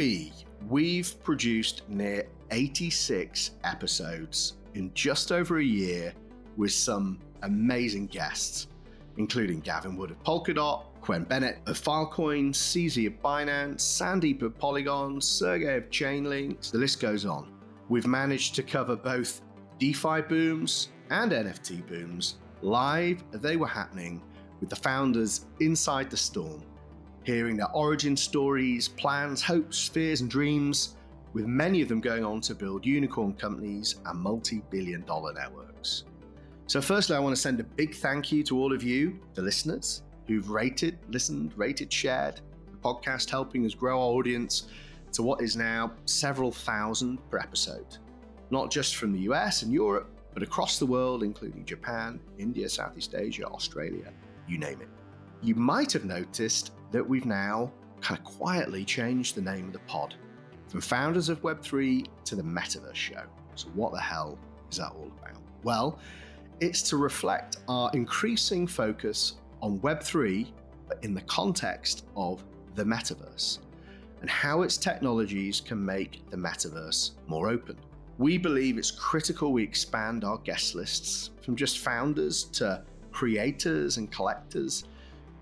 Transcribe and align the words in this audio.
we? 0.00 0.32
We've 0.66 1.22
produced 1.22 1.86
near 1.86 2.26
86 2.50 3.50
episodes 3.64 4.54
in 4.72 4.90
just 4.94 5.30
over 5.30 5.58
a 5.58 5.62
year 5.62 6.14
with 6.56 6.72
some 6.72 7.18
amazing 7.42 8.06
guests, 8.06 8.68
including 9.18 9.60
Gavin 9.60 9.98
Wood 9.98 10.10
of 10.10 10.22
Polkadot, 10.24 10.84
Juan 11.06 11.24
Benet 11.24 11.58
of 11.66 11.78
Filecoin, 11.78 12.54
CZ 12.54 13.08
of 13.08 13.20
Binance, 13.20 13.82
Sandeep 13.82 14.40
of 14.40 14.56
Polygon, 14.56 15.20
Sergey 15.20 15.76
of 15.76 15.90
Chainlinks, 15.90 16.70
the 16.70 16.78
list 16.78 16.98
goes 16.98 17.26
on. 17.26 17.52
We've 17.90 18.06
managed 18.06 18.54
to 18.54 18.62
cover 18.62 18.96
both 18.96 19.42
DeFi 19.78 20.22
booms 20.22 20.88
and 21.10 21.30
NFT 21.30 21.86
booms 21.86 22.36
live 22.62 23.22
they 23.32 23.56
were 23.56 23.66
happening 23.66 24.22
with 24.60 24.70
the 24.70 24.76
founders 24.76 25.44
inside 25.60 26.08
the 26.08 26.16
storm, 26.16 26.62
hearing 27.24 27.56
their 27.56 27.70
origin 27.72 28.16
stories, 28.16 28.88
plans, 28.88 29.42
hopes, 29.42 29.88
fears, 29.88 30.20
and 30.20 30.30
dreams, 30.30 30.96
with 31.32 31.46
many 31.46 31.80
of 31.82 31.88
them 31.88 32.00
going 32.00 32.24
on 32.24 32.40
to 32.40 32.54
build 32.54 32.84
unicorn 32.84 33.34
companies 33.34 33.96
and 34.06 34.18
multi 34.18 34.62
billion 34.70 35.02
dollar 35.04 35.32
networks. 35.32 36.04
So, 36.66 36.80
firstly, 36.80 37.16
I 37.16 37.18
want 37.18 37.34
to 37.34 37.40
send 37.40 37.60
a 37.60 37.64
big 37.64 37.94
thank 37.94 38.32
you 38.32 38.42
to 38.44 38.58
all 38.58 38.72
of 38.72 38.82
you, 38.82 39.18
the 39.34 39.42
listeners, 39.42 40.02
who've 40.26 40.48
rated, 40.48 40.98
listened, 41.08 41.52
rated, 41.56 41.92
shared 41.92 42.40
the 42.70 42.76
podcast, 42.78 43.30
helping 43.30 43.66
us 43.66 43.74
grow 43.74 44.00
our 44.00 44.12
audience 44.12 44.68
to 45.12 45.22
what 45.22 45.42
is 45.42 45.56
now 45.56 45.92
several 46.04 46.52
thousand 46.52 47.18
per 47.30 47.38
episode, 47.38 47.98
not 48.50 48.70
just 48.70 48.96
from 48.96 49.12
the 49.12 49.20
US 49.20 49.62
and 49.62 49.72
Europe, 49.72 50.08
but 50.32 50.42
across 50.42 50.78
the 50.78 50.86
world, 50.86 51.22
including 51.22 51.64
Japan, 51.64 52.20
India, 52.38 52.68
Southeast 52.68 53.14
Asia, 53.16 53.44
Australia, 53.46 54.12
you 54.48 54.58
name 54.58 54.80
it. 54.80 54.88
You 55.42 55.56
might 55.56 55.92
have 55.92 56.04
noticed 56.04 56.72
that 56.92 57.06
we've 57.06 57.26
now 57.26 57.70
kind 58.00 58.18
of 58.18 58.24
quietly 58.24 58.84
changed 58.84 59.34
the 59.34 59.42
name 59.42 59.66
of 59.66 59.72
the 59.72 59.78
pod 59.80 60.14
from 60.68 60.80
Founders 60.80 61.28
of 61.28 61.42
Web3 61.42 62.06
to 62.24 62.36
the 62.36 62.42
Metaverse 62.42 62.94
Show. 62.94 63.22
So, 63.54 63.68
what 63.74 63.92
the 63.92 64.00
hell 64.00 64.38
is 64.70 64.78
that 64.78 64.92
all 64.92 65.10
about? 65.20 65.40
Well, 65.62 65.98
it's 66.60 66.82
to 66.82 66.96
reflect 66.96 67.58
our 67.68 67.90
increasing 67.92 68.66
focus 68.66 69.34
on 69.62 69.80
Web3, 69.80 70.50
but 70.88 71.02
in 71.02 71.14
the 71.14 71.22
context 71.22 72.06
of 72.16 72.44
the 72.74 72.84
metaverse 72.84 73.58
and 74.20 74.28
how 74.28 74.62
its 74.62 74.76
technologies 74.76 75.60
can 75.60 75.84
make 75.84 76.28
the 76.30 76.36
metaverse 76.36 77.12
more 77.26 77.48
open. 77.48 77.76
We 78.18 78.36
believe 78.36 78.76
it's 78.76 78.90
critical 78.90 79.52
we 79.52 79.62
expand 79.62 80.24
our 80.24 80.38
guest 80.38 80.74
lists 80.74 81.30
from 81.42 81.56
just 81.56 81.78
founders 81.78 82.44
to 82.44 82.82
creators 83.12 83.96
and 83.96 84.10
collectors 84.10 84.84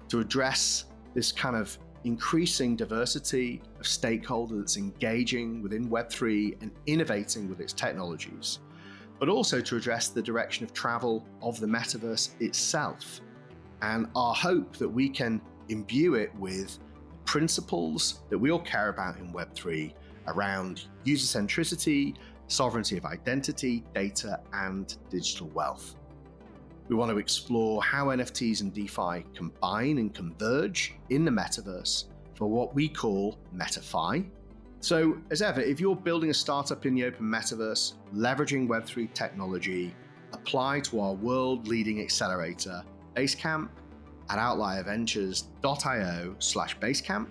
to 0.09 0.21
address 0.21 0.85
this 1.19 1.33
kind 1.33 1.57
of 1.57 1.77
increasing 2.05 2.77
diversity 2.77 3.61
of 3.81 3.87
stakeholders 3.87 4.59
that's 4.59 4.77
engaging 4.77 5.61
within 5.65 5.91
Web3 5.91 6.63
and 6.63 6.71
innovating 6.87 7.49
with 7.49 7.59
its 7.59 7.73
technologies, 7.73 8.61
but 9.19 9.29
also 9.29 9.61
to 9.61 9.77
address 9.77 10.07
the 10.07 10.23
direction 10.23 10.65
of 10.65 10.73
travel 10.73 11.27
of 11.43 11.59
the 11.59 11.67
metaverse 11.67 12.41
itself. 12.41 13.21
And 13.83 14.07
our 14.15 14.33
hope 14.33 14.77
that 14.77 14.89
we 14.89 15.09
can 15.09 15.41
imbue 15.71 16.15
it 16.15 16.33
with 16.37 16.79
principles 17.25 18.21
that 18.31 18.39
we 18.39 18.53
all 18.53 18.61
care 18.61 18.91
about 18.91 19.19
in 19.19 19.33
Web3 19.33 19.93
around 20.29 20.85
user 21.03 21.41
centricity, 21.41 22.15
sovereignty 22.47 22.97
of 22.97 23.05
identity, 23.07 23.83
data, 23.93 24.39
and 24.53 24.97
digital 25.11 25.49
wealth. 25.49 25.97
We 26.89 26.97
want 26.97 27.11
to 27.11 27.19
explore 27.19 27.83
how 27.83 28.07
NFTs 28.07 28.63
and 28.63 28.73
DeFi 28.73 29.25
combine 29.35 29.99
and 29.99 30.15
converge 30.15 30.95
in 31.11 31.25
the 31.25 31.31
metaverse 31.31 32.05
for 32.35 32.49
what 32.49 32.75
we 32.75 32.89
call 32.89 33.39
MetaFi. 33.55 34.27
So, 34.81 35.19
as 35.31 35.43
ever, 35.43 35.61
if 35.61 35.81
you're 35.81 35.97
building 35.97 36.31
a 36.31 36.35
startup 36.35 36.87
in 36.87 36.95
the 36.95 37.05
open 37.05 37.27
metaverse, 37.27 37.95
leveraging 38.15 38.69
Web3 38.69 39.13
technology, 39.13 39.95
apply 40.33 40.81
to 40.81 41.01
our 41.01 41.15
world 41.15 41.67
leading 41.69 42.01
accelerator, 42.01 42.83
Basecamp, 43.15 43.69
at 44.31 44.39
outlierventures.io 44.39 46.37
slash 46.39 46.79
Basecamp. 46.79 47.27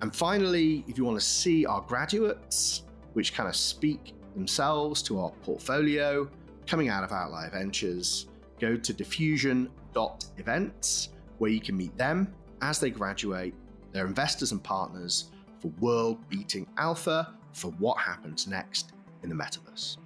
And 0.00 0.14
finally, 0.14 0.84
if 0.86 0.96
you 0.96 1.04
want 1.04 1.18
to 1.18 1.24
see 1.24 1.66
our 1.66 1.80
graduates, 1.82 2.82
which 3.14 3.34
kind 3.34 3.48
of 3.48 3.56
speak 3.56 4.14
themselves 4.34 5.02
to 5.02 5.20
our 5.20 5.30
portfolio 5.42 6.30
coming 6.66 6.88
out 6.88 7.04
of 7.04 7.12
Outlier 7.12 7.50
Ventures, 7.50 8.26
go 8.58 8.76
to 8.76 8.92
diffusion.events 8.92 11.08
where 11.38 11.50
you 11.50 11.60
can 11.60 11.76
meet 11.76 11.96
them 11.96 12.34
as 12.62 12.80
they 12.80 12.90
graduate, 12.90 13.54
their 13.92 14.06
investors 14.06 14.52
and 14.52 14.62
partners 14.62 15.30
for 15.60 15.68
world 15.80 16.18
beating 16.28 16.66
alpha 16.76 17.34
for 17.52 17.70
what 17.72 17.98
happens 17.98 18.46
next 18.46 18.92
in 19.22 19.28
the 19.28 19.34
metaverse. 19.34 19.96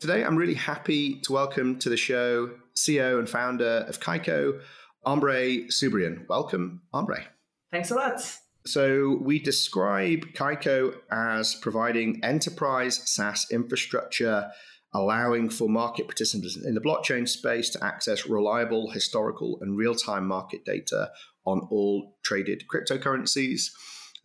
Today, 0.00 0.22
I'm 0.22 0.36
really 0.36 0.54
happy 0.54 1.20
to 1.20 1.32
welcome 1.32 1.78
to 1.78 1.88
the 1.88 1.96
show 1.96 2.50
CEO 2.76 3.18
and 3.18 3.28
founder 3.28 3.86
of 3.88 4.00
Kaiko, 4.00 4.60
Ambre 5.06 5.68
Soubiran. 5.70 6.28
Welcome, 6.28 6.82
Ambre. 6.92 7.24
Thanks 7.72 7.90
a 7.90 7.94
lot. 7.94 8.20
So, 8.66 9.18
we 9.22 9.38
describe 9.38 10.26
Kaiko 10.34 10.94
as 11.10 11.54
providing 11.54 12.22
enterprise 12.22 13.00
SaaS 13.08 13.46
infrastructure, 13.50 14.50
allowing 14.94 15.50
for 15.50 15.68
market 15.68 16.06
participants 16.06 16.56
in 16.56 16.74
the 16.74 16.80
blockchain 16.80 17.28
space 17.28 17.68
to 17.70 17.84
access 17.84 18.26
reliable, 18.26 18.90
historical, 18.90 19.58
and 19.60 19.76
real 19.76 19.94
time 19.94 20.26
market 20.26 20.64
data 20.64 21.10
on 21.44 21.66
all 21.70 22.16
traded 22.24 22.64
cryptocurrencies. 22.72 23.70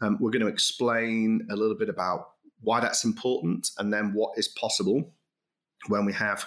Um, 0.01 0.17
we're 0.21 0.31
going 0.31 0.45
to 0.45 0.51
explain 0.51 1.47
a 1.49 1.55
little 1.55 1.77
bit 1.77 1.89
about 1.89 2.27
why 2.61 2.79
that's 2.79 3.03
important 3.03 3.69
and 3.77 3.91
then 3.91 4.13
what 4.13 4.37
is 4.37 4.47
possible 4.47 5.15
when 5.87 6.05
we 6.05 6.13
have 6.13 6.45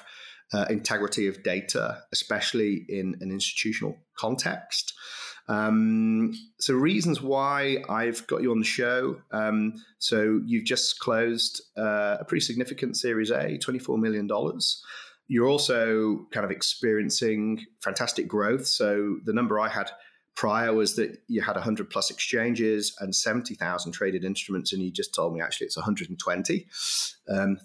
uh, 0.52 0.66
integrity 0.70 1.26
of 1.26 1.42
data, 1.42 2.02
especially 2.12 2.84
in 2.88 3.16
an 3.20 3.30
institutional 3.30 3.98
context. 4.16 4.94
Um, 5.48 6.32
so, 6.58 6.74
reasons 6.74 7.20
why 7.20 7.82
I've 7.88 8.26
got 8.26 8.42
you 8.42 8.50
on 8.52 8.58
the 8.58 8.64
show. 8.64 9.20
Um, 9.32 9.74
so, 9.98 10.40
you've 10.44 10.64
just 10.64 10.98
closed 11.00 11.62
uh, 11.76 12.18
a 12.20 12.24
pretty 12.24 12.44
significant 12.44 12.96
Series 12.96 13.30
A, 13.30 13.58
$24 13.58 13.98
million. 13.98 14.28
You're 15.28 15.48
also 15.48 16.26
kind 16.32 16.44
of 16.44 16.50
experiencing 16.50 17.64
fantastic 17.82 18.28
growth. 18.28 18.66
So, 18.66 19.18
the 19.24 19.32
number 19.32 19.58
I 19.58 19.68
had 19.68 19.90
prior 20.34 20.72
was 20.72 20.96
that 20.96 21.18
you 21.28 21.42
had 21.42 21.56
100 21.56 21.90
plus 21.90 22.10
exchanges 22.10 22.96
and 23.00 23.14
70,000 23.14 23.92
traded 23.92 24.24
instruments, 24.24 24.72
and 24.72 24.82
you 24.82 24.90
just 24.90 25.14
told 25.14 25.34
me 25.34 25.40
actually 25.40 25.66
it's 25.66 25.76
120,000, 25.76 26.64
um, 27.28 27.58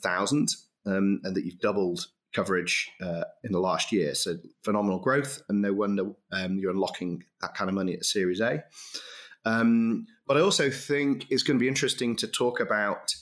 um, 0.85 1.21
and 1.23 1.35
that 1.35 1.45
you've 1.45 1.59
doubled 1.59 2.07
coverage 2.37 2.91
uh, 3.01 3.23
in 3.43 3.51
the 3.51 3.59
last 3.59 3.91
year. 3.91 4.13
So 4.13 4.37
phenomenal 4.63 4.99
growth, 4.99 5.41
and 5.49 5.61
no 5.61 5.73
wonder 5.73 6.11
um, 6.31 6.59
you're 6.59 6.71
unlocking 6.71 7.23
that 7.41 7.55
kind 7.55 7.67
of 7.69 7.73
money 7.73 7.93
at 7.93 8.05
Series 8.05 8.41
A. 8.41 8.63
Um, 9.43 10.05
but 10.27 10.37
I 10.37 10.41
also 10.41 10.69
think 10.69 11.25
it's 11.31 11.43
going 11.43 11.57
to 11.57 11.63
be 11.63 11.67
interesting 11.67 12.15
to 12.17 12.27
talk 12.27 12.59
about 12.59 13.15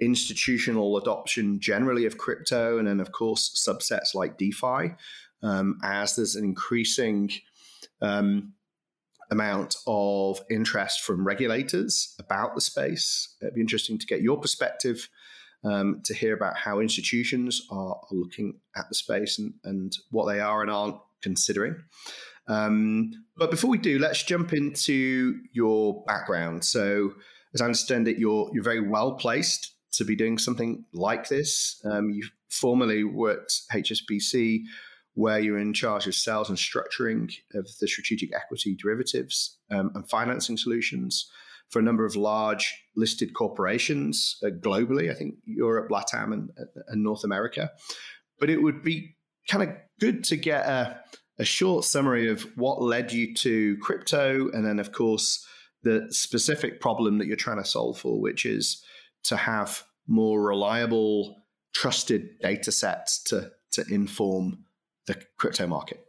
institutional 0.00 0.96
adoption 0.96 1.60
generally 1.60 2.06
of 2.06 2.18
crypto, 2.18 2.78
and 2.78 2.88
then 2.88 3.00
of 3.00 3.12
course 3.12 3.44
subsets 3.68 4.14
like 4.14 4.36
DeFi, 4.36 4.94
um, 5.42 5.78
as 5.84 6.16
there's 6.16 6.34
an 6.34 6.44
increasing 6.44 7.30
um, 8.02 8.52
amount 9.30 9.76
of 9.86 10.40
interest 10.50 11.02
from 11.02 11.26
regulators 11.26 12.16
about 12.18 12.54
the 12.54 12.60
space. 12.60 13.36
It'd 13.40 13.54
be 13.54 13.60
interesting 13.60 13.98
to 13.98 14.06
get 14.06 14.22
your 14.22 14.40
perspective 14.40 15.08
um, 15.66 16.00
to 16.04 16.14
hear 16.14 16.34
about 16.34 16.56
how 16.56 16.80
institutions 16.80 17.66
are, 17.70 18.00
looking 18.12 18.60
at 18.76 18.84
the 18.88 18.94
space 18.94 19.38
and, 19.38 19.54
and 19.64 19.96
what 20.10 20.26
they 20.26 20.40
are 20.40 20.62
and 20.62 20.70
aren't 20.70 20.96
considering. 21.22 21.76
Um, 22.48 23.12
but 23.36 23.50
before 23.50 23.70
we 23.70 23.78
do, 23.78 23.98
let's 23.98 24.22
jump 24.22 24.52
into 24.52 25.40
your 25.52 26.04
background. 26.06 26.64
So, 26.64 27.14
as 27.54 27.60
I 27.60 27.64
understand 27.64 28.06
it, 28.06 28.18
you're 28.18 28.50
you're 28.52 28.62
very 28.62 28.86
well 28.86 29.14
placed 29.14 29.74
to 29.92 30.04
be 30.04 30.14
doing 30.14 30.38
something 30.38 30.84
like 30.92 31.28
this. 31.28 31.80
Um, 31.84 32.10
you 32.10 32.24
formerly 32.48 33.02
worked 33.02 33.62
HSBC, 33.72 34.62
where 35.14 35.40
you're 35.40 35.58
in 35.58 35.72
charge 35.72 36.06
of 36.06 36.14
sales 36.14 36.48
and 36.48 36.58
structuring 36.58 37.32
of 37.54 37.66
the 37.80 37.88
strategic 37.88 38.34
equity 38.34 38.76
derivatives 38.80 39.58
um, 39.70 39.90
and 39.94 40.08
financing 40.08 40.56
solutions 40.56 41.28
for 41.70 41.78
a 41.78 41.82
number 41.82 42.04
of 42.04 42.16
large 42.16 42.74
listed 42.96 43.34
corporations 43.34 44.38
uh, 44.44 44.48
globally. 44.48 45.10
I 45.10 45.14
think 45.14 45.34
Europe, 45.44 45.90
LATAM, 45.90 46.32
and, 46.32 46.50
and, 46.88 47.02
North 47.02 47.24
America. 47.24 47.70
But 48.38 48.50
it 48.50 48.62
would 48.62 48.82
be 48.82 49.16
kind 49.48 49.68
of 49.68 49.76
good 50.00 50.24
to 50.24 50.36
get 50.36 50.66
a, 50.66 51.00
a 51.38 51.44
short 51.44 51.84
summary 51.84 52.28
of 52.28 52.42
what 52.56 52.82
led 52.82 53.12
you 53.12 53.34
to 53.34 53.76
crypto, 53.78 54.50
and 54.52 54.64
then, 54.64 54.78
of 54.78 54.92
course, 54.92 55.44
the 55.82 56.06
specific 56.10 56.80
problem 56.80 57.18
that 57.18 57.26
you're 57.26 57.36
trying 57.36 57.62
to 57.62 57.64
solve 57.64 57.98
for, 57.98 58.20
which 58.20 58.44
is 58.44 58.82
to 59.24 59.36
have 59.36 59.82
more 60.06 60.40
reliable, 60.40 61.36
trusted 61.74 62.38
data 62.40 62.72
sets 62.72 63.22
to, 63.24 63.50
to 63.72 63.84
inform 63.90 64.64
the 65.06 65.20
crypto 65.38 65.66
market. 65.66 66.00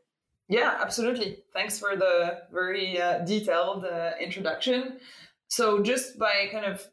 Yeah, 0.50 0.78
absolutely. 0.80 1.40
Thanks 1.54 1.78
for 1.78 1.96
the 1.96 2.44
very 2.52 3.00
uh, 3.02 3.20
detailed 3.20 3.84
uh, 3.84 4.12
introduction. 4.20 5.00
So, 5.48 5.82
just 5.82 6.20
by 6.20 6.50
kind 6.52 6.66
of 6.66 6.86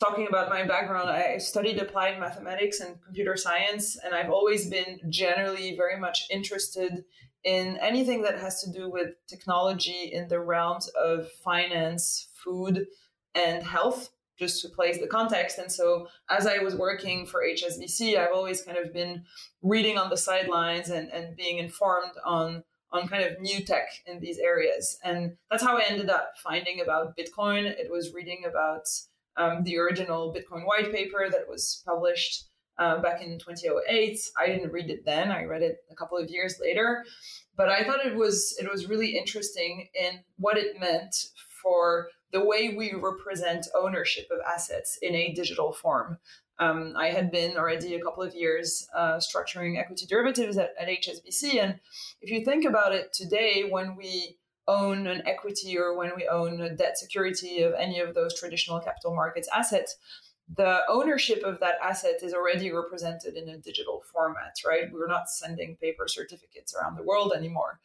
talking 0.00 0.26
about 0.28 0.48
my 0.48 0.64
background, 0.64 1.10
I 1.10 1.38
studied 1.38 1.78
applied 1.78 2.20
mathematics 2.20 2.80
and 2.80 3.02
computer 3.02 3.36
science, 3.36 3.96
and 4.04 4.14
I've 4.14 4.30
always 4.30 4.68
been 4.68 5.00
generally 5.08 5.76
very 5.76 5.98
much 5.98 6.24
interested 6.30 7.04
in 7.44 7.78
anything 7.78 8.22
that 8.22 8.38
has 8.38 8.62
to 8.62 8.72
do 8.72 8.90
with 8.90 9.10
technology 9.28 10.10
in 10.12 10.28
the 10.28 10.40
realms 10.40 10.88
of 10.88 11.30
finance, 11.44 12.28
food, 12.44 12.86
and 13.34 13.62
health, 13.62 14.10
just 14.38 14.62
to 14.62 14.68
place 14.68 14.98
the 14.98 15.06
context. 15.06 15.58
And 15.58 15.70
so, 15.70 16.08
as 16.30 16.46
I 16.46 16.58
was 16.58 16.74
working 16.74 17.26
for 17.26 17.42
HSBC, 17.42 18.16
I've 18.18 18.34
always 18.34 18.62
kind 18.62 18.78
of 18.78 18.92
been 18.92 19.24
reading 19.62 19.98
on 19.98 20.10
the 20.10 20.16
sidelines 20.16 20.90
and, 20.90 21.10
and 21.12 21.36
being 21.36 21.58
informed 21.58 22.14
on 22.24 22.64
on 22.92 23.08
kind 23.08 23.24
of 23.24 23.40
new 23.40 23.64
tech 23.64 23.88
in 24.06 24.20
these 24.20 24.38
areas. 24.38 24.98
And 25.04 25.36
that's 25.50 25.62
how 25.62 25.76
I 25.76 25.84
ended 25.88 26.10
up 26.10 26.32
finding 26.42 26.80
about 26.80 27.16
Bitcoin. 27.16 27.64
It 27.64 27.90
was 27.90 28.14
reading 28.14 28.44
about 28.48 28.86
um, 29.36 29.62
the 29.64 29.78
original 29.78 30.34
Bitcoin 30.34 30.66
white 30.66 30.92
paper 30.92 31.28
that 31.30 31.48
was 31.48 31.82
published 31.86 32.48
uh, 32.78 33.00
back 33.00 33.22
in 33.22 33.38
2008. 33.38 34.18
I 34.38 34.46
didn't 34.46 34.72
read 34.72 34.90
it 34.90 35.04
then. 35.04 35.30
I 35.30 35.44
read 35.44 35.62
it 35.62 35.78
a 35.90 35.94
couple 35.94 36.16
of 36.16 36.30
years 36.30 36.56
later, 36.60 37.04
but 37.56 37.68
I 37.68 37.84
thought 37.84 38.06
it 38.06 38.14
was 38.14 38.56
it 38.60 38.70
was 38.70 38.88
really 38.88 39.16
interesting 39.16 39.88
in 39.94 40.20
what 40.38 40.56
it 40.56 40.80
meant 40.80 41.14
for 41.62 42.08
the 42.32 42.44
way 42.44 42.74
we 42.76 42.92
represent 42.94 43.66
ownership 43.78 44.26
of 44.30 44.38
assets 44.46 44.98
in 45.00 45.14
a 45.14 45.32
digital 45.32 45.72
form. 45.72 46.18
Um, 46.60 46.94
I 46.96 47.08
had 47.08 47.30
been 47.30 47.56
already 47.56 47.94
a 47.94 48.02
couple 48.02 48.22
of 48.22 48.34
years 48.34 48.86
uh, 48.94 49.18
structuring 49.18 49.78
equity 49.78 50.06
derivatives 50.06 50.58
at, 50.58 50.74
at 50.78 50.88
HSBC, 50.88 51.62
and 51.62 51.78
if 52.20 52.30
you 52.30 52.44
think 52.44 52.64
about 52.64 52.92
it 52.92 53.12
today, 53.12 53.68
when 53.68 53.96
we 53.96 54.38
own 54.66 55.06
an 55.06 55.22
equity 55.26 55.78
or 55.78 55.96
when 55.96 56.12
we 56.14 56.28
own 56.28 56.60
a 56.60 56.74
debt 56.74 56.98
security 56.98 57.62
of 57.62 57.72
any 57.74 58.00
of 58.00 58.14
those 58.14 58.38
traditional 58.38 58.80
capital 58.80 59.14
markets 59.14 59.48
assets, 59.54 59.96
the 60.56 60.80
ownership 60.88 61.42
of 61.44 61.60
that 61.60 61.74
asset 61.82 62.22
is 62.22 62.32
already 62.32 62.72
represented 62.72 63.36
in 63.36 63.48
a 63.48 63.58
digital 63.58 64.02
format, 64.12 64.54
right? 64.66 64.84
We're 64.92 65.06
not 65.06 65.28
sending 65.28 65.76
paper 65.76 66.06
certificates 66.08 66.74
around 66.74 66.96
the 66.96 67.02
world 67.02 67.32
anymore. 67.36 67.80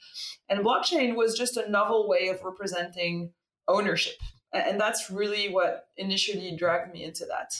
And 0.48 0.66
blockchain 0.66 1.16
was 1.16 1.38
just 1.38 1.58
a 1.58 1.70
novel 1.70 2.08
way 2.08 2.30
of 2.30 2.42
representing 2.44 3.32
ownership. 3.68 4.16
And 4.54 4.80
that's 4.80 5.10
really 5.10 5.50
what 5.50 5.88
initially 5.98 6.56
dragged 6.56 6.94
me 6.94 7.04
into 7.04 7.26
that. 7.26 7.54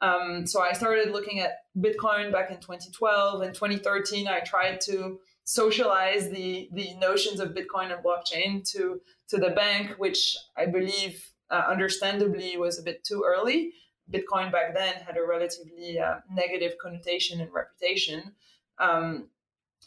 Um, 0.00 0.46
so 0.46 0.60
I 0.60 0.72
started 0.72 1.10
looking 1.10 1.40
at 1.40 1.58
Bitcoin 1.76 2.30
back 2.30 2.50
in 2.50 2.58
2012. 2.58 3.42
In 3.42 3.52
2013, 3.52 4.28
I 4.28 4.40
tried 4.40 4.80
to 4.82 5.18
socialize 5.44 6.28
the 6.28 6.68
the 6.72 6.94
notions 6.94 7.40
of 7.40 7.54
Bitcoin 7.54 7.94
and 7.94 8.04
blockchain 8.04 8.68
to 8.72 9.00
to 9.28 9.38
the 9.38 9.50
bank, 9.50 9.94
which 9.98 10.36
I 10.56 10.66
believe, 10.66 11.24
uh, 11.50 11.62
understandably, 11.68 12.56
was 12.56 12.78
a 12.78 12.82
bit 12.82 13.04
too 13.04 13.24
early. 13.26 13.72
Bitcoin 14.12 14.52
back 14.52 14.74
then 14.74 14.94
had 15.06 15.16
a 15.16 15.26
relatively 15.26 15.98
uh, 15.98 16.16
negative 16.30 16.74
connotation 16.80 17.40
and 17.40 17.52
reputation. 17.52 18.32
Um, 18.78 19.28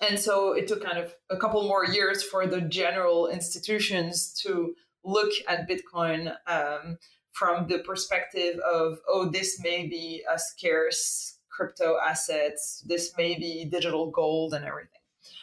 and 0.02 0.20
so 0.20 0.54
it 0.54 0.68
took 0.68 0.84
kind 0.84 0.98
of 0.98 1.14
a 1.30 1.38
couple 1.38 1.62
more 1.64 1.86
years 1.86 2.24
for 2.24 2.48
the 2.48 2.62
general 2.62 3.28
institutions 3.28 4.34
to 4.42 4.76
look 5.04 5.32
at 5.48 5.68
Bitcoin 5.70 6.36
um, 6.48 6.98
from 7.32 7.68
the 7.68 7.80
perspective 7.80 8.60
of, 8.60 9.00
oh, 9.08 9.30
this 9.30 9.60
may 9.62 9.88
be 9.88 10.24
a 10.32 10.38
scarce 10.38 11.38
crypto 11.50 11.98
asset, 12.06 12.54
this 12.86 13.14
may 13.18 13.38
be 13.38 13.66
digital 13.66 14.10
gold 14.12 14.54
and 14.54 14.66
everything. 14.66 15.02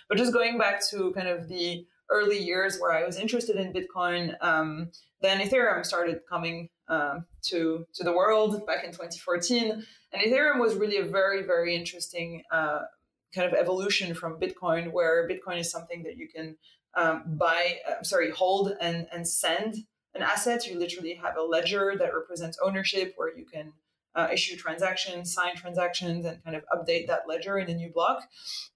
But 0.09 0.19
just 0.19 0.33
going 0.33 0.59
back 0.59 0.87
to 0.89 1.13
kind 1.13 1.29
of 1.29 1.49
the 1.49 1.87
early 2.11 2.39
years 2.39 2.79
where 2.79 2.93
I 2.93 3.05
was 3.05 3.19
interested 3.19 3.57
in 3.57 3.73
Bitcoin, 3.73 4.35
um, 4.41 4.91
then 5.21 5.41
Ethereum 5.41 5.85
started 5.85 6.21
coming 6.29 6.69
um, 6.89 7.27
to 7.43 7.87
to 7.95 8.05
the 8.05 8.13
world 8.13 8.65
back 8.67 8.85
in 8.85 8.93
2014, 8.93 9.85
and 10.13 10.23
Ethereum 10.23 10.61
was 10.61 10.77
really 10.77 10.99
a 10.99 11.05
very 11.05 11.43
very 11.43 11.75
interesting 11.75 12.43
uh, 12.53 12.81
kind 13.35 13.47
of 13.51 13.59
evolution 13.59 14.15
from 14.15 14.41
Bitcoin, 14.41 14.93
where 14.93 15.29
Bitcoin 15.29 15.59
is 15.59 15.71
something 15.71 16.03
that 16.05 16.17
you 16.17 16.29
can 16.35 16.57
um, 16.97 17.23
buy, 17.27 17.79
uh, 17.89 18.03
sorry, 18.03 18.31
hold 18.31 18.73
and 18.81 19.07
and 19.13 19.29
send 19.29 19.77
an 20.15 20.23
asset. 20.23 20.67
You 20.67 20.79
literally 20.79 21.15
have 21.15 21.37
a 21.37 21.43
ledger 21.43 21.95
that 21.99 22.15
represents 22.15 22.59
ownership, 22.65 23.13
where 23.17 23.37
you 23.37 23.45
can 23.45 23.73
uh, 24.15 24.29
issue 24.33 24.57
transactions, 24.57 25.33
sign 25.33 25.55
transactions, 25.57 26.25
and 26.25 26.43
kind 26.43 26.57
of 26.57 26.65
update 26.75 27.07
that 27.07 27.29
ledger 27.29 27.59
in 27.59 27.69
a 27.69 27.75
new 27.75 27.93
block. 27.93 28.23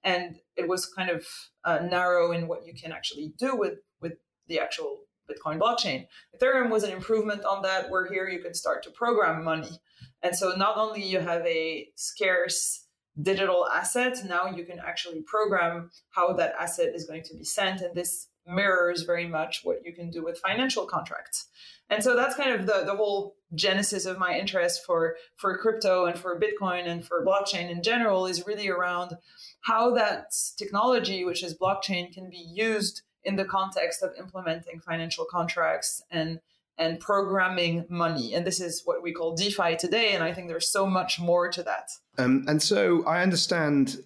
And 0.05 0.37
it 0.57 0.69
was 0.69 0.87
kind 0.87 1.11
of 1.11 1.27
uh, 1.65 1.79
narrow 1.79 2.33
in 2.33 2.47
what 2.47 2.67
you 2.67 2.75
can 2.75 2.93
actually 2.93 3.33
do 3.39 3.57
with 3.57 3.79
with 4.01 4.15
the 4.47 4.61
actual 4.61 5.01
Bitcoin 5.31 5.59
blockchain. 5.59 6.07
Ethereum 6.37 6.71
was 6.71 6.83
an 6.83 6.91
improvement 6.91 7.45
on 7.45 7.63
that, 7.63 7.89
where 7.89 8.07
here 8.13 8.29
you 8.29 8.43
can 8.43 8.55
start 8.55 8.83
to 8.83 8.91
program 8.91 9.45
money. 9.45 9.81
And 10.23 10.37
so 10.37 10.55
not 10.57 10.77
only 10.77 11.03
you 11.03 11.21
have 11.21 11.47
a 11.47 11.89
scarce 11.95 12.87
digital 13.21 13.67
asset, 13.69 14.19
now 14.27 14.47
you 14.47 14.65
can 14.65 14.79
actually 14.79 15.23
program 15.23 15.91
how 16.11 16.33
that 16.35 16.55
asset 16.59 16.93
is 16.95 17.07
going 17.07 17.23
to 17.25 17.35
be 17.35 17.45
sent. 17.45 17.81
And 17.81 17.95
this 17.95 18.29
mirrors 18.47 19.03
very 19.03 19.27
much 19.27 19.61
what 19.63 19.79
you 19.85 19.93
can 19.93 20.11
do 20.11 20.25
with 20.25 20.39
financial 20.39 20.87
contracts. 20.87 21.49
And 21.89 22.03
so 22.03 22.17
that's 22.17 22.37
kind 22.37 22.53
of 22.53 22.67
the, 22.67 22.85
the 22.85 22.95
whole 22.95 23.37
genesis 23.55 24.07
of 24.07 24.19
my 24.19 24.39
interest 24.39 24.83
for, 24.87 25.17
for 25.37 25.59
crypto 25.59 26.07
and 26.07 26.19
for 26.19 26.41
Bitcoin 26.41 26.87
and 26.87 27.05
for 27.05 27.25
blockchain 27.25 27.69
in 27.71 27.83
general 27.83 28.27
is 28.27 28.47
really 28.47 28.69
around 28.69 29.17
how 29.63 29.95
that 29.95 30.33
technology, 30.57 31.25
which 31.25 31.43
is 31.43 31.57
blockchain, 31.57 32.13
can 32.13 32.31
be 32.31 32.45
used 32.53 33.03
in 33.25 33.37
the 33.37 33.45
context 33.45 34.03
of 34.03 34.13
implementing 34.19 34.81
financial 34.81 35.27
contracts 35.31 36.03
and 36.11 36.41
and 36.79 36.99
programming 36.99 37.85
money. 37.91 38.33
And 38.33 38.47
this 38.47 38.59
is 38.59 38.81
what 38.87 39.03
we 39.03 39.13
call 39.13 39.37
DeFi 39.37 39.77
today. 39.77 40.13
And 40.15 40.25
I 40.25 40.33
think 40.33 40.49
there's 40.49 40.71
so 40.71 40.87
much 40.87 41.21
more 41.21 41.51
to 41.51 41.63
that. 41.65 41.91
Um, 42.21 42.45
and 42.49 42.63
so 42.63 43.05
I 43.07 43.23
understand 43.23 43.97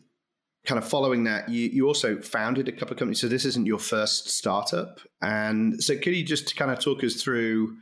kind 0.67 0.79
of 0.79 0.89
following 0.89 1.25
that, 1.25 1.49
you, 1.49 1.69
you 1.69 1.87
also 1.87 2.21
founded 2.21 2.69
a 2.69 2.73
couple 2.73 2.93
of 2.93 2.99
companies. 2.99 3.21
So 3.21 3.29
this 3.29 3.45
isn't 3.45 3.67
your 3.67 3.79
first 3.79 4.31
startup. 4.31 5.01
And 5.21 5.83
so 5.83 5.97
could 5.97 6.15
you 6.15 6.25
just 6.25 6.57
kind 6.57 6.71
of 6.71 6.79
talk 6.79 7.05
us 7.05 7.23
through 7.23 7.77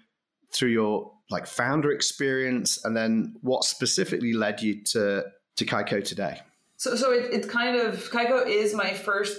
through 0.53 0.71
your 0.71 1.11
like 1.31 1.47
founder 1.47 1.91
experience 1.91 2.85
and 2.85 2.95
then 2.95 3.35
what 3.41 3.65
specifically 3.65 4.35
led 4.35 4.61
you 4.61 4.83
to 4.85 5.25
to 5.57 5.65
Kaiko 5.65 6.05
today? 6.05 6.41
So, 6.77 6.97
so 6.97 7.13
it, 7.13 7.33
it 7.33 7.49
kind 7.49 7.77
of 7.77 8.11
Kaiko 8.11 8.45
is 8.45 8.75
my 8.75 8.93
first 8.93 9.39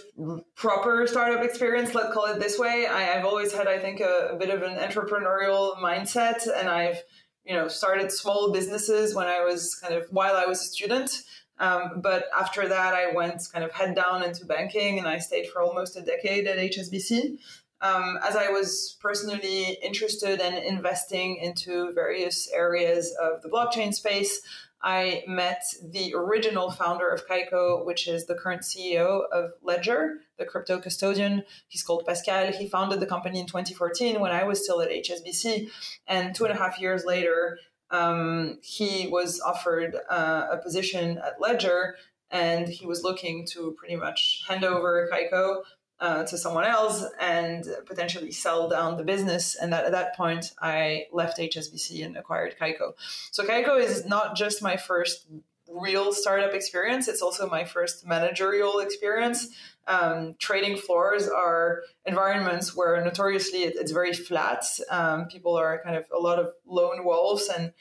proper 0.56 1.06
startup 1.08 1.44
experience. 1.44 1.94
Let's 1.94 2.13
call 2.13 2.27
it 2.27 2.39
this 2.39 2.58
way. 2.58 2.88
I, 2.88 3.01
have 3.01 3.25
always 3.25 3.51
had, 3.51 3.67
I 3.67 3.79
think, 3.79 4.00
a, 4.00 4.29
a 4.32 4.38
bit 4.38 4.50
of 4.50 4.62
an 4.62 4.77
entrepreneurial 4.77 5.75
mindset, 5.75 6.48
and 6.58 6.70
I've 6.70 7.03
you 7.45 7.53
know 7.53 7.67
started 7.67 8.12
small 8.12 8.51
businesses 8.51 9.15
when 9.15 9.27
I 9.27 9.43
was 9.43 9.75
kind 9.75 9.93
of 9.93 10.07
while 10.09 10.35
I 10.35 10.45
was 10.45 10.62
a 10.62 10.65
student. 10.65 11.23
Um, 11.59 12.01
but 12.01 12.25
after 12.38 12.67
that, 12.67 12.93
I 12.93 13.13
went 13.13 13.41
kind 13.51 13.63
of 13.63 13.71
head 13.71 13.95
down 13.95 14.23
into 14.23 14.45
banking 14.45 14.97
and 14.97 15.07
I 15.07 15.19
stayed 15.19 15.47
for 15.47 15.62
almost 15.62 15.95
a 15.95 16.01
decade 16.01 16.47
at 16.47 16.57
HSBC. 16.57 17.38
Um, 17.79 18.17
as 18.23 18.35
I 18.35 18.50
was 18.50 18.97
personally 19.01 19.77
interested 19.83 20.39
in 20.39 20.53
investing 20.53 21.38
into 21.38 21.91
various 21.93 22.50
areas 22.51 23.15
of 23.21 23.41
the 23.41 23.50
blockchain 23.50 23.93
space, 23.93 24.41
I 24.84 25.24
met 25.28 25.63
the 25.82 26.13
original 26.13 26.70
founder 26.70 27.08
of 27.10 27.25
Kaiko, 27.25 27.86
which 27.86 28.08
is 28.08 28.25
the 28.25 28.36
current 28.36 28.63
CEO 28.63 29.22
of 29.32 29.52
Ledger, 29.62 30.20
the 30.38 30.46
crypto 30.46 30.80
custodian. 30.80 31.44
He's 31.70 31.84
called 31.84 32.06
Pascal. 32.06 32.52
He 32.52 32.68
founded 32.68 33.00
the 33.00 33.06
company 33.06 33.40
in 33.40 33.48
2014 33.48 34.20
when 34.20 34.32
I 34.32 34.44
was 34.44 34.62
still 34.62 34.82
at 34.82 34.90
HSBC. 34.90 35.70
And 36.08 36.36
two 36.36 36.44
and 36.44 36.54
a 36.54 36.58
half 36.58 36.82
years 36.82 37.06
later, 37.06 37.58
um, 37.92 38.60
he 38.62 39.08
was 39.08 39.40
offered 39.40 39.96
uh, 40.10 40.48
a 40.52 40.58
position 40.58 41.18
at 41.20 41.40
Ledger 41.40 41.96
and 42.34 42.68
he 42.68 42.86
was 42.86 43.04
looking 43.04 43.46
to 43.52 43.75
pretty 43.78 43.96
much 43.96 44.44
hand 44.48 44.66
over 44.66 45.08
Kaiko 45.13 45.62
uh, 46.00 46.23
to 46.23 46.38
someone 46.38 46.65
else 46.65 47.05
and 47.19 47.65
potentially 47.85 48.31
sell 48.31 48.67
down 48.67 48.97
the 48.97 49.03
business. 49.03 49.55
And 49.55 49.71
that, 49.71 49.85
at 49.85 49.91
that 49.91 50.15
point, 50.15 50.53
I 50.62 51.05
left 51.12 51.38
HSBC 51.38 52.05
and 52.05 52.17
acquired 52.17 52.55
Kaiko. 52.59 52.93
So 53.31 53.45
Kaiko 53.45 53.79
is 53.79 54.05
not 54.05 54.35
just 54.35 54.62
my 54.62 54.77
first 54.77 55.27
real 55.69 56.12
startup 56.12 56.53
experience, 56.53 57.07
it's 57.07 57.21
also 57.21 57.50
my 57.50 57.63
first 57.63 58.05
managerial 58.05 58.79
experience. 58.79 59.47
Um, 59.88 60.35
trading 60.39 60.77
floors 60.77 61.27
are 61.27 61.81
environments 62.05 62.75
where 62.75 63.03
notoriously 63.03 63.63
it, 63.63 63.73
it's 63.75 63.91
very 63.91 64.13
flat. 64.13 64.65
Um, 64.89 65.25
people 65.27 65.55
are 65.55 65.81
kind 65.83 65.95
of 65.95 66.05
a 66.15 66.19
lot 66.19 66.39
of 66.39 66.51
lone 66.65 67.03
wolves 67.03 67.50
and 67.55 67.73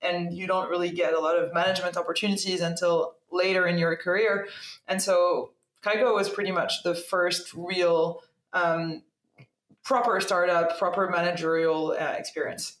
and 0.00 0.32
you 0.32 0.46
don't 0.46 0.70
really 0.70 0.90
get 0.90 1.12
a 1.12 1.18
lot 1.18 1.36
of 1.36 1.52
management 1.52 1.96
opportunities 1.96 2.60
until 2.60 3.16
later 3.32 3.66
in 3.66 3.78
your 3.78 3.96
career. 3.96 4.46
And 4.86 5.02
so 5.02 5.50
Kaiko 5.84 6.14
was 6.14 6.28
pretty 6.28 6.50
much 6.50 6.82
the 6.82 6.94
first 6.94 7.52
real 7.54 8.22
um, 8.52 9.02
proper 9.84 10.20
startup, 10.20 10.78
proper 10.78 11.08
managerial 11.08 11.96
uh, 11.98 12.14
experience. 12.18 12.76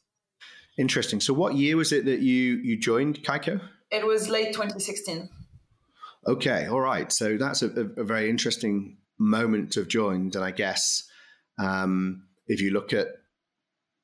Interesting. 0.78 1.20
So, 1.20 1.34
what 1.34 1.54
year 1.54 1.76
was 1.76 1.92
it 1.92 2.04
that 2.04 2.20
you 2.20 2.56
you 2.56 2.78
joined 2.78 3.22
Kaiko? 3.22 3.60
It 3.90 4.06
was 4.06 4.28
late 4.28 4.52
2016. 4.52 5.28
Okay, 6.26 6.66
all 6.66 6.80
right. 6.80 7.10
So 7.10 7.38
that's 7.38 7.62
a, 7.62 7.68
a, 7.96 8.04
very 8.04 8.28
interesting 8.28 8.98
moment 9.18 9.72
to 9.72 9.80
have 9.80 9.88
joined. 9.88 10.34
And 10.34 10.44
I 10.44 10.50
guess 10.50 11.08
um, 11.58 12.24
if 12.46 12.60
you 12.60 12.70
look 12.70 12.92
at 12.92 13.08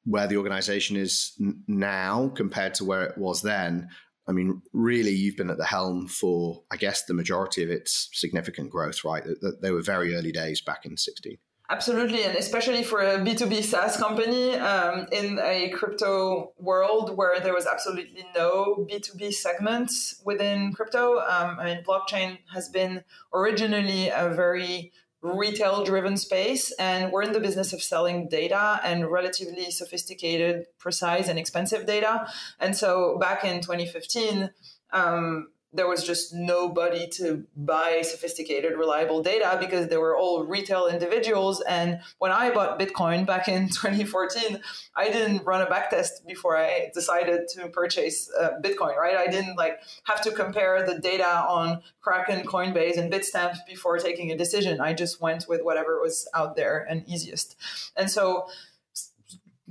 where 0.05 0.27
the 0.27 0.39
organization 0.39 0.97
is 0.97 1.33
now 1.67 2.31
compared 2.35 2.75
to 2.75 2.85
where 2.85 3.03
it 3.05 3.19
was 3.19 3.43
then, 3.43 3.89
I 4.27 4.33
mean, 4.33 4.63
really, 4.73 5.13
you've 5.13 5.37
been 5.37 5.51
at 5.51 5.59
the 5.59 5.65
helm 5.65 6.07
for, 6.07 6.63
I 6.71 6.77
guess, 6.77 7.05
the 7.05 7.15
majority 7.15 7.63
of 7.63 7.71
its 7.71 8.09
significant 8.13 8.71
growth, 8.71 9.05
right? 9.05 9.23
They 9.61 9.71
were 9.71 9.83
very 9.83 10.15
early 10.15 10.33
days 10.33 10.61
back 10.61 10.87
in 10.87 10.97
16. 10.97 11.37
Absolutely, 11.71 12.25
and 12.25 12.37
especially 12.37 12.85
for 12.85 13.01
a 13.01 13.19
B2B 13.19 13.65
SaaS 13.65 13.97
company 13.97 14.55
um, 14.57 15.07
in 15.11 15.39
a 15.43 15.71
crypto 15.71 16.53
world 16.59 17.17
where 17.17 17.41
there 17.41 17.55
was 17.55 17.67
absolutely 17.67 18.27
no 18.35 18.87
B2B 18.91 19.33
segment 19.33 19.91
within 20.25 20.75
crypto. 20.75 21.21
Um, 21.21 21.59
I 21.59 21.65
mean, 21.65 21.83
blockchain 21.83 22.39
has 22.53 22.69
been 22.69 23.03
originally 23.33 24.11
a 24.11 24.29
very 24.29 24.93
retail 25.25 25.85
driven 25.85 26.17
space, 26.17 26.71
and 26.73 27.11
we're 27.11 27.23
in 27.23 27.33
the 27.33 27.41
business 27.41 27.73
of 27.73 27.83
selling 27.83 28.29
data 28.29 28.81
and 28.85 29.11
relatively 29.11 29.71
sophisticated, 29.71 30.67
precise, 30.79 31.29
and 31.29 31.39
expensive 31.39 31.87
data. 31.87 32.29
And 32.61 32.77
so 32.77 33.17
back 33.19 33.45
in 33.45 33.63
2015, 33.63 34.51
um, 34.93 35.49
there 35.75 35.89
was 35.89 36.05
just 36.05 36.33
nobody 36.33 37.09
to 37.09 37.45
buy 37.57 38.01
sophisticated, 38.03 38.79
reliable 38.79 39.23
data 39.23 39.57
because 39.61 39.89
they 39.89 39.97
were 39.97 40.17
all 40.17 40.45
retail 40.45 40.87
individuals. 40.87 41.61
And 41.63 42.01
when 42.19 42.31
I 42.31 42.51
bought 42.51 42.79
Bitcoin 42.79 43.27
back 43.27 43.49
in 43.49 43.69
2014, 43.69 44.61
I 44.97 45.11
didn't 45.11 45.45
run 45.45 45.61
a 45.61 45.67
backtest 45.67 46.25
before 46.27 46.57
I 46.57 46.91
decided 46.95 47.49
to 47.55 47.69
purchase 47.69 48.31
uh, 48.41 48.51
Bitcoin, 48.63 48.97
right? 48.97 49.17
I 49.17 49.27
didn't 49.27 49.57
like 49.57 49.81
have 50.05 50.23
to 50.23 50.31
compare 50.31 50.87
the 50.87 51.01
data 51.01 51.29
on 51.29 51.83
Kraken, 52.01 52.47
Coinbase, 52.47 52.97
and 52.97 53.13
Bitstamp 53.13 53.57
before 53.67 53.99
taking 53.99 54.31
a 54.31 54.37
decision. 54.37 54.81
I 54.81 54.95
just 54.95 55.21
went 55.21 55.47
with 55.49 55.63
whatever 55.63 56.01
was 56.01 56.29
out 56.35 56.55
there 56.55 56.87
and 56.89 57.03
easiest. 57.09 57.57
And 57.97 58.09
so 58.09 58.47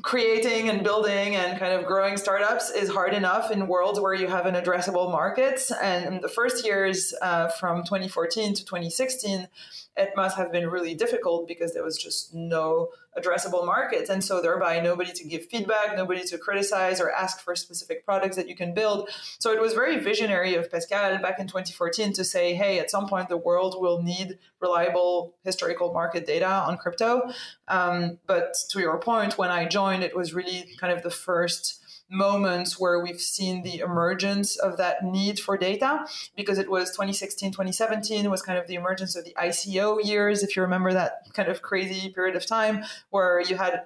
creating 0.04 0.70
and 0.70 0.84
building 0.84 1.36
and 1.36 1.58
kind 1.58 1.74
of 1.74 1.86
growing 1.86 2.18
startups 2.18 2.70
is 2.70 2.90
hard 2.90 3.14
enough 3.14 3.52
in 3.52 3.68
worlds 3.68 4.00
where 4.00 4.14
you 4.14 4.28
have 4.28 4.46
an 4.46 4.54
addressable 4.54 5.10
market. 5.10 5.62
And 5.82 6.22
the 6.22 6.28
first 6.28 6.66
years 6.66 7.14
uh, 7.22 7.48
from 7.48 7.84
2014 7.84 8.54
to 8.54 8.66
2016, 8.66 9.48
it 9.96 10.12
must 10.16 10.38
have 10.38 10.52
been 10.52 10.70
really 10.70 10.96
difficult 10.96 11.48
because 11.48 11.74
there 11.74 11.84
was 11.84 11.98
just 11.98 12.34
no 12.34 12.90
addressable 13.18 13.66
markets. 13.66 14.10
And 14.10 14.24
so 14.24 14.42
thereby 14.42 14.80
nobody 14.80 15.12
to 15.12 15.28
give 15.28 15.46
feedback, 15.46 15.96
nobody 15.96 16.24
to 16.26 16.38
criticize 16.38 17.00
or 17.00 17.12
ask 17.12 17.40
for 17.42 17.56
specific 17.56 18.04
products 18.04 18.36
that 18.36 18.50
you 18.50 18.56
can 18.56 18.74
build. 18.74 19.10
So 19.38 19.52
it 19.52 19.62
was 19.62 19.74
very 19.74 20.00
visionary 20.00 20.56
of 20.56 20.72
Pascal 20.72 21.20
back 21.20 21.40
in 21.40 21.48
2014 21.48 22.14
to 22.14 22.24
say, 22.24 22.56
hey, 22.56 22.80
at 22.80 22.90
some 22.90 23.08
point 23.08 23.30
the 23.30 23.38
world 23.38 23.76
will 23.80 24.02
need 24.02 24.40
reliable 24.60 25.36
historical 25.44 25.94
market 25.94 26.26
data 26.26 26.48
on 26.48 26.78
crypto. 26.78 27.32
Um, 27.68 28.18
but 28.26 28.56
to 28.72 28.80
your 28.80 29.00
point, 29.00 29.38
when 29.38 29.52
I 29.52 29.66
joined, 29.66 30.04
it 30.04 30.16
was 30.16 30.34
really 30.34 30.76
kind 30.80 30.92
of 30.92 31.04
the 31.04 31.12
first 31.12 31.83
moments 32.10 32.80
where 32.80 33.00
we've 33.00 33.22
seen 33.22 33.64
the 33.64 33.80
emergence 33.80 34.56
of 34.56 34.78
that 34.78 35.04
need 35.04 35.40
for 35.40 35.58
data 35.58 36.06
because 36.36 36.60
it 36.60 36.70
was 36.70 36.92
2016 36.92 37.52
2017 37.52 38.30
was 38.30 38.42
kind 38.42 38.60
of 38.60 38.68
the 38.68 38.76
emergence 38.76 39.16
of 39.16 39.26
the 39.26 39.34
ico 39.40 40.04
years 40.06 40.44
if 40.44 40.56
you 40.56 40.62
remember 40.62 40.94
that 40.94 41.26
kind 41.34 41.50
of 41.50 41.62
crazy 41.64 42.10
period 42.10 42.36
of 42.36 42.46
time 42.46 42.84
where 43.10 43.42
you 43.42 43.56
had 43.56 43.84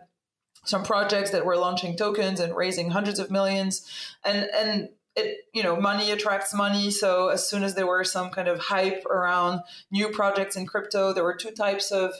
some 0.68 0.84
projects 0.84 1.32
that 1.32 1.46
were 1.46 1.58
launching 1.58 1.96
tokens 1.96 2.40
and 2.40 2.56
raising 2.56 2.92
hundreds 2.92 3.20
of 3.20 3.32
millions. 3.32 3.86
And 4.24 4.50
and 4.54 4.90
it 5.16 5.46
you 5.54 5.64
know 5.64 5.76
money 5.80 6.12
attracts 6.12 6.54
money. 6.54 6.92
So 6.92 7.30
as 7.30 7.48
soon 7.48 7.64
as 7.64 7.76
there 7.76 7.88
were 7.88 8.04
some 8.04 8.30
kind 8.30 8.48
of 8.48 8.60
hype 8.60 9.06
around 9.06 9.62
new 9.92 10.10
projects 10.10 10.56
in 10.56 10.66
crypto 10.66 11.14
there 11.14 11.24
were 11.24 11.36
two 11.36 11.52
types 11.52 11.92
of 11.92 12.14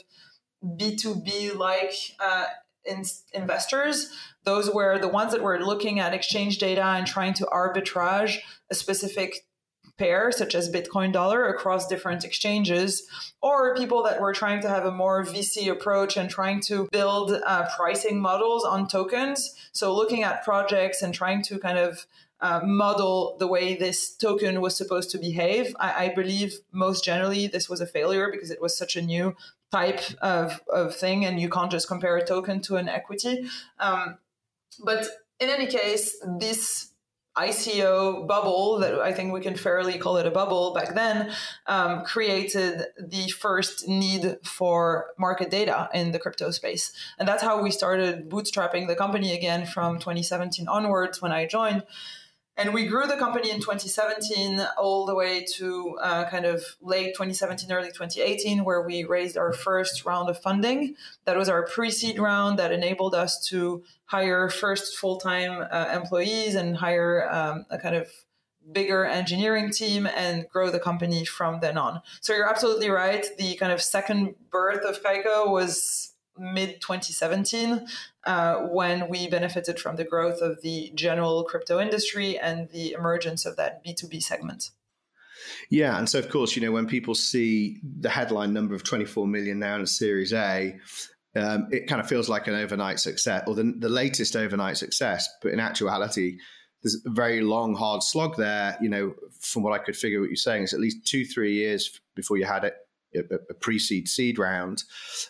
b2b 0.64 1.54
like 1.56 1.92
uh, 2.18 2.46
in- 2.84 3.04
investors 3.32 4.10
those 4.48 4.72
were 4.72 4.98
the 4.98 5.08
ones 5.08 5.32
that 5.32 5.42
were 5.42 5.60
looking 5.60 6.00
at 6.00 6.14
exchange 6.14 6.56
data 6.56 6.82
and 6.82 7.06
trying 7.06 7.34
to 7.34 7.44
arbitrage 7.52 8.38
a 8.70 8.74
specific 8.74 9.44
pair, 9.98 10.32
such 10.32 10.54
as 10.54 10.72
Bitcoin 10.72 11.12
dollar, 11.12 11.48
across 11.48 11.86
different 11.86 12.24
exchanges, 12.24 13.02
or 13.42 13.76
people 13.76 14.02
that 14.04 14.22
were 14.22 14.32
trying 14.32 14.62
to 14.62 14.68
have 14.70 14.86
a 14.86 14.90
more 14.90 15.22
VC 15.22 15.70
approach 15.70 16.16
and 16.16 16.30
trying 16.30 16.60
to 16.60 16.88
build 16.90 17.30
uh, 17.32 17.66
pricing 17.76 18.18
models 18.22 18.64
on 18.64 18.88
tokens. 18.88 19.54
So, 19.72 19.94
looking 19.94 20.22
at 20.22 20.44
projects 20.44 21.02
and 21.02 21.12
trying 21.12 21.42
to 21.42 21.58
kind 21.58 21.76
of 21.76 22.06
uh, 22.40 22.60
model 22.64 23.36
the 23.38 23.48
way 23.48 23.76
this 23.76 24.16
token 24.16 24.62
was 24.62 24.74
supposed 24.74 25.10
to 25.10 25.18
behave. 25.18 25.76
I, 25.78 26.04
I, 26.04 26.14
believe 26.14 26.60
most 26.70 27.04
generally 27.04 27.48
this 27.48 27.68
was 27.68 27.80
a 27.80 27.86
failure 27.86 28.30
because 28.30 28.52
it 28.52 28.62
was 28.62 28.78
such 28.78 28.94
a 28.94 29.02
new 29.02 29.34
type 29.72 30.00
of, 30.22 30.62
of 30.72 30.94
thing 30.94 31.24
and 31.24 31.40
you 31.40 31.48
can't 31.48 31.72
just 31.72 31.88
compare 31.88 32.16
a 32.16 32.24
token 32.24 32.60
to 32.60 32.76
an 32.76 32.88
equity. 32.88 33.48
Um, 33.80 34.18
but 34.84 35.06
in 35.40 35.48
any 35.48 35.66
case, 35.66 36.16
this 36.38 36.92
ICO 37.38 38.26
bubble 38.26 38.78
that 38.80 38.94
I 38.94 39.12
think 39.12 39.32
we 39.32 39.40
can 39.40 39.54
fairly 39.54 39.96
call 39.96 40.16
it 40.16 40.26
a 40.26 40.30
bubble 40.30 40.74
back 40.74 40.94
then 40.94 41.30
um, 41.66 42.04
created 42.04 42.86
the 42.98 43.28
first 43.28 43.86
need 43.86 44.38
for 44.42 45.06
market 45.18 45.50
data 45.50 45.88
in 45.94 46.10
the 46.10 46.18
crypto 46.18 46.50
space. 46.50 46.92
And 47.18 47.28
that's 47.28 47.42
how 47.42 47.62
we 47.62 47.70
started 47.70 48.28
bootstrapping 48.28 48.88
the 48.88 48.96
company 48.96 49.36
again 49.36 49.66
from 49.66 50.00
2017 50.00 50.66
onwards 50.66 51.22
when 51.22 51.30
I 51.30 51.46
joined. 51.46 51.84
And 52.58 52.74
we 52.74 52.86
grew 52.86 53.06
the 53.06 53.16
company 53.16 53.52
in 53.52 53.60
2017 53.60 54.60
all 54.76 55.06
the 55.06 55.14
way 55.14 55.44
to 55.54 55.96
uh, 56.02 56.28
kind 56.28 56.44
of 56.44 56.64
late 56.82 57.14
2017, 57.14 57.70
early 57.70 57.88
2018, 57.88 58.64
where 58.64 58.82
we 58.82 59.04
raised 59.04 59.36
our 59.38 59.52
first 59.52 60.04
round 60.04 60.28
of 60.28 60.42
funding. 60.42 60.96
That 61.24 61.36
was 61.36 61.48
our 61.48 61.64
pre 61.64 61.92
seed 61.92 62.18
round 62.18 62.58
that 62.58 62.72
enabled 62.72 63.14
us 63.14 63.46
to 63.50 63.84
hire 64.06 64.50
first 64.50 64.98
full 64.98 65.18
time 65.18 65.68
uh, 65.70 65.90
employees 65.94 66.56
and 66.56 66.76
hire 66.76 67.28
um, 67.30 67.64
a 67.70 67.78
kind 67.78 67.94
of 67.94 68.10
bigger 68.72 69.04
engineering 69.04 69.70
team 69.70 70.08
and 70.08 70.48
grow 70.48 70.68
the 70.68 70.80
company 70.80 71.24
from 71.24 71.60
then 71.60 71.78
on. 71.78 72.02
So 72.20 72.34
you're 72.34 72.50
absolutely 72.50 72.90
right. 72.90 73.24
The 73.38 73.54
kind 73.54 73.70
of 73.70 73.80
second 73.80 74.34
birth 74.50 74.84
of 74.84 75.00
Kaiko 75.00 75.48
was 75.48 76.12
mid 76.38 76.80
2017 76.80 77.86
uh, 78.24 78.56
when 78.56 79.08
we 79.08 79.28
benefited 79.28 79.78
from 79.78 79.96
the 79.96 80.04
growth 80.04 80.40
of 80.40 80.60
the 80.62 80.90
general 80.94 81.44
crypto 81.44 81.80
industry 81.80 82.38
and 82.38 82.68
the 82.70 82.92
emergence 82.92 83.46
of 83.46 83.56
that 83.56 83.84
B2B 83.84 84.22
segment. 84.22 84.70
Yeah, 85.70 85.98
and 85.98 86.08
so 86.08 86.18
of 86.18 86.28
course, 86.28 86.56
you 86.56 86.62
know, 86.62 86.72
when 86.72 86.86
people 86.86 87.14
see 87.14 87.78
the 87.82 88.10
headline 88.10 88.52
number 88.52 88.74
of 88.74 88.84
24 88.84 89.26
million 89.26 89.58
now 89.58 89.76
in 89.76 89.82
a 89.82 89.86
Series 89.86 90.32
A, 90.32 90.78
um, 91.36 91.68
it 91.70 91.86
kind 91.86 92.00
of 92.00 92.08
feels 92.08 92.28
like 92.28 92.48
an 92.48 92.54
overnight 92.54 92.98
success 93.00 93.44
or 93.46 93.54
the, 93.54 93.74
the 93.78 93.88
latest 93.88 94.34
overnight 94.34 94.76
success. 94.76 95.28
But 95.42 95.52
in 95.52 95.60
actuality, 95.60 96.38
there's 96.82 97.00
a 97.06 97.10
very 97.10 97.40
long, 97.40 97.74
hard 97.74 98.02
slog 98.02 98.36
there. 98.36 98.76
You 98.80 98.88
know, 98.88 99.14
from 99.40 99.62
what 99.62 99.78
I 99.78 99.82
could 99.82 99.96
figure, 99.96 100.20
what 100.20 100.30
you're 100.30 100.36
saying 100.36 100.64
is 100.64 100.74
at 100.74 100.80
least 100.80 101.06
two, 101.06 101.24
three 101.24 101.54
years 101.54 102.00
before 102.14 102.36
you 102.36 102.44
had 102.44 102.64
it 102.64 102.74
a, 103.14 103.54
pre-seed 103.54 104.08
seed 104.08 104.38
round, 104.38 104.84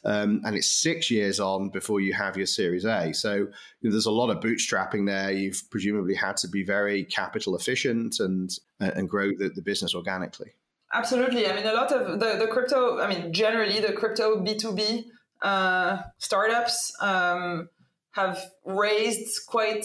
um, 0.04 0.40
and 0.44 0.56
it's 0.56 0.70
six 0.70 1.10
years 1.10 1.40
on 1.40 1.70
before 1.70 2.00
you 2.00 2.12
have 2.12 2.36
your 2.36 2.46
Series 2.46 2.84
A. 2.84 3.12
So 3.12 3.34
you 3.34 3.46
know, 3.82 3.90
there's 3.90 4.06
a 4.06 4.10
lot 4.10 4.30
of 4.30 4.40
bootstrapping 4.40 5.06
there. 5.06 5.30
You've 5.30 5.62
presumably 5.70 6.14
had 6.14 6.36
to 6.38 6.48
be 6.48 6.64
very 6.64 7.04
capital 7.04 7.56
efficient 7.56 8.16
and 8.20 8.50
and 8.80 9.08
grow 9.08 9.30
the, 9.30 9.50
the 9.54 9.62
business 9.62 9.94
organically. 9.94 10.52
Absolutely. 10.92 11.46
I 11.46 11.54
mean, 11.54 11.66
a 11.66 11.74
lot 11.74 11.92
of 11.92 12.18
the, 12.18 12.36
the 12.36 12.46
crypto. 12.46 13.00
I 13.00 13.08
mean, 13.08 13.32
generally 13.32 13.80
the 13.80 13.92
crypto 13.92 14.40
B 14.40 14.56
two 14.56 14.72
B 14.72 15.10
uh, 15.42 15.98
startups 16.18 16.92
um, 17.00 17.68
have 18.12 18.42
raised 18.64 19.46
quite. 19.46 19.84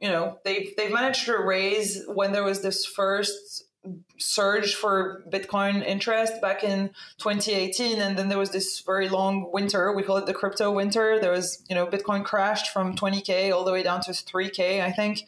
You 0.00 0.08
know, 0.10 0.38
they've 0.44 0.74
they've 0.76 0.92
managed 0.92 1.24
to 1.26 1.38
raise 1.38 2.02
when 2.06 2.32
there 2.32 2.44
was 2.44 2.62
this 2.62 2.84
first 2.84 3.64
surge 4.18 4.74
for 4.74 5.24
Bitcoin 5.30 5.84
interest 5.84 6.40
back 6.40 6.64
in 6.64 6.90
2018, 7.18 8.00
and 8.00 8.18
then 8.18 8.28
there 8.28 8.38
was 8.38 8.50
this 8.50 8.80
very 8.80 9.08
long 9.08 9.50
winter. 9.52 9.92
We 9.92 10.02
call 10.02 10.16
it 10.16 10.26
the 10.26 10.34
crypto 10.34 10.70
winter. 10.70 11.18
There 11.20 11.32
was, 11.32 11.64
you 11.68 11.74
know, 11.74 11.86
Bitcoin 11.86 12.24
crashed 12.24 12.72
from 12.72 12.96
20k 12.96 13.52
all 13.52 13.64
the 13.64 13.72
way 13.72 13.82
down 13.82 14.00
to 14.02 14.12
3k, 14.12 14.82
I 14.82 14.92
think, 14.92 15.20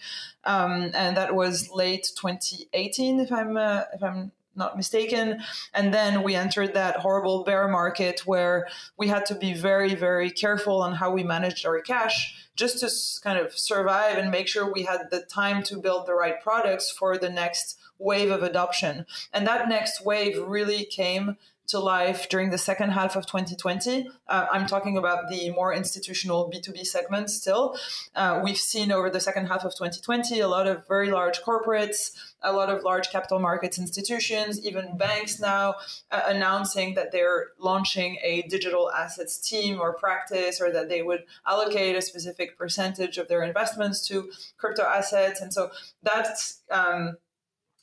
um, 0.44 0.90
and 0.94 1.16
that 1.16 1.34
was 1.34 1.70
late 1.70 2.10
2018, 2.16 3.20
if 3.20 3.32
I'm 3.32 3.56
uh, 3.56 3.82
if 3.92 4.02
I'm 4.02 4.32
not 4.58 4.76
mistaken. 4.76 5.40
And 5.72 5.94
then 5.94 6.22
we 6.22 6.34
entered 6.34 6.74
that 6.74 6.96
horrible 6.96 7.44
bear 7.44 7.68
market 7.68 8.26
where 8.26 8.68
we 8.96 9.08
had 9.08 9.24
to 9.26 9.34
be 9.34 9.54
very, 9.54 9.94
very 9.94 10.30
careful 10.30 10.82
on 10.82 10.94
how 10.94 11.10
we 11.10 11.22
managed 11.22 11.64
our 11.64 11.80
cash 11.80 12.34
just 12.56 12.80
to 12.80 13.22
kind 13.22 13.38
of 13.38 13.56
survive 13.56 14.18
and 14.18 14.30
make 14.30 14.48
sure 14.48 14.70
we 14.70 14.82
had 14.82 15.10
the 15.10 15.20
time 15.20 15.62
to 15.62 15.76
build 15.76 16.06
the 16.06 16.14
right 16.14 16.42
products 16.42 16.90
for 16.90 17.16
the 17.16 17.30
next 17.30 17.78
wave 17.98 18.30
of 18.30 18.42
adoption. 18.42 19.06
And 19.32 19.46
that 19.46 19.68
next 19.68 20.04
wave 20.04 20.36
really 20.38 20.84
came 20.84 21.36
to 21.68 21.78
life 21.78 22.28
during 22.28 22.50
the 22.50 22.58
second 22.58 22.90
half 22.90 23.14
of 23.14 23.26
2020. 23.26 24.08
Uh, 24.26 24.46
I'm 24.50 24.66
talking 24.66 24.96
about 24.96 25.28
the 25.28 25.50
more 25.50 25.72
institutional 25.72 26.50
B2B 26.50 26.86
segment 26.86 27.30
still. 27.30 27.78
Uh, 28.14 28.40
we've 28.42 28.58
seen 28.58 28.90
over 28.90 29.10
the 29.10 29.20
second 29.20 29.46
half 29.46 29.64
of 29.64 29.72
2020 29.72 30.40
a 30.40 30.48
lot 30.48 30.66
of 30.66 30.86
very 30.88 31.10
large 31.10 31.40
corporates, 31.40 32.12
a 32.42 32.52
lot 32.52 32.70
of 32.70 32.82
large 32.82 33.10
capital 33.10 33.38
markets 33.38 33.78
institutions, 33.78 34.64
even 34.64 34.96
banks 34.96 35.38
now 35.38 35.74
uh, 36.10 36.22
announcing 36.26 36.94
that 36.94 37.12
they're 37.12 37.48
launching 37.58 38.16
a 38.22 38.42
digital 38.42 38.90
assets 38.90 39.38
team 39.38 39.78
or 39.78 39.92
practice 39.92 40.60
or 40.60 40.72
that 40.72 40.88
they 40.88 41.02
would 41.02 41.24
allocate 41.46 41.96
a 41.96 42.02
specific 42.02 42.56
percentage 42.56 43.18
of 43.18 43.28
their 43.28 43.42
investments 43.42 44.06
to 44.08 44.30
crypto 44.56 44.84
assets. 44.84 45.40
And 45.42 45.52
so 45.52 45.70
that's 46.02 46.60
um, 46.70 47.18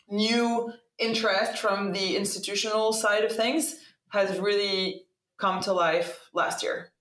new 0.09 0.73
interest 0.99 1.57
from 1.57 1.91
the 1.91 2.15
institutional 2.15 2.93
side 2.93 3.23
of 3.23 3.31
things 3.31 3.75
has 4.09 4.39
really 4.39 5.03
come 5.37 5.61
to 5.61 5.73
life 5.73 6.29
last 6.33 6.63
year. 6.63 6.91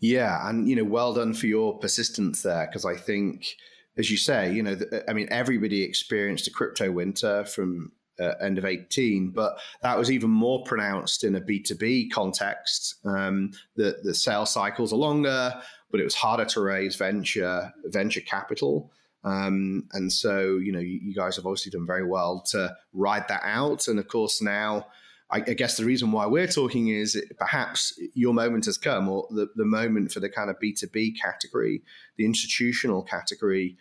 Yeah, 0.00 0.48
and 0.48 0.68
you 0.68 0.76
know, 0.76 0.84
well 0.84 1.14
done 1.14 1.34
for 1.34 1.46
your 1.46 1.78
persistence 1.78 2.42
there 2.42 2.66
because 2.66 2.84
I 2.84 2.96
think, 2.96 3.46
as 3.96 4.10
you 4.10 4.16
say, 4.16 4.52
you 4.52 4.62
know, 4.62 4.78
I 5.08 5.12
mean, 5.12 5.28
everybody 5.30 5.82
experienced 5.82 6.46
a 6.46 6.50
crypto 6.50 6.90
winter 6.90 7.44
from 7.44 7.92
uh, 8.20 8.34
end 8.40 8.58
of 8.58 8.64
18, 8.64 9.30
but 9.30 9.58
that 9.82 9.98
was 9.98 10.10
even 10.10 10.30
more 10.30 10.62
pronounced 10.64 11.24
in 11.24 11.34
a 11.34 11.40
B2B 11.40 12.10
context. 12.10 12.96
Um, 13.04 13.52
the, 13.76 13.98
the 14.02 14.14
sales 14.14 14.50
cycles 14.50 14.92
are 14.92 14.96
longer, 14.96 15.54
but 15.90 16.00
it 16.00 16.04
was 16.04 16.14
harder 16.14 16.44
to 16.46 16.60
raise 16.60 16.96
venture 16.96 17.72
venture 17.86 18.20
capital. 18.20 18.92
Um, 19.24 19.88
and 19.92 20.12
so, 20.12 20.56
you 20.56 20.72
know, 20.72 20.78
you, 20.78 20.98
you, 21.02 21.14
guys 21.14 21.36
have 21.36 21.44
obviously 21.44 21.70
done 21.70 21.86
very 21.86 22.06
well 22.06 22.42
to 22.50 22.74
ride 22.94 23.28
that 23.28 23.42
out. 23.44 23.86
And 23.86 23.98
of 23.98 24.08
course, 24.08 24.40
now, 24.40 24.86
I, 25.30 25.38
I 25.38 25.54
guess 25.54 25.76
the 25.76 25.84
reason 25.84 26.10
why 26.10 26.26
we're 26.26 26.46
talking 26.46 26.88
is 26.88 27.22
perhaps 27.38 27.98
your 28.14 28.32
moment 28.32 28.64
has 28.64 28.78
come, 28.78 29.08
or 29.08 29.26
the, 29.30 29.48
the 29.56 29.64
moment 29.64 30.12
for 30.12 30.20
the 30.20 30.30
kind 30.30 30.48
of 30.48 30.56
B2B 30.58 31.20
category, 31.20 31.82
the 32.16 32.24
institutional 32.24 33.02
category 33.02 33.76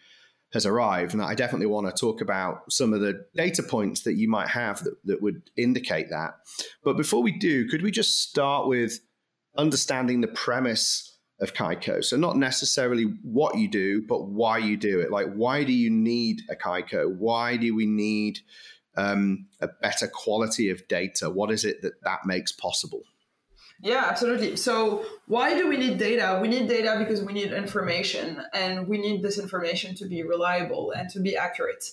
has 0.51 0.65
arrived. 0.65 1.13
And 1.13 1.21
I 1.21 1.35
definitely 1.35 1.67
want 1.67 1.87
to 1.87 1.99
talk 1.99 2.21
about 2.21 2.71
some 2.71 2.93
of 2.93 3.01
the 3.01 3.25
data 3.35 3.63
points 3.63 4.01
that 4.01 4.13
you 4.13 4.27
might 4.27 4.49
have 4.49 4.83
that, 4.83 4.95
that 5.05 5.21
would 5.21 5.43
indicate 5.55 6.09
that. 6.09 6.35
But 6.83 6.97
before 6.97 7.21
we 7.21 7.31
do, 7.31 7.67
could 7.69 7.81
we 7.81 7.91
just 7.91 8.21
start 8.21 8.67
with 8.67 8.99
understanding 9.57 10.21
the 10.21 10.27
premise 10.27 11.08
of 11.41 11.53
Kaiko. 11.53 12.03
So 12.03 12.17
not 12.17 12.37
necessarily 12.37 13.03
what 13.23 13.57
you 13.57 13.67
do, 13.67 14.03
but 14.07 14.27
why 14.27 14.57
you 14.57 14.77
do 14.77 14.99
it. 14.99 15.11
Like, 15.11 15.33
why 15.33 15.63
do 15.63 15.73
you 15.73 15.89
need 15.89 16.41
a 16.49 16.55
Kaiko? 16.55 17.15
Why 17.15 17.57
do 17.57 17.73
we 17.75 17.85
need 17.85 18.39
um, 18.97 19.47
a 19.61 19.67
better 19.67 20.07
quality 20.07 20.69
of 20.69 20.87
data? 20.87 21.29
What 21.29 21.51
is 21.51 21.63
it 21.63 21.81
that 21.81 22.03
that 22.03 22.25
makes 22.25 22.51
possible? 22.51 23.03
Yeah, 23.81 24.07
absolutely. 24.09 24.57
So, 24.57 25.05
why 25.27 25.57
do 25.57 25.69
we 25.69 25.77
need 25.77 25.97
data? 25.97 26.39
We 26.41 26.49
need 26.49 26.67
data 26.67 26.97
because 26.99 27.21
we 27.23 27.31
need 27.31 27.53
information, 27.53 28.43
and 28.53 28.89
we 28.89 28.97
need 28.97 29.23
this 29.23 29.39
information 29.39 29.95
to 29.95 30.05
be 30.05 30.21
reliable 30.21 30.91
and 30.91 31.09
to 31.11 31.21
be 31.21 31.37
accurate. 31.37 31.85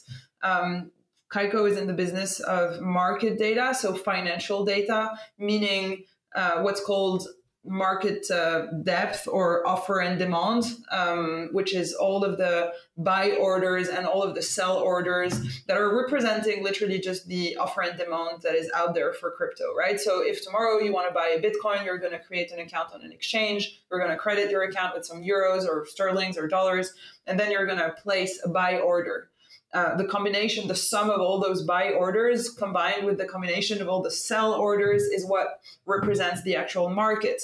Um, 0.42 0.90
Kaiko 1.32 1.70
is 1.70 1.76
in 1.76 1.86
the 1.86 1.92
business 1.92 2.40
of 2.40 2.80
market 2.80 3.38
data, 3.38 3.72
so 3.72 3.94
financial 3.94 4.64
data, 4.64 5.10
meaning 5.38 6.04
uh, 6.34 6.60
what's 6.62 6.84
called 6.84 7.28
market 7.66 8.30
uh, 8.30 8.66
depth 8.82 9.26
or 9.28 9.66
offer 9.66 10.00
and 10.00 10.18
demand, 10.18 10.64
um, 10.90 11.48
which 11.52 11.74
is 11.74 11.94
all 11.94 12.24
of 12.24 12.38
the 12.38 12.72
buy 12.96 13.32
orders 13.32 13.88
and 13.88 14.06
all 14.06 14.22
of 14.22 14.34
the 14.34 14.42
sell 14.42 14.78
orders 14.78 15.62
that 15.66 15.76
are 15.76 15.96
representing 15.96 16.62
literally 16.62 16.98
just 16.98 17.26
the 17.28 17.56
offer 17.56 17.82
and 17.82 17.98
demand 17.98 18.42
that 18.42 18.54
is 18.54 18.70
out 18.74 18.94
there 18.94 19.12
for 19.12 19.30
crypto, 19.30 19.74
right? 19.74 20.00
So 20.00 20.22
if 20.22 20.44
tomorrow 20.44 20.78
you 20.78 20.92
want 20.92 21.08
to 21.08 21.14
buy 21.14 21.36
a 21.36 21.40
Bitcoin, 21.40 21.84
you're 21.84 21.98
going 21.98 22.12
to 22.12 22.18
create 22.18 22.50
an 22.52 22.60
account 22.60 22.92
on 22.94 23.02
an 23.02 23.12
exchange, 23.12 23.82
you're 23.90 24.00
going 24.00 24.12
to 24.12 24.18
credit 24.18 24.50
your 24.50 24.62
account 24.62 24.94
with 24.94 25.04
some 25.04 25.22
euros 25.22 25.66
or 25.66 25.86
sterlings 25.86 26.38
or 26.38 26.48
dollars, 26.48 26.94
and 27.26 27.38
then 27.38 27.50
you're 27.50 27.66
going 27.66 27.78
to 27.78 27.94
place 28.02 28.40
a 28.44 28.48
buy 28.48 28.78
order. 28.78 29.28
Uh, 29.74 29.94
the 29.96 30.04
combination, 30.04 30.68
the 30.68 30.74
sum 30.74 31.10
of 31.10 31.20
all 31.20 31.40
those 31.40 31.62
buy 31.62 31.90
orders 31.90 32.48
combined 32.48 33.04
with 33.04 33.18
the 33.18 33.26
combination 33.26 33.82
of 33.82 33.88
all 33.88 34.00
the 34.00 34.10
sell 34.10 34.54
orders 34.54 35.02
is 35.02 35.26
what 35.26 35.60
represents 35.84 36.42
the 36.42 36.56
actual 36.56 36.88
market. 36.88 37.42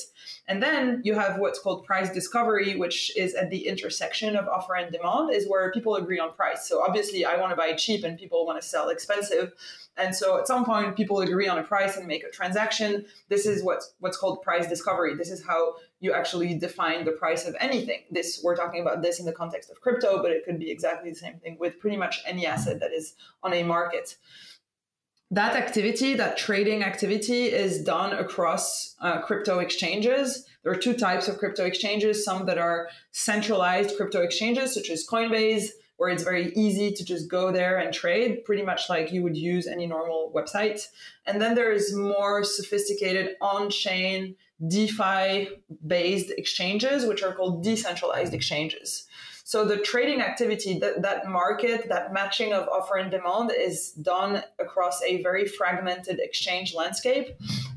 And 0.49 0.63
then 0.63 1.03
you 1.05 1.15
have 1.15 1.39
what's 1.39 1.59
called 1.59 1.85
price 1.85 2.11
discovery, 2.13 2.77
which 2.77 3.15
is 3.17 3.35
at 3.35 3.51
the 3.51 3.67
intersection 3.67 4.37
of 4.37 4.49
offer 4.49 4.77
and 4.77 4.93
demand, 4.93 5.35
is 5.35 5.49
where 5.49 5.71
people 5.73 5.97
agree 5.97 6.21
on 6.21 6.33
price. 6.33 6.69
So 6.69 6.83
obviously, 6.83 7.25
I 7.25 7.37
want 7.39 7.51
to 7.51 7.57
buy 7.57 7.73
cheap 7.75 8.05
and 8.05 8.19
people 8.19 8.47
want 8.47 8.61
to 8.61 8.67
sell 8.67 8.89
expensive. 8.89 9.53
And 9.99 10.15
so 10.17 10.39
at 10.39 10.47
some 10.47 10.65
point, 10.65 10.97
people 10.97 11.21
agree 11.21 11.49
on 11.49 11.59
a 11.59 11.63
price 11.63 11.99
and 11.99 12.07
make 12.07 12.25
a 12.25 12.31
transaction. 12.31 13.05
This 13.29 13.45
is 13.45 13.63
what's 13.63 13.93
what's 14.01 14.17
called 14.17 14.41
price 14.43 14.67
discovery. 14.67 15.15
This 15.15 15.31
is 15.31 15.45
how 15.45 15.75
you 16.01 16.13
actually 16.13 16.55
define 16.55 17.05
the 17.05 17.13
price 17.13 17.47
of 17.47 17.55
anything. 17.61 18.01
This 18.11 18.41
we're 18.43 18.57
talking 18.57 18.81
about 18.81 19.03
this 19.03 19.21
in 19.21 19.27
the 19.27 19.33
context 19.33 19.71
of 19.71 19.81
crypto, 19.83 20.23
but 20.23 20.31
it 20.31 20.45
could 20.47 20.59
be 20.59 20.71
exactly 20.71 21.11
the 21.11 21.17
same 21.17 21.39
thing 21.39 21.59
with 21.61 21.79
pretty 21.79 21.99
much 21.99 22.23
any 22.27 22.47
asset 22.47 22.81
that 22.81 22.93
is 22.93 23.15
on 23.43 23.53
a 23.53 23.63
market. 23.63 24.17
That 25.31 25.57
activity, 25.57 26.15
that 26.15 26.37
trading 26.37 26.83
activity, 26.83 27.45
is 27.45 27.83
done 27.83 28.13
across 28.13 28.97
uh, 29.01 29.21
crypto 29.21 29.59
exchanges. 29.59 30.47
There 30.63 30.73
are 30.73 30.77
two 30.77 30.95
types 30.95 31.29
of 31.29 31.37
crypto 31.37 31.67
exchanges: 31.67 32.25
some 32.25 32.47
that 32.47 32.57
are 32.57 32.89
centralized 33.11 33.97
crypto 33.97 34.23
exchanges, 34.23 34.73
such 34.73 34.89
as 34.89 35.07
Coinbase 35.07 35.69
where 36.03 36.11
it's 36.11 36.25
very 36.25 36.53
easy 36.57 36.91
to 36.91 37.05
just 37.05 37.31
go 37.31 37.53
there 37.53 37.79
and 37.79 37.95
trade, 37.95 38.45
pretty 38.45 38.65
much 38.65 38.91
like 38.91 39.13
you 39.13 39.23
would 39.23 39.37
use 39.37 39.69
any 39.69 39.87
normal 39.87 40.33
website. 40.35 40.89
And 41.27 41.41
then 41.41 41.55
there's 41.55 41.95
more 41.95 42.43
sophisticated 42.43 43.37
on 43.41 43.71
chain 43.71 44.35
DeFi 44.67 45.49
based 45.87 46.33
exchanges, 46.37 47.07
which 47.07 47.23
are 47.23 47.33
called 47.33 47.63
decentralized 47.63 48.35
exchanges. 48.35 49.07
So 49.45 49.65
the 49.65 49.77
trading 49.77 50.21
activity, 50.21 50.77
that, 50.81 51.03
that 51.03 51.29
market, 51.29 51.89
that 51.89 52.13
matching 52.13 52.53
of 52.53 52.67
offer 52.67 52.97
and 52.97 53.09
demand 53.09 53.53
is 53.57 53.93
done 53.93 54.43
across 54.59 55.01
a 55.05 55.23
very 55.23 55.47
fragmented 55.47 56.19
exchange 56.19 56.75
landscape. 56.75 57.29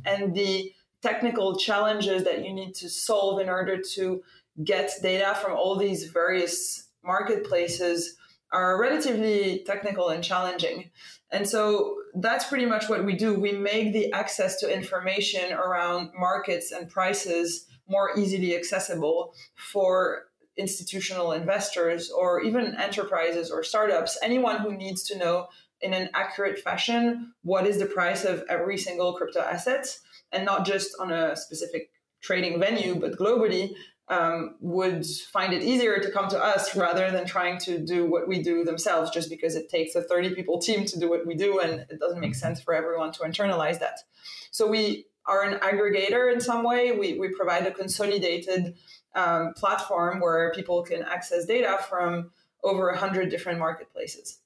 And 0.03 0.33
the 0.33 0.73
technical 1.03 1.59
challenges 1.59 2.23
that 2.23 2.43
you 2.43 2.51
need 2.51 2.73
to 2.73 2.89
solve 2.89 3.39
in 3.39 3.49
order 3.49 3.79
to 3.93 4.23
get 4.63 4.89
data 5.03 5.37
from 5.39 5.53
all 5.53 5.75
these 5.75 6.05
various 6.05 6.84
marketplaces 7.05 8.15
are 8.51 8.79
relatively 8.79 9.63
technical 9.65 10.09
and 10.09 10.23
challenging. 10.23 10.89
And 11.31 11.47
so 11.47 11.95
that's 12.15 12.47
pretty 12.47 12.65
much 12.65 12.87
what 12.87 13.03
we 13.03 13.15
do. 13.15 13.37
We 13.37 13.51
make 13.51 13.93
the 13.93 14.11
access 14.13 14.59
to 14.59 14.73
information 14.73 15.51
around 15.51 16.11
markets 16.17 16.71
and 16.71 16.89
prices 16.89 17.67
more 17.87 18.17
easily 18.17 18.55
accessible 18.55 19.33
for 19.55 20.23
institutional 20.57 21.33
investors 21.33 22.09
or 22.09 22.41
even 22.41 22.75
enterprises 22.75 23.51
or 23.51 23.63
startups, 23.63 24.17
anyone 24.23 24.59
who 24.59 24.73
needs 24.75 25.03
to 25.03 25.17
know 25.17 25.47
in 25.81 25.93
an 25.93 26.09
accurate 26.13 26.59
fashion 26.59 27.33
what 27.43 27.67
is 27.67 27.77
the 27.77 27.85
price 27.85 28.23
of 28.23 28.43
every 28.49 28.77
single 28.77 29.13
crypto 29.13 29.41
asset 29.41 29.85
and 30.31 30.45
not 30.45 30.65
just 30.65 30.95
on 30.99 31.11
a 31.11 31.35
specific 31.35 31.89
trading 32.21 32.59
venue, 32.59 32.95
but 32.95 33.17
globally, 33.17 33.73
um, 34.07 34.55
would 34.59 35.05
find 35.05 35.53
it 35.53 35.63
easier 35.63 35.99
to 35.99 36.11
come 36.11 36.29
to 36.29 36.39
us 36.39 36.75
rather 36.75 37.09
than 37.09 37.25
trying 37.25 37.57
to 37.59 37.79
do 37.79 38.05
what 38.05 38.27
we 38.27 38.41
do 38.41 38.63
themselves 38.63 39.09
just 39.09 39.29
because 39.29 39.55
it 39.55 39.69
takes 39.69 39.95
a 39.95 40.01
30 40.01 40.35
people 40.35 40.59
team 40.59 40.85
to 40.85 40.99
do 40.99 41.09
what 41.09 41.25
we 41.25 41.33
do 41.33 41.59
and 41.59 41.85
it 41.89 41.99
doesn't 41.99 42.19
make 42.19 42.35
sense 42.35 42.61
for 42.61 42.75
everyone 42.75 43.11
to 43.13 43.21
internalize 43.21 43.79
that. 43.79 43.99
So 44.51 44.67
we 44.67 45.05
are 45.25 45.41
an 45.41 45.59
aggregator 45.59 46.31
in 46.31 46.39
some 46.39 46.63
way. 46.63 46.91
We, 46.91 47.17
we 47.17 47.29
provide 47.29 47.65
a 47.65 47.71
consolidated 47.71 48.75
um, 49.15 49.53
platform 49.55 50.19
where 50.19 50.51
people 50.53 50.83
can 50.83 51.01
access 51.01 51.45
data 51.45 51.79
from 51.89 52.31
over 52.63 52.85
100 52.87 53.29
different 53.29 53.57
marketplaces. 53.57 54.39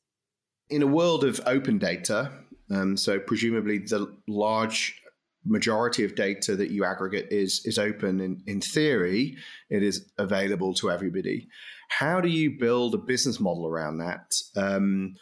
In 0.70 0.84
a 0.84 0.88
world 0.88 1.24
of 1.26 1.42
open 1.46 1.80
data 1.80 2.32
um, 2.72 2.98
so 2.98 3.20
presumably 3.20 3.80
the 3.80 4.14
large 4.28 5.02
majority 5.50 6.04
of 6.04 6.16
data 6.16 6.56
that 6.56 6.72
you 6.72 6.86
aggregate 6.86 7.28
is 7.32 7.62
is 7.66 7.78
open. 7.78 8.22
In, 8.22 8.42
in 8.46 8.62
theory 8.62 9.38
it 9.70 9.84
is 9.84 10.12
available 10.18 10.74
to 10.76 10.92
everybody. 10.92 11.48
How 11.90 12.22
do 12.22 12.30
you 12.30 12.58
build 12.60 12.94
a 12.94 13.00
business 13.00 13.40
model 13.40 13.68
around 13.68 13.98
that? 13.98 14.36
Um, 14.56 15.16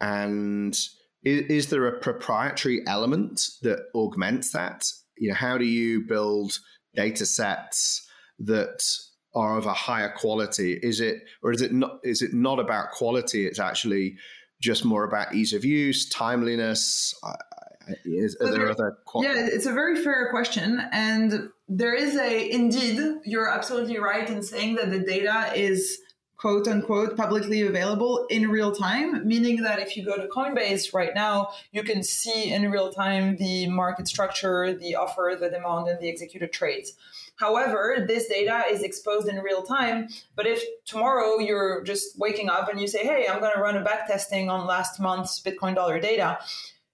and 0.00 0.74
is, 1.24 1.42
is, 1.48 1.66
there 1.68 1.86
a 1.86 1.98
proprietary 1.98 2.82
element 2.86 3.42
that 3.62 3.80
augments 3.94 4.52
that? 4.52 4.84
You 5.16 5.30
know 5.30 5.34
how 5.34 5.58
do 5.58 5.64
you 5.64 6.06
build 6.06 6.58
data 6.94 7.26
sets 7.26 8.06
that 8.38 8.82
are 9.34 9.58
of 9.58 9.66
a 9.66 9.72
higher 9.72 10.12
quality? 10.16 10.78
Is 10.82 11.00
it 11.00 11.22
or 11.42 11.52
is 11.52 11.62
it 11.62 11.72
not 11.72 12.00
is 12.04 12.22
it 12.22 12.34
not 12.34 12.58
about 12.58 12.92
quality? 12.92 13.46
It's 13.46 13.60
actually 13.60 14.16
just 14.60 14.84
more 14.84 15.04
about 15.04 15.34
ease 15.34 15.52
of 15.52 15.64
use 15.64 16.08
timeliness 16.08 17.14
is, 18.04 18.36
there 18.38 18.70
other 18.70 18.98
yeah 19.16 19.32
it's 19.34 19.66
a 19.66 19.72
very 19.72 20.02
fair 20.02 20.30
question 20.30 20.80
and 20.92 21.50
there 21.68 21.94
is 21.94 22.16
a 22.16 22.50
indeed 22.50 22.98
you're 23.24 23.48
absolutely 23.48 23.98
right 23.98 24.28
in 24.28 24.42
saying 24.42 24.76
that 24.76 24.90
the 24.90 25.00
data 25.00 25.52
is 25.54 26.00
quote 26.40 26.66
unquote 26.66 27.18
publicly 27.18 27.60
available 27.60 28.24
in 28.30 28.48
real 28.48 28.72
time, 28.72 29.28
meaning 29.28 29.62
that 29.62 29.78
if 29.78 29.94
you 29.94 30.02
go 30.02 30.16
to 30.16 30.26
Coinbase 30.26 30.94
right 30.94 31.14
now, 31.14 31.50
you 31.70 31.82
can 31.82 32.02
see 32.02 32.50
in 32.50 32.70
real 32.70 32.90
time 32.90 33.36
the 33.36 33.66
market 33.66 34.08
structure, 34.08 34.72
the 34.72 34.94
offer, 34.94 35.36
the 35.38 35.50
demand, 35.50 35.86
and 35.88 36.00
the 36.00 36.08
executed 36.08 36.50
trades. 36.50 36.94
However, 37.36 38.06
this 38.08 38.26
data 38.26 38.64
is 38.70 38.82
exposed 38.82 39.28
in 39.28 39.36
real 39.40 39.62
time. 39.62 40.08
But 40.34 40.46
if 40.46 40.62
tomorrow 40.86 41.38
you're 41.38 41.82
just 41.84 42.18
waking 42.18 42.48
up 42.48 42.70
and 42.70 42.80
you 42.80 42.88
say, 42.88 43.04
hey, 43.04 43.26
I'm 43.28 43.40
going 43.40 43.52
to 43.54 43.60
run 43.60 43.76
a 43.76 43.84
back 43.84 44.06
testing 44.06 44.48
on 44.48 44.66
last 44.66 44.98
month's 44.98 45.42
Bitcoin 45.42 45.74
dollar 45.74 46.00
data, 46.00 46.38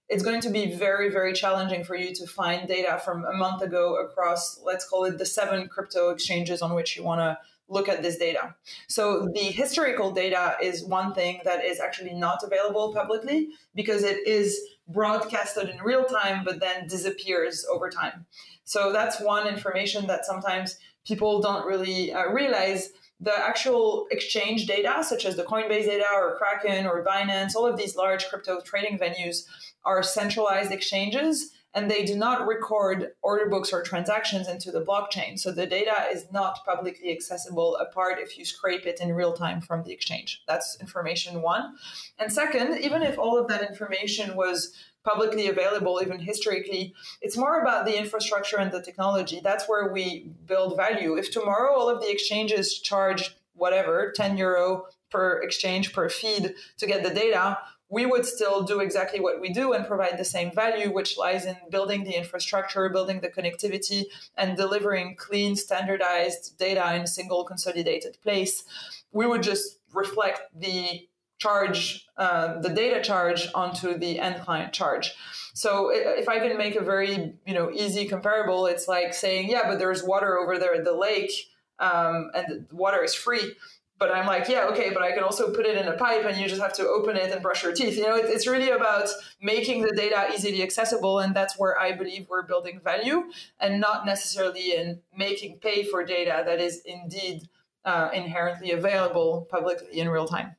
it's 0.09 0.23
going 0.23 0.41
to 0.41 0.49
be 0.49 0.73
very, 0.73 1.09
very 1.09 1.33
challenging 1.33 1.83
for 1.83 1.95
you 1.95 2.13
to 2.15 2.25
find 2.25 2.67
data 2.67 3.01
from 3.03 3.25
a 3.25 3.33
month 3.33 3.61
ago 3.61 3.97
across, 3.97 4.59
let's 4.63 4.87
call 4.87 5.03
it 5.05 5.17
the 5.17 5.25
seven 5.25 5.67
crypto 5.67 6.09
exchanges 6.09 6.61
on 6.61 6.73
which 6.73 6.95
you 6.95 7.03
want 7.03 7.19
to 7.19 7.37
look 7.69 7.89
at 7.89 8.01
this 8.01 8.17
data. 8.17 8.55
So 8.87 9.27
the 9.33 9.41
historical 9.41 10.11
data 10.11 10.55
is 10.61 10.85
one 10.85 11.13
thing 11.13 11.41
that 11.43 11.65
is 11.65 11.79
actually 11.79 12.13
not 12.13 12.41
available 12.43 12.93
publicly 12.93 13.49
because 13.75 14.03
it 14.03 14.25
is 14.25 14.57
broadcasted 14.87 15.67
in 15.67 15.81
real 15.81 16.05
time 16.05 16.45
but 16.45 16.61
then 16.61 16.87
disappears 16.87 17.65
over 17.69 17.89
time. 17.89 18.25
So 18.63 18.93
that's 18.93 19.19
one 19.19 19.47
information 19.47 20.07
that 20.07 20.25
sometimes 20.25 20.77
people 21.05 21.41
don't 21.41 21.65
really 21.65 22.13
uh, 22.13 22.27
realize. 22.27 22.91
The 23.19 23.37
actual 23.37 24.07
exchange 24.11 24.67
data, 24.67 25.03
such 25.03 25.25
as 25.25 25.35
the 25.35 25.43
Coinbase 25.43 25.85
data 25.85 26.05
or 26.13 26.37
Kraken 26.37 26.85
or 26.85 27.03
Binance, 27.03 27.55
all 27.55 27.65
of 27.65 27.77
these 27.77 27.95
large 27.95 28.27
crypto 28.27 28.61
trading 28.61 28.99
venues 28.99 29.45
are 29.83 30.03
centralized 30.03 30.71
exchanges 30.71 31.51
and 31.73 31.91
they 31.91 32.03
do 32.03 32.15
not 32.15 32.47
record 32.47 33.11
order 33.21 33.49
books 33.49 33.71
or 33.71 33.83
transactions 33.83 34.47
into 34.47 34.71
the 34.71 34.83
blockchain. 34.83 35.37
So 35.37 35.51
the 35.51 35.67
data 35.67 36.07
is 36.11 36.25
not 36.31 36.65
publicly 36.65 37.11
accessible 37.11 37.75
apart 37.75 38.17
if 38.19 38.37
you 38.37 38.45
scrape 38.45 38.87
it 38.87 38.99
in 38.99 39.13
real 39.13 39.33
time 39.33 39.61
from 39.61 39.83
the 39.83 39.91
exchange. 39.91 40.41
That's 40.47 40.77
information 40.79 41.43
one. 41.43 41.75
And 42.17 42.33
second, 42.33 42.79
even 42.79 43.03
if 43.03 43.19
all 43.19 43.37
of 43.37 43.47
that 43.49 43.61
information 43.61 44.35
was 44.35 44.73
publicly 45.07 45.47
available, 45.47 45.99
even 46.03 46.19
historically, 46.19 46.93
it's 47.21 47.37
more 47.37 47.61
about 47.61 47.85
the 47.85 47.97
infrastructure 47.97 48.57
and 48.57 48.71
the 48.71 48.81
technology. 48.81 49.39
That's 49.41 49.67
where 49.69 49.91
we 49.93 50.29
build 50.45 50.75
value. 50.75 51.15
If 51.15 51.31
tomorrow 51.31 51.73
all 51.73 51.89
of 51.89 52.01
the 52.01 52.11
exchanges 52.11 52.77
charge 52.77 53.37
whatever, 53.55 54.11
10 54.15 54.37
euro 54.37 54.85
per 55.09 55.41
exchange 55.41 55.93
per 55.93 56.09
feed 56.09 56.53
to 56.77 56.85
get 56.85 57.03
the 57.03 57.13
data, 57.13 57.57
we 57.89 58.05
would 58.05 58.25
still 58.25 58.63
do 58.63 58.81
exactly 58.81 59.21
what 59.21 59.39
we 59.39 59.49
do 59.49 59.71
and 59.71 59.87
provide 59.87 60.17
the 60.17 60.25
same 60.25 60.51
value, 60.53 60.91
which 60.91 61.17
lies 61.17 61.45
in 61.45 61.55
building 61.71 62.03
the 62.03 62.17
infrastructure, 62.17 62.89
building 62.89 63.21
the 63.21 63.29
connectivity, 63.29 64.03
and 64.35 64.57
delivering 64.57 65.15
clean, 65.15 65.55
standardized 65.55 66.57
data 66.59 66.93
in 66.95 67.03
a 67.03 67.07
single 67.07 67.45
consolidated 67.45 68.17
place. 68.21 68.65
We 69.13 69.25
would 69.25 69.41
just 69.41 69.79
reflect 69.93 70.41
the 70.53 71.07
charge, 71.37 72.07
uh, 72.17 72.59
the 72.59 72.69
data 72.69 73.01
charge 73.01 73.47
onto 73.53 73.97
the 73.97 74.19
end 74.19 74.41
client 74.41 74.73
charge. 74.73 75.13
So 75.53 75.89
if 75.91 76.29
I 76.29 76.39
can 76.39 76.57
make 76.57 76.75
a 76.75 76.83
very 76.83 77.33
you 77.45 77.53
know 77.53 77.71
easy 77.71 78.07
comparable, 78.07 78.65
it's 78.65 78.87
like 78.87 79.13
saying, 79.13 79.49
yeah, 79.49 79.63
but 79.67 79.79
there's 79.79 80.03
water 80.03 80.37
over 80.37 80.57
there 80.57 80.75
at 80.75 80.83
the 80.83 80.95
lake, 80.95 81.31
um, 81.79 82.31
and 82.35 82.65
the 82.69 82.75
water 82.75 83.03
is 83.03 83.13
free 83.13 83.53
but 83.99 84.13
I'm 84.13 84.27
like, 84.27 84.47
yeah, 84.47 84.65
okay, 84.67 84.91
but 84.91 85.01
I 85.01 85.11
can 85.11 85.23
also 85.23 85.51
put 85.51 85.65
it 85.65 85.75
in 85.75 85.87
a 85.87 85.93
pipe 85.93 86.23
and 86.25 86.37
you 86.37 86.47
just 86.47 86.61
have 86.61 86.73
to 86.73 86.87
open 86.87 87.17
it 87.17 87.31
and 87.31 87.41
brush 87.41 87.63
your 87.63 87.73
teeth. 87.73 87.97
You 87.97 88.03
know, 88.03 88.15
it, 88.15 88.25
it's 88.25 88.45
really 88.45 88.69
about 88.69 89.09
making 89.41 89.81
the 89.81 89.91
data 89.91 90.27
easily 90.33 90.61
accessible. 90.61 91.19
And 91.19 91.35
that's 91.35 91.57
where 91.57 91.79
I 91.79 91.93
believe 91.93 92.27
we're 92.29 92.43
building 92.43 92.79
value 92.83 93.31
and 93.59 93.79
not 93.79 94.05
necessarily 94.05 94.75
in 94.75 94.99
making 95.15 95.59
pay 95.59 95.83
for 95.83 96.05
data 96.05 96.43
that 96.45 96.59
is 96.61 96.81
indeed 96.85 97.49
uh, 97.85 98.09
inherently 98.13 98.71
available 98.71 99.47
publicly 99.49 99.99
in 99.99 100.09
real 100.09 100.27
time. 100.27 100.55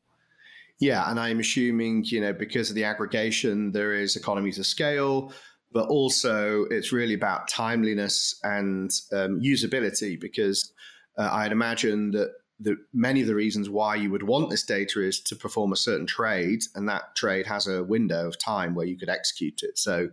Yeah. 0.81 1.11
And 1.11 1.19
I'm 1.19 1.41
assuming, 1.41 2.05
you 2.05 2.21
know, 2.21 2.33
because 2.33 2.69
of 2.71 2.77
the 2.77 2.85
aggregation, 2.85 3.73
there 3.73 3.93
is 3.93 4.17
economies 4.17 4.59
of 4.59 4.67
scale. 4.67 5.33
But 5.71 5.89
also, 5.89 6.65
it's 6.71 6.93
really 6.93 7.13
about 7.13 7.49
timeliness 7.49 8.39
and 8.43 8.91
um, 9.13 9.41
usability 9.41 10.19
because 10.19 10.73
uh, 11.19 11.29
I'd 11.31 11.53
imagine 11.53 12.13
that 12.13 12.31
the 12.61 12.77
many 12.93 13.21
of 13.21 13.27
the 13.27 13.35
reasons 13.35 13.69
why 13.69 13.95
you 13.95 14.11
would 14.11 14.23
want 14.23 14.51
this 14.51 14.65
data 14.65 15.01
is 15.01 15.21
to 15.21 15.37
perform 15.37 15.73
a 15.73 15.77
certain 15.77 16.07
trade, 16.07 16.61
and 16.75 16.89
that 16.89 17.15
trade 17.15 17.47
has 17.47 17.67
a 17.67 17.85
window 17.85 18.27
of 18.27 18.39
time 18.39 18.75
where 18.75 18.87
you 18.87 18.97
could 18.97 19.09
execute 19.09 19.63
it. 19.63 19.79
So, 19.79 20.09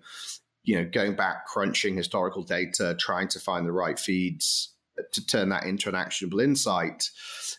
you 0.64 0.76
know, 0.76 0.90
going 0.92 1.16
back, 1.16 1.48
crunching 1.48 1.96
historical 1.96 2.44
data, 2.44 2.96
trying 3.00 3.30
to 3.30 3.40
find 3.40 3.66
the 3.66 3.72
right 3.72 3.98
feeds 3.98 4.74
to 5.12 5.26
turn 5.26 5.50
that 5.50 5.66
into 5.66 5.90
an 5.90 5.96
actionable 5.96 6.40
insight. 6.40 7.10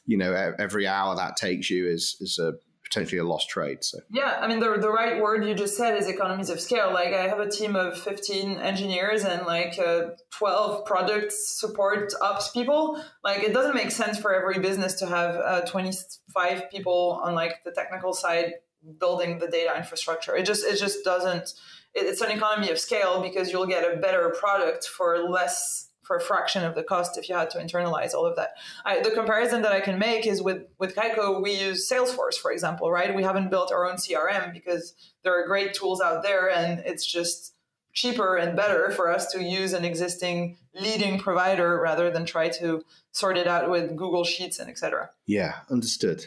You 0.07 0.19
know, 0.19 0.55
every 0.59 0.87
hour 0.87 1.17
that 1.17 1.37
takes 1.37 1.71
you 1.71 1.89
is 1.89 2.17
is 2.21 2.39
a 2.39 2.53
potentially 2.87 3.19
a 3.19 3.25
lost 3.25 3.49
trade. 3.49 3.83
So 3.83 3.99
yeah, 4.11 4.39
I 4.41 4.47
mean 4.47 4.61
the 4.61 4.79
the 4.79 4.91
right 4.91 5.21
word 5.21 5.45
you 5.45 5.55
just 5.55 5.77
said 5.77 5.97
is 5.97 6.09
economies 6.09 6.51
of 6.51 6.61
scale. 6.61 6.93
Like 6.93 7.13
I 7.13 7.27
have 7.29 7.41
a 7.41 7.51
team 7.51 7.75
of 7.75 7.99
15 7.99 8.59
engineers 8.59 9.25
and 9.25 9.45
like 9.45 9.79
uh, 9.79 10.11
12 10.31 10.87
product 10.87 11.33
support 11.33 12.13
ops 12.21 12.51
people. 12.51 13.03
Like 13.25 13.43
it 13.43 13.53
doesn't 13.53 13.75
make 13.75 13.91
sense 13.91 14.19
for 14.19 14.35
every 14.35 14.61
business 14.61 14.95
to 15.01 15.07
have 15.07 15.37
uh, 15.37 15.61
25 15.63 16.71
people 16.71 17.21
on 17.23 17.35
like 17.35 17.65
the 17.65 17.73
technical 17.73 18.13
side 18.13 18.55
building 19.01 19.39
the 19.39 19.49
data 19.49 19.77
infrastructure. 19.77 20.37
It 20.37 20.47
just 20.47 20.65
it 20.65 20.79
just 20.79 21.05
doesn't. 21.05 21.55
It's 21.95 22.21
an 22.21 22.31
economy 22.31 22.71
of 22.71 22.79
scale 22.79 23.23
because 23.23 23.51
you'll 23.51 23.67
get 23.67 23.83
a 23.83 23.97
better 23.97 24.35
product 24.39 24.87
for 24.87 25.19
less 25.29 25.86
for 26.07 26.17
a 26.17 26.21
fraction 26.21 26.65
of 26.65 26.75
the 26.75 26.83
cost 26.83 27.19
if 27.19 27.29
you 27.29 27.35
had 27.35 27.51
to 27.51 27.59
internalize 27.59 28.15
all 28.15 28.25
of 28.25 28.37
that. 28.37 28.51
I, 28.85 29.01
the 29.01 29.11
comparison 29.11 29.63
that 29.63 29.73
I 29.73 29.81
can 29.81 29.99
make 29.99 30.27
is 30.27 30.41
with 30.41 30.63
with 30.79 30.95
Kaiko, 30.95 31.43
we 31.43 31.53
use 31.53 31.91
Salesforce, 31.91 32.37
for 32.41 32.53
example, 32.53 32.91
right? 32.91 33.15
We 33.15 33.23
haven't 33.23 33.51
built 33.51 33.73
our 33.73 33.89
own 33.89 33.97
CRM 33.97 34.53
because 34.53 34.95
there 35.25 35.39
are 35.39 35.47
great 35.47 35.75
tools 35.75 36.01
out 36.01 36.23
there, 36.23 36.51
and 36.51 36.81
it's 36.87 37.05
just 37.05 37.55
cheaper 37.93 38.37
and 38.37 38.55
better 38.55 38.91
for 38.91 39.11
us 39.11 39.33
to 39.33 39.43
use 39.43 39.73
an 39.73 39.85
existing 39.85 40.59
leading 40.75 41.19
provider 41.19 41.81
rather 41.81 42.11
than 42.11 42.27
try 42.27 42.49
to 42.51 42.85
sort 43.13 43.39
it 43.39 43.47
out 43.47 43.71
with 43.71 43.97
Google 43.97 44.23
Sheets 44.23 44.59
and 44.59 44.69
etc. 44.69 45.11
Yeah, 45.27 45.55
understood. 45.71 46.27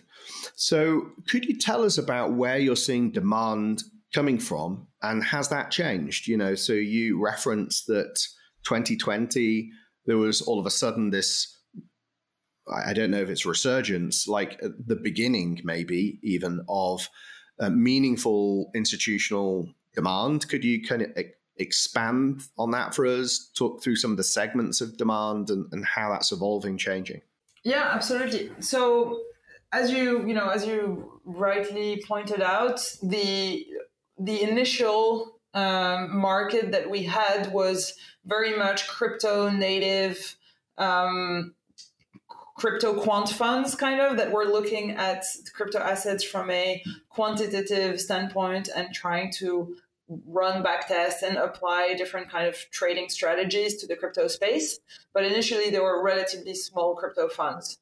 So, 0.56 1.12
could 1.28 1.46
you 1.46 1.56
tell 1.56 1.84
us 1.84 1.98
about 1.98 2.34
where 2.34 2.58
you're 2.58 2.76
seeing 2.76 3.12
demand 3.12 3.84
coming 4.14 4.40
from, 4.40 4.88
and 5.02 5.24
has 5.24 5.48
that 5.50 5.72
changed? 5.72 6.28
You 6.28 6.38
know, 6.38 6.56
so 6.56 6.74
you 6.74 7.24
reference 7.24 7.84
that 7.86 8.20
2020, 8.64 9.72
there 10.06 10.18
was 10.18 10.42
all 10.42 10.60
of 10.60 10.66
a 10.66 10.72
sudden 10.72 11.10
this 11.10 11.60
I 12.72 12.94
don't 12.94 13.12
know 13.12 13.22
if 13.22 13.30
it's 13.30 13.46
resurgence, 13.46 14.28
like 14.28 14.60
the 14.62 14.96
beginning, 14.96 15.62
maybe 15.64 16.20
even 16.22 16.62
of 16.70 17.10
uh, 17.60 17.70
meaningful 17.70 18.72
institutional 18.76 19.70
demand. 19.94 20.48
Could 20.48 20.64
you 20.64 20.84
kind 20.84 21.02
of 21.02 21.10
expand 21.58 22.42
on 22.58 22.72
that 22.72 22.94
for 22.94 23.06
us? 23.06 23.50
Talk 23.56 23.84
through 23.84 23.96
some 23.96 24.12
of 24.12 24.18
the 24.18 24.24
segments 24.24 24.82
of 24.82 24.98
demand 24.98 25.50
and, 25.50 25.66
and 25.72 25.86
how 25.86 26.12
that's 26.12 26.32
evolving, 26.32 26.78
changing. 26.78 27.22
Yeah, 27.64 27.90
absolutely. 27.92 28.52
So, 28.60 29.20
as 29.74 29.92
you 29.92 30.26
you 30.28 30.34
know, 30.34 30.50
as 30.50 30.66
you 30.66 31.20
rightly 31.26 32.04
pointed 32.08 32.42
out, 32.42 32.80
the 33.04 33.66
the 34.18 34.42
initial 34.42 35.39
um, 35.54 36.18
market 36.18 36.72
that 36.72 36.90
we 36.90 37.04
had 37.04 37.52
was 37.52 37.96
very 38.26 38.58
much 38.58 38.88
crypto 38.88 39.50
native, 39.50 40.36
um, 40.78 41.56
crypto 42.56 42.94
quant 43.02 43.30
funds, 43.30 43.76
kind 43.76 44.02
of, 44.02 44.18
that 44.18 44.32
were 44.32 44.46
looking 44.46 44.92
at 44.92 45.24
crypto 45.54 45.80
assets 45.80 46.24
from 46.24 46.52
a 46.52 46.84
quantitative 47.10 48.00
standpoint 48.00 48.70
and 48.76 48.94
trying 48.94 49.32
to 49.32 49.76
run 50.26 50.64
back 50.64 50.88
tests 50.88 51.24
and 51.24 51.38
apply 51.38 51.94
different 51.96 52.30
kind 52.30 52.48
of 52.48 52.56
trading 52.72 53.10
strategies 53.10 53.78
to 53.78 53.88
the 53.88 53.96
crypto 53.96 54.28
space. 54.28 54.80
But 55.14 55.24
initially, 55.26 55.70
they 55.70 55.80
were 55.80 56.04
relatively 56.04 56.56
small 56.56 56.96
crypto 56.96 57.28
funds. 57.28 57.80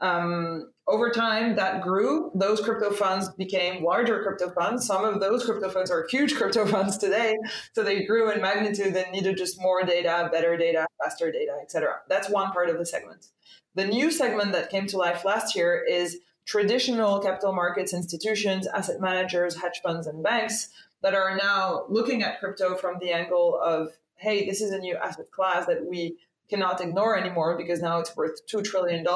Um, 0.00 0.72
over 0.86 1.10
time, 1.10 1.56
that 1.56 1.82
grew. 1.82 2.32
Those 2.34 2.60
crypto 2.60 2.90
funds 2.90 3.28
became 3.30 3.84
larger 3.84 4.22
crypto 4.22 4.50
funds. 4.50 4.86
Some 4.86 5.04
of 5.04 5.20
those 5.20 5.44
crypto 5.44 5.70
funds 5.70 5.90
are 5.90 6.06
huge 6.10 6.34
crypto 6.36 6.66
funds 6.66 6.98
today. 6.98 7.36
So 7.74 7.82
they 7.82 8.04
grew 8.04 8.30
in 8.30 8.40
magnitude 8.40 8.96
and 8.96 9.12
needed 9.12 9.36
just 9.36 9.60
more 9.60 9.82
data, 9.84 10.28
better 10.32 10.56
data, 10.56 10.86
faster 11.02 11.30
data, 11.30 11.52
etc. 11.62 12.00
That's 12.08 12.28
one 12.28 12.50
part 12.50 12.70
of 12.70 12.78
the 12.78 12.86
segment. 12.86 13.26
The 13.74 13.86
new 13.86 14.10
segment 14.10 14.52
that 14.52 14.70
came 14.70 14.86
to 14.88 14.96
life 14.96 15.24
last 15.24 15.54
year 15.54 15.84
is 15.88 16.18
traditional 16.44 17.20
capital 17.20 17.52
markets 17.52 17.94
institutions, 17.94 18.66
asset 18.66 19.00
managers, 19.00 19.60
hedge 19.60 19.80
funds, 19.82 20.08
and 20.08 20.22
banks 20.22 20.70
that 21.02 21.14
are 21.14 21.36
now 21.36 21.84
looking 21.88 22.22
at 22.22 22.40
crypto 22.40 22.74
from 22.76 22.98
the 23.00 23.12
angle 23.12 23.60
of, 23.62 23.90
hey, 24.16 24.44
this 24.44 24.60
is 24.60 24.72
a 24.72 24.78
new 24.78 24.96
asset 24.96 25.30
class 25.30 25.66
that 25.66 25.86
we 25.86 26.16
cannot 26.48 26.80
ignore 26.80 27.16
anymore 27.16 27.56
because 27.56 27.80
now 27.80 28.00
it's 28.00 28.16
worth 28.16 28.44
$2 28.52 28.64
trillion 28.64 29.06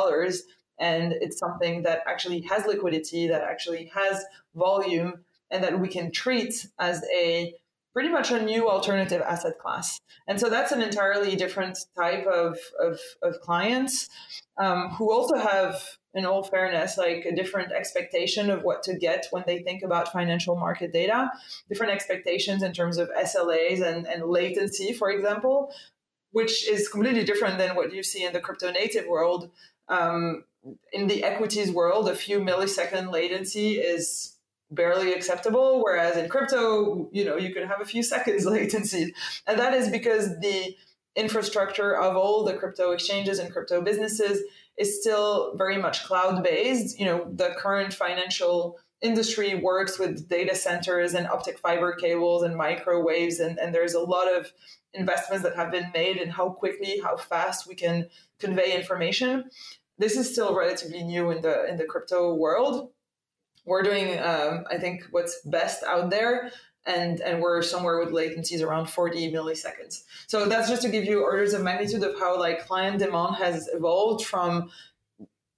and 0.78 1.12
it's 1.12 1.38
something 1.38 1.82
that 1.82 2.02
actually 2.06 2.40
has 2.42 2.66
liquidity, 2.66 3.28
that 3.28 3.42
actually 3.42 3.90
has 3.94 4.24
volume, 4.54 5.24
and 5.50 5.62
that 5.62 5.78
we 5.78 5.88
can 5.88 6.10
treat 6.10 6.66
as 6.78 7.04
a 7.16 7.54
pretty 7.92 8.08
much 8.08 8.32
a 8.32 8.42
new 8.42 8.68
alternative 8.68 9.22
asset 9.22 9.58
class. 9.58 10.00
And 10.26 10.40
so 10.40 10.50
that's 10.50 10.72
an 10.72 10.82
entirely 10.82 11.37
different 11.37 11.78
type 11.96 12.26
of, 12.26 12.58
of, 12.80 12.98
of 13.22 13.40
clients 13.40 14.08
um, 14.58 14.90
who 14.90 15.12
also 15.12 15.37
have 15.37 15.80
in 16.12 16.26
all 16.26 16.42
fairness, 16.42 16.96
like 16.98 17.24
a 17.24 17.34
different 17.34 17.72
expectation 17.72 18.50
of 18.50 18.62
what 18.62 18.82
to 18.84 18.94
get 18.94 19.26
when 19.30 19.44
they 19.46 19.60
think 19.60 19.82
about 19.82 20.12
financial 20.12 20.56
market 20.56 20.92
data, 20.92 21.30
different 21.68 21.92
expectations 21.92 22.62
in 22.62 22.72
terms 22.72 22.98
of 22.98 23.10
SLAs 23.10 23.82
and, 23.82 24.06
and 24.06 24.24
latency, 24.24 24.92
for 24.92 25.10
example, 25.10 25.72
which 26.30 26.68
is 26.68 26.88
completely 26.88 27.24
different 27.24 27.58
than 27.58 27.74
what 27.74 27.92
you 27.92 28.02
see 28.02 28.24
in 28.24 28.32
the 28.32 28.40
crypto 28.40 28.70
native 28.70 29.06
world. 29.06 29.50
Um, 29.88 30.44
in 30.92 31.07
the 31.07 31.24
equities 31.24 31.70
world, 31.70 32.09
a 32.09 32.14
few 32.14 32.40
millisecond 32.40 33.12
latency 33.12 33.74
is 33.74 34.37
barely 34.70 35.12
acceptable, 35.12 35.83
whereas 35.83 36.16
in 36.16 36.29
crypto, 36.29 37.09
you 37.12 37.24
know, 37.24 37.37
you 37.37 37.53
can 37.53 37.66
have 37.66 37.81
a 37.81 37.85
few 37.85 38.03
seconds 38.03 38.46
latency. 38.46 39.14
And 39.46 39.59
that 39.59 39.74
is 39.74 39.88
because 39.88 40.38
the 40.40 40.77
infrastructure 41.16 41.96
of 41.96 42.16
all 42.16 42.44
the 42.44 42.55
crypto 42.55 42.90
exchanges 42.90 43.38
and 43.38 43.53
crypto 43.53 43.81
businesses 43.81 44.42
is 44.77 45.00
still 45.00 45.55
very 45.57 45.79
much 45.79 46.05
cloud 46.05 46.42
based. 46.42 46.98
You 46.98 47.07
know, 47.07 47.27
the 47.33 47.55
current 47.57 47.92
financial 47.92 48.79
industry 49.00 49.55
works 49.55 49.98
with 49.98 50.29
data 50.29 50.55
centers 50.55 51.14
and 51.14 51.27
optic 51.27 51.59
fiber 51.59 51.94
cables 51.94 52.42
and 52.42 52.57
microwaves, 52.57 53.38
and, 53.38 53.59
and 53.59 53.74
there's 53.74 53.94
a 53.94 54.00
lot 54.00 54.35
of 54.35 54.50
investments 54.94 55.44
that 55.44 55.55
have 55.57 55.70
been 55.70 55.90
made 55.92 56.16
in 56.16 56.31
how 56.31 56.48
quickly, 56.48 57.00
how 57.03 57.16
fast 57.16 57.68
we 57.68 57.74
can 57.74 58.09
convey 58.38 58.74
information. 58.74 59.50
This 59.98 60.16
is 60.16 60.30
still 60.33 60.54
relatively 60.54 61.02
new 61.02 61.30
in 61.30 61.42
the 61.42 61.68
in 61.68 61.76
the 61.76 61.85
crypto 61.85 62.35
world. 62.35 62.90
We're 63.64 63.83
doing, 63.83 64.18
um, 64.18 64.64
I 64.70 64.76
think, 64.78 65.04
what's 65.11 65.40
best 65.46 65.83
out 65.85 66.11
there, 66.11 66.50
and 66.87 67.20
and 67.20 67.40
we're 67.40 67.62
somewhere 67.62 67.98
with 67.98 68.11
latencies 68.11 68.62
around 68.62 68.87
40 68.87 69.33
milliseconds. 69.33 70.02
So 70.26 70.46
that's 70.46 70.68
just 70.68 70.83
to 70.83 70.88
give 70.88 71.04
you 71.04 71.22
orders 71.22 71.54
of 71.54 71.62
magnitude 71.62 72.02
of 72.02 72.18
how 72.18 72.38
like 72.38 72.66
client 72.66 72.98
demand 72.98 73.37
has 73.37 73.68
evolved 73.72 74.24
from 74.24 74.70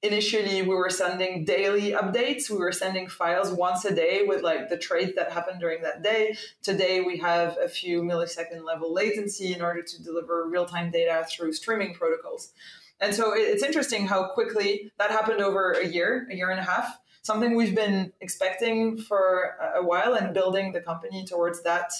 initially 0.03 0.63
we 0.63 0.75
were 0.75 0.91
sending 0.91 1.45
daily 1.45 1.93
updates. 1.93 2.51
We 2.51 2.59
were 2.59 2.73
sending 2.73 3.09
files 3.09 3.51
once 3.51 3.85
a 3.85 3.95
day 3.95 4.23
with 4.27 4.43
like 4.43 4.69
the 4.69 4.77
trades 4.77 5.15
that 5.17 5.33
happened 5.33 5.61
during 5.61 5.83
that 5.83 6.03
day. 6.03 6.37
Today 6.63 7.01
we 7.01 7.19
have 7.19 7.57
a 7.63 7.69
few 7.69 8.03
millisecond 8.03 8.65
level 8.65 8.93
latency 8.93 9.55
in 9.55 9.63
order 9.63 9.83
to 9.83 10.03
deliver 10.03 10.49
real-time 10.49 10.91
data 10.91 11.27
through 11.29 11.53
streaming 11.53 11.95
protocols 11.95 12.53
and 13.01 13.15
so 13.15 13.33
it's 13.35 13.63
interesting 13.63 14.07
how 14.07 14.29
quickly 14.29 14.93
that 14.99 15.11
happened 15.11 15.41
over 15.41 15.73
a 15.73 15.87
year 15.87 16.27
a 16.31 16.35
year 16.35 16.51
and 16.51 16.61
a 16.61 16.65
half 16.65 16.99
something 17.27 17.57
we've 17.57 17.75
been 17.75 18.13
expecting 18.21 18.97
for 18.97 19.57
a 19.75 19.85
while 19.85 20.15
and 20.15 20.33
building 20.33 20.73
the 20.73 20.81
company 20.81 21.27
towards 21.27 21.61
that 21.65 21.91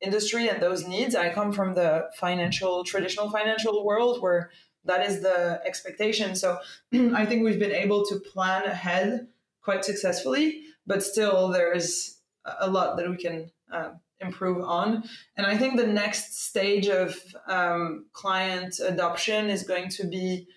industry 0.00 0.48
and 0.48 0.62
those 0.62 0.86
needs. 0.86 1.14
I 1.14 1.32
come 1.32 1.52
from 1.52 1.74
the 1.74 2.08
financial, 2.16 2.84
traditional 2.84 3.28
financial 3.30 3.84
world 3.84 4.22
where 4.22 4.50
that 4.84 5.04
is 5.04 5.22
the 5.22 5.60
expectation. 5.66 6.36
So 6.36 6.58
I 6.94 7.26
think 7.26 7.42
we've 7.42 7.58
been 7.58 7.72
able 7.72 8.04
to 8.06 8.20
plan 8.20 8.64
ahead 8.64 9.26
quite 9.60 9.84
successfully, 9.84 10.62
but 10.86 11.02
still 11.02 11.48
there 11.48 11.72
is 11.72 12.18
a 12.60 12.70
lot 12.70 12.96
that 12.96 13.10
we 13.10 13.16
can 13.16 13.50
uh, 13.72 13.90
improve 14.20 14.62
on. 14.62 15.04
And 15.36 15.46
I 15.46 15.56
think 15.56 15.76
the 15.76 15.86
next 15.86 16.46
stage 16.46 16.88
of 16.88 17.16
um, 17.46 18.06
client 18.12 18.80
adoption 18.80 19.50
is 19.50 19.62
going 19.62 19.88
to 19.90 20.06
be 20.06 20.48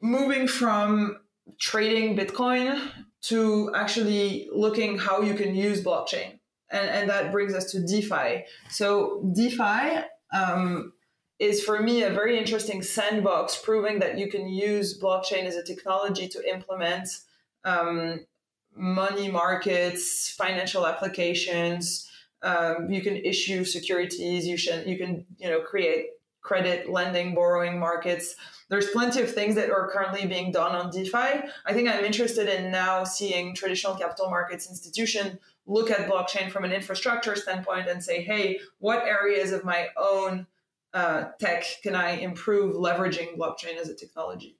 moving 0.00 0.46
from 0.46 1.18
trading 1.58 2.16
Bitcoin 2.16 2.90
to 3.22 3.72
actually 3.74 4.48
looking 4.52 4.98
how 4.98 5.22
you 5.22 5.34
can 5.34 5.54
use 5.54 5.82
blockchain. 5.82 6.38
And, 6.70 6.88
and 6.88 7.10
that 7.10 7.32
brings 7.32 7.54
us 7.54 7.70
to 7.72 7.80
DeFi. 7.86 8.44
So 8.68 9.22
DeFi 9.34 10.04
um, 10.32 10.92
is 11.38 11.62
for 11.62 11.80
me 11.80 12.02
a 12.02 12.10
very 12.10 12.38
interesting 12.38 12.82
sandbox, 12.82 13.56
proving 13.56 13.98
that 14.00 14.18
you 14.18 14.30
can 14.30 14.48
use 14.48 15.00
blockchain 15.00 15.44
as 15.44 15.56
a 15.56 15.62
technology 15.62 16.28
to 16.28 16.52
implement 16.52 17.08
um, 17.64 18.26
money 18.76 19.30
markets, 19.30 20.30
financial 20.30 20.86
applications. 20.86 22.10
Um, 22.44 22.90
you 22.90 23.00
can 23.00 23.16
issue 23.16 23.64
securities. 23.64 24.46
You 24.46 24.56
should 24.56 24.86
you 24.86 24.96
can 24.96 25.26
you 25.38 25.48
know 25.48 25.60
create 25.60 26.10
credit 26.42 26.90
lending, 26.90 27.34
borrowing 27.34 27.80
markets 27.80 28.36
there's 28.68 28.90
plenty 28.90 29.20
of 29.20 29.32
things 29.32 29.54
that 29.54 29.70
are 29.70 29.90
currently 29.90 30.26
being 30.26 30.50
done 30.50 30.74
on 30.74 30.90
DeFi. 30.90 31.46
I 31.66 31.72
think 31.72 31.88
I'm 31.88 32.04
interested 32.04 32.48
in 32.48 32.70
now 32.70 33.04
seeing 33.04 33.54
traditional 33.54 33.94
capital 33.94 34.30
markets 34.30 34.68
institution 34.68 35.38
look 35.66 35.90
at 35.90 36.08
blockchain 36.08 36.50
from 36.50 36.64
an 36.64 36.72
infrastructure 36.72 37.36
standpoint 37.36 37.88
and 37.88 38.02
say, 38.02 38.22
hey, 38.22 38.58
what 38.78 39.04
areas 39.04 39.52
of 39.52 39.64
my 39.64 39.88
own 39.96 40.46
uh, 40.92 41.24
tech 41.40 41.64
can 41.82 41.94
I 41.94 42.12
improve 42.12 42.74
leveraging 42.74 43.36
blockchain 43.36 43.76
as 43.80 43.88
a 43.88 43.94
technology? 43.94 44.56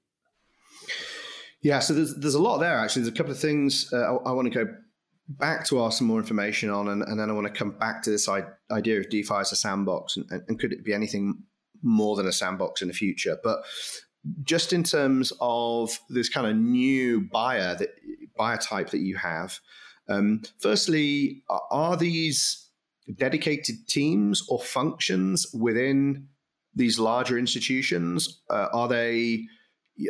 Yeah, 1.61 1.79
so 1.79 1.95
there's 1.95 2.15
there's 2.17 2.35
a 2.35 2.43
lot 2.43 2.59
there 2.59 2.77
actually. 2.79 3.03
There's 3.03 3.15
a 3.15 3.17
couple 3.17 3.33
of 3.33 3.39
things 3.39 3.93
uh, 3.93 3.97
I, 3.97 4.29
I, 4.29 4.33
want 4.33 4.53
to 4.53 4.65
go 4.65 4.75
back 5.29 5.67
to 5.67 5.83
ask 5.83 5.99
some 5.99 6.07
more 6.07 6.19
information 6.19 6.71
on, 6.71 6.89
and, 6.89 7.03
and 7.03 7.19
then 7.19 7.31
I 7.31 7.33
want 7.33 7.47
to 7.47 7.53
come 7.53 7.73
back 7.73 8.03
to 8.03 8.11
this 8.11 8.29
idea 8.29 9.01
of 9.01 9.09
DeFi 9.09 9.35
as 9.35 9.53
a 9.53 9.57
sandbox, 9.57 10.17
and, 10.17 10.27
and 10.31 10.59
could 10.59 10.73
it 10.73 10.85
be 10.85 10.93
anything 10.93 11.43
more 11.83 12.17
than 12.17 12.27
a 12.27 12.33
sandbox 12.33 12.83
in 12.83 12.89
the 12.89 12.95
future? 12.95 13.39
But 13.43 13.65
just 14.43 14.73
in 14.73 14.83
terms 14.83 15.33
of 15.41 15.99
this 16.09 16.29
kind 16.29 16.47
of 16.47 16.57
new 16.57 17.21
buyer 17.21 17.75
that 17.75 17.91
buyer 18.37 18.57
type 18.57 18.91
that 18.91 19.01
you 19.01 19.17
have, 19.17 19.59
um, 20.09 20.43
firstly, 20.59 21.43
are 21.71 21.97
these 21.97 22.69
dedicated 23.17 23.87
teams 23.89 24.47
or 24.49 24.61
functions 24.61 25.47
within 25.55 26.29
these 26.75 26.99
larger 26.99 27.39
institutions? 27.39 28.41
Uh, 28.51 28.69
are 28.73 28.89
they 28.89 29.47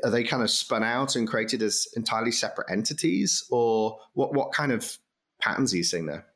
are 0.03 0.11
they 0.11 0.24
kind 0.24 0.42
of 0.42 0.50
spun 0.50 0.83
out 0.83 1.14
and 1.14 1.29
created 1.29 1.62
as 1.62 1.87
entirely 1.94 2.33
separate 2.33 2.70
entities, 2.70 3.44
or 3.50 3.98
what 4.14 4.35
what 4.35 4.53
kind 4.53 4.72
of 4.72 4.98
patterns 5.44 5.74
are 5.74 5.76
you 5.76 5.85
seeing 5.85 6.07
there? 6.07 6.26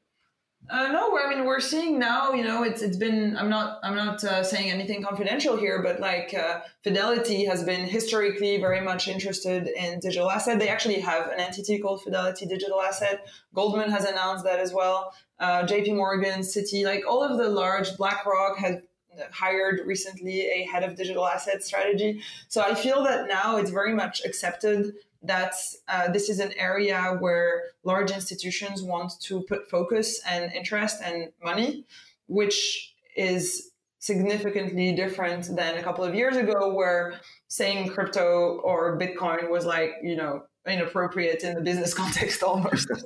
Uh, 0.71 0.89
no, 0.89 1.17
I 1.17 1.31
mean 1.31 1.47
we're 1.47 1.61
seeing 1.61 1.99
now. 1.99 2.33
You 2.33 2.45
know, 2.45 2.63
it's 2.63 2.83
it's 2.83 2.97
been. 2.97 3.37
I'm 3.39 3.49
not. 3.49 3.79
I'm 3.83 3.97
not 3.97 4.23
uh, 4.23 4.43
saying 4.43 4.71
anything 4.71 5.03
confidential 5.03 5.57
here, 5.57 5.83
but 5.83 5.99
like 6.01 6.35
uh, 6.35 6.61
Fidelity 6.83 7.47
has 7.47 7.65
been 7.65 7.87
historically 7.87 8.59
very 8.59 8.81
much 8.81 9.09
interested 9.09 9.69
in 9.69 10.01
digital 10.01 10.31
asset. 10.31 10.59
They 10.59 10.69
actually 10.69 11.01
have 11.01 11.29
an 11.29 11.41
entity 11.41 11.79
called 11.79 12.03
Fidelity 12.03 12.45
Digital 12.45 12.83
Asset. 12.83 13.27
Goldman 13.55 13.91
has 13.91 14.05
announced 14.05 14.45
that 14.45 14.59
as 14.59 14.73
well. 14.75 15.15
Uh, 15.39 15.65
J.P. 15.65 15.95
Morgan, 15.95 16.41
Citi, 16.41 16.85
like 16.85 17.03
all 17.09 17.23
of 17.23 17.39
the 17.39 17.49
large 17.49 17.97
BlackRock 17.97 18.59
has 18.59 18.83
hired 19.31 19.81
recently 19.87 20.41
a 20.41 20.67
head 20.71 20.83
of 20.83 20.97
digital 20.97 21.27
asset 21.27 21.63
strategy. 21.65 22.21
So 22.49 22.63
I 22.63 22.75
feel 22.75 23.03
that 23.05 23.29
now 23.29 23.57
it's 23.57 23.71
very 23.71 23.95
much 23.95 24.25
accepted 24.25 24.95
that 25.23 25.55
uh, 25.89 26.11
this 26.11 26.29
is 26.29 26.39
an 26.39 26.53
area 26.57 27.17
where 27.19 27.65
large 27.83 28.11
institutions 28.11 28.83
want 28.83 29.13
to 29.23 29.43
put 29.43 29.69
focus 29.69 30.21
and 30.27 30.53
interest 30.53 30.99
and 31.03 31.31
money, 31.43 31.85
which 32.27 32.95
is 33.17 33.71
significantly 33.99 34.95
different 34.95 35.45
than 35.57 35.77
a 35.77 35.83
couple 35.83 36.05
of 36.05 36.15
years 36.15 36.37
ago, 36.37 36.73
where 36.73 37.15
saying 37.49 37.91
crypto 37.91 38.61
or 38.63 38.99
Bitcoin 38.99 39.51
was 39.51 39.67
like, 39.67 39.91
you 40.03 40.17
know, 40.17 40.45
inappropriate 40.67 41.43
in 41.43 41.55
the 41.55 41.63
business 41.63 41.95
context 42.03 42.43
almost. 42.43 42.89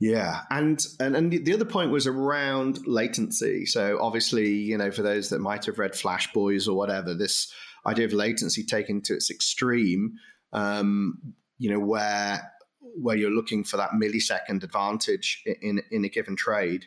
Yeah, 0.00 0.42
and, 0.50 0.80
and 1.00 1.16
and 1.16 1.32
the 1.32 1.52
other 1.52 1.64
point 1.64 1.90
was 1.90 2.06
around 2.06 2.86
latency. 2.86 3.66
So 3.66 3.98
obviously, 4.00 4.48
you 4.48 4.78
know, 4.78 4.92
for 4.92 5.02
those 5.02 5.30
that 5.30 5.40
might 5.40 5.64
have 5.64 5.80
read 5.80 5.96
Flash 5.96 6.32
Boys 6.32 6.68
or 6.68 6.76
whatever, 6.76 7.14
this 7.14 7.52
idea 7.84 8.04
of 8.04 8.12
latency 8.12 8.62
taken 8.62 9.02
to 9.02 9.14
its 9.14 9.28
extreme 9.28 10.12
um, 10.52 11.34
you 11.58 11.70
know, 11.70 11.80
where 11.80 12.52
where 13.00 13.16
you're 13.16 13.30
looking 13.30 13.64
for 13.64 13.76
that 13.76 13.90
millisecond 13.90 14.62
advantage 14.62 15.42
in 15.62 15.82
in 15.90 16.04
a 16.04 16.08
given 16.08 16.36
trade. 16.36 16.86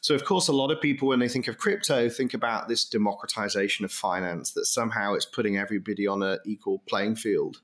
So, 0.00 0.14
of 0.14 0.24
course, 0.24 0.48
a 0.48 0.52
lot 0.52 0.70
of 0.70 0.80
people, 0.80 1.08
when 1.08 1.20
they 1.20 1.28
think 1.28 1.48
of 1.48 1.58
crypto, 1.58 2.08
think 2.08 2.34
about 2.34 2.66
this 2.66 2.84
democratization 2.84 3.84
of 3.84 3.92
finance 3.92 4.52
that 4.54 4.66
somehow 4.66 5.14
it's 5.14 5.26
putting 5.26 5.58
everybody 5.58 6.06
on 6.06 6.22
an 6.22 6.38
equal 6.44 6.82
playing 6.88 7.16
field, 7.16 7.58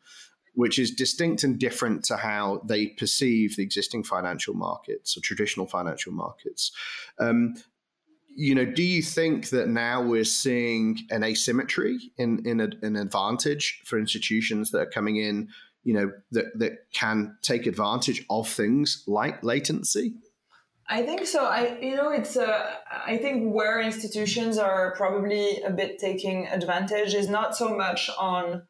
which 0.55 0.79
is 0.79 0.93
distinct 0.93 1.43
and 1.43 1.59
different 1.59 2.05
to 2.05 2.17
how 2.17 2.63
they 2.65 2.89
perceive 2.89 3.57
the 3.57 3.63
existing 3.63 4.05
financial 4.05 4.55
markets 4.55 5.17
or 5.17 5.21
traditional 5.21 5.67
financial 5.67 6.13
markets. 6.13 6.71
Um, 7.19 7.55
you 8.35 8.55
know, 8.55 8.65
do 8.65 8.83
you 8.83 9.03
think 9.03 9.51
that 9.51 9.69
now 9.69 10.03
we're 10.03 10.25
seeing 10.25 10.99
an 11.11 11.25
asymmetry 11.25 11.99
in 12.17 12.47
in 12.47 12.61
a, 12.61 12.69
an 12.83 12.97
advantage 12.97 13.81
for 13.85 13.99
institutions 13.99 14.71
that 14.71 14.79
are 14.79 14.91
coming 14.91 15.17
in, 15.17 15.49
you 15.85 15.95
know, 15.95 16.13
that 16.33 16.47
that 16.59 16.73
can 16.93 17.37
take 17.43 17.67
advantage 17.67 18.25
of 18.31 18.49
things 18.49 19.05
like 19.07 19.43
latency? 19.43 20.15
I 20.89 21.03
think 21.03 21.27
so. 21.27 21.45
I 21.45 21.79
you 21.81 21.97
know 21.97 22.11
it's 22.11 22.37
uh, 22.37 22.75
I 23.07 23.19
think 23.19 23.53
where 23.53 23.81
institutions 23.81 24.57
are 24.57 24.95
probably 24.97 25.61
a 25.63 25.71
bit 25.71 25.99
taking 25.99 26.47
advantage 26.47 27.15
is 27.15 27.29
not 27.29 27.57
so 27.57 27.77
much 27.77 28.11
on 28.19 28.63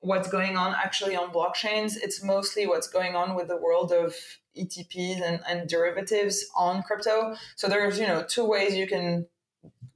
what's 0.00 0.28
going 0.28 0.56
on 0.56 0.74
actually 0.74 1.16
on 1.16 1.32
blockchains. 1.32 1.96
It's 1.96 2.22
mostly 2.22 2.66
what's 2.66 2.88
going 2.88 3.16
on 3.16 3.34
with 3.34 3.48
the 3.48 3.56
world 3.56 3.92
of 3.92 4.14
ETPs 4.56 5.20
and, 5.22 5.40
and 5.48 5.68
derivatives 5.68 6.44
on 6.56 6.82
crypto. 6.82 7.36
So 7.56 7.68
there's, 7.68 7.98
you 7.98 8.06
know, 8.06 8.24
two 8.26 8.44
ways 8.44 8.74
you 8.74 8.86
can 8.86 9.26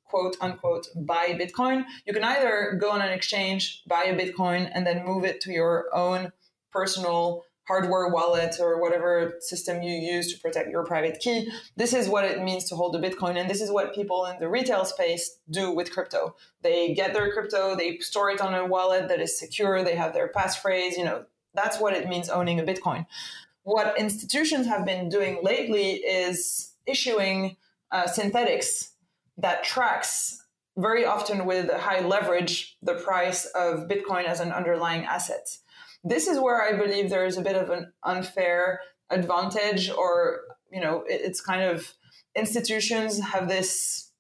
quote 0.04 0.36
unquote 0.40 0.88
buy 0.96 1.38
Bitcoin. 1.40 1.84
You 2.04 2.12
can 2.12 2.24
either 2.24 2.76
go 2.80 2.90
on 2.90 3.00
an 3.00 3.12
exchange, 3.12 3.82
buy 3.86 4.04
a 4.04 4.16
Bitcoin, 4.16 4.70
and 4.74 4.86
then 4.86 5.04
move 5.04 5.24
it 5.24 5.40
to 5.42 5.52
your 5.52 5.86
own 5.94 6.32
personal 6.72 7.44
hardware 7.70 8.09
wallet 8.09 8.56
or 8.59 8.80
whatever 8.80 9.37
system 9.38 9.80
you 9.80 9.92
use 9.92 10.33
to 10.33 10.40
protect 10.40 10.70
your 10.70 10.85
private 10.85 11.20
key. 11.20 11.48
This 11.76 11.92
is 11.94 12.09
what 12.09 12.24
it 12.24 12.42
means 12.42 12.64
to 12.68 12.74
hold 12.74 12.96
a 12.96 12.98
Bitcoin. 12.98 13.38
And 13.38 13.48
this 13.48 13.61
is 13.61 13.70
what 13.70 13.94
people 13.94 14.26
in 14.26 14.40
the 14.40 14.48
retail 14.48 14.85
space 14.85 15.38
do 15.48 15.70
with 15.70 15.92
crypto. 15.92 16.35
They 16.62 16.94
get 16.94 17.14
their 17.14 17.33
crypto, 17.33 17.76
they 17.76 17.98
store 17.98 18.28
it 18.30 18.40
on 18.40 18.54
a 18.54 18.66
wallet 18.66 19.06
that 19.06 19.20
is 19.20 19.38
secure, 19.38 19.85
they 19.85 19.94
have 19.94 20.12
their 20.14 20.33
passphrase, 20.37 20.96
you 20.98 21.04
know, 21.04 21.26
that's 21.54 21.78
what 21.78 21.94
it 21.94 22.09
means 22.09 22.28
owning 22.28 22.59
a 22.59 22.64
Bitcoin. 22.64 23.06
What 23.62 23.96
institutions 23.96 24.66
have 24.66 24.85
been 24.85 25.09
doing 25.09 25.38
lately 25.40 25.92
is 25.92 26.72
issuing 26.87 27.56
uh, 27.92 28.09
synthetics 28.09 28.94
that 29.38 29.62
tracks 29.62 30.44
very 30.76 31.04
often 31.04 31.46
with 31.46 31.70
high 31.70 32.00
leverage 32.00 32.76
the 32.83 32.94
price 32.94 33.44
of 33.54 33.87
Bitcoin 33.87 34.24
as 34.24 34.40
an 34.40 34.50
underlying 34.50 35.04
asset. 35.04 35.46
This 36.02 36.26
is 36.26 36.38
where 36.38 36.62
I 36.62 36.76
believe 36.76 37.10
there 37.10 37.26
is 37.26 37.36
a 37.36 37.42
bit 37.42 37.56
of 37.56 37.70
an 37.70 37.92
unfair 38.02 38.80
advantage, 39.10 39.90
or 39.90 40.40
you 40.72 40.80
know, 40.80 41.02
it, 41.08 41.20
it's 41.22 41.40
kind 41.40 41.62
of 41.62 41.92
institutions 42.34 43.20
have 43.20 43.48
this 43.48 44.10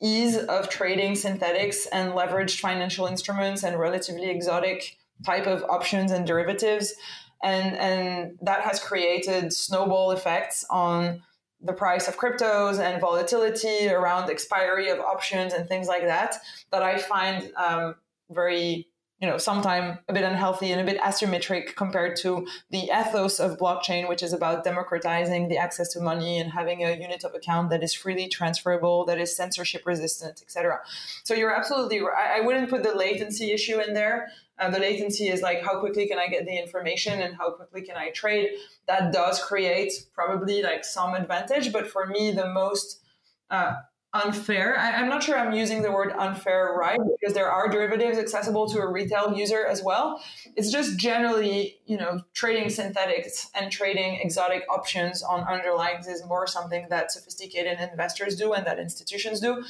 ease 0.00 0.36
of 0.36 0.68
trading 0.68 1.14
synthetics 1.14 1.86
and 1.86 2.12
leveraged 2.12 2.60
financial 2.60 3.06
instruments 3.06 3.62
and 3.62 3.78
relatively 3.78 4.30
exotic 4.30 4.96
type 5.26 5.46
of 5.46 5.64
options 5.64 6.12
and 6.12 6.26
derivatives. 6.26 6.94
And 7.42 7.76
and 7.76 8.38
that 8.42 8.62
has 8.62 8.80
created 8.80 9.52
snowball 9.52 10.10
effects 10.10 10.64
on 10.70 11.22
the 11.60 11.72
price 11.72 12.08
of 12.08 12.16
cryptos 12.16 12.78
and 12.78 13.00
volatility 13.00 13.88
around 13.88 14.30
expiry 14.30 14.90
of 14.90 15.00
options 15.00 15.52
and 15.52 15.68
things 15.68 15.88
like 15.88 16.02
that 16.02 16.36
that 16.70 16.82
I 16.82 16.98
find 16.98 17.52
um, 17.56 17.96
very 18.30 18.87
you 19.20 19.28
know 19.28 19.38
sometimes 19.38 19.98
a 20.08 20.12
bit 20.12 20.24
unhealthy 20.24 20.70
and 20.70 20.80
a 20.80 20.84
bit 20.84 21.00
asymmetric 21.00 21.74
compared 21.74 22.16
to 22.16 22.46
the 22.70 22.84
ethos 22.84 23.40
of 23.40 23.58
blockchain 23.58 24.08
which 24.08 24.22
is 24.22 24.32
about 24.32 24.64
democratizing 24.64 25.48
the 25.48 25.56
access 25.56 25.92
to 25.92 26.00
money 26.00 26.38
and 26.38 26.52
having 26.52 26.84
a 26.84 26.92
unit 26.92 27.24
of 27.24 27.34
account 27.34 27.70
that 27.70 27.82
is 27.82 27.92
freely 27.94 28.28
transferable 28.28 29.04
that 29.04 29.18
is 29.18 29.36
censorship 29.36 29.82
resistant 29.84 30.40
etc 30.42 30.78
so 31.24 31.34
you're 31.34 31.54
absolutely 31.54 32.00
right 32.00 32.36
i 32.36 32.40
wouldn't 32.40 32.70
put 32.70 32.82
the 32.82 32.94
latency 32.94 33.52
issue 33.52 33.80
in 33.80 33.94
there 33.94 34.28
uh, 34.58 34.70
the 34.70 34.78
latency 34.78 35.28
is 35.28 35.40
like 35.40 35.62
how 35.62 35.78
quickly 35.78 36.08
can 36.08 36.18
I 36.18 36.26
get 36.26 36.44
the 36.44 36.58
information 36.58 37.20
and 37.20 37.36
how 37.36 37.52
quickly 37.52 37.82
can 37.82 37.96
I 37.96 38.10
trade. 38.10 38.48
That 38.88 39.12
does 39.12 39.40
create 39.40 39.92
probably 40.14 40.62
like 40.62 40.84
some 40.84 41.14
advantage, 41.14 41.72
but 41.72 41.86
for 41.86 42.06
me, 42.06 42.32
the 42.32 42.48
most 42.48 43.00
uh, 43.50 43.74
unfair. 44.14 44.78
I, 44.78 45.00
am 45.00 45.08
not 45.08 45.22
sure 45.22 45.38
I'm 45.38 45.52
using 45.52 45.82
the 45.82 45.92
word 45.92 46.12
unfair 46.18 46.74
right 46.78 46.98
because 47.20 47.34
there 47.34 47.50
are 47.50 47.68
derivatives 47.68 48.16
accessible 48.16 48.66
to 48.70 48.78
a 48.78 48.90
retail 48.90 49.34
user 49.36 49.66
as 49.66 49.82
well. 49.82 50.22
It's 50.56 50.72
just 50.72 50.96
generally, 50.98 51.78
you 51.84 51.98
know, 51.98 52.22
trading 52.32 52.70
synthetics 52.70 53.50
and 53.54 53.70
trading 53.70 54.18
exotic 54.22 54.62
options 54.70 55.22
on 55.22 55.44
underlyings 55.44 56.08
is 56.08 56.24
more 56.24 56.46
something 56.46 56.86
that 56.88 57.12
sophisticated 57.12 57.78
investors 57.80 58.36
do 58.36 58.54
and 58.54 58.66
that 58.66 58.78
institutions 58.78 59.40
do 59.40 59.62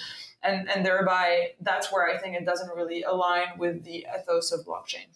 and 0.43 0.69
and 0.71 0.85
thereby 0.85 1.51
that's 1.61 1.93
where 1.93 2.09
I 2.09 2.19
think 2.19 2.37
it 2.37 2.45
doesn't 2.45 2.75
really 2.75 3.03
align 3.03 3.59
with 3.59 3.85
the 3.85 4.07
ethos 4.19 4.53
of 4.53 4.65
blockchain. 4.65 5.07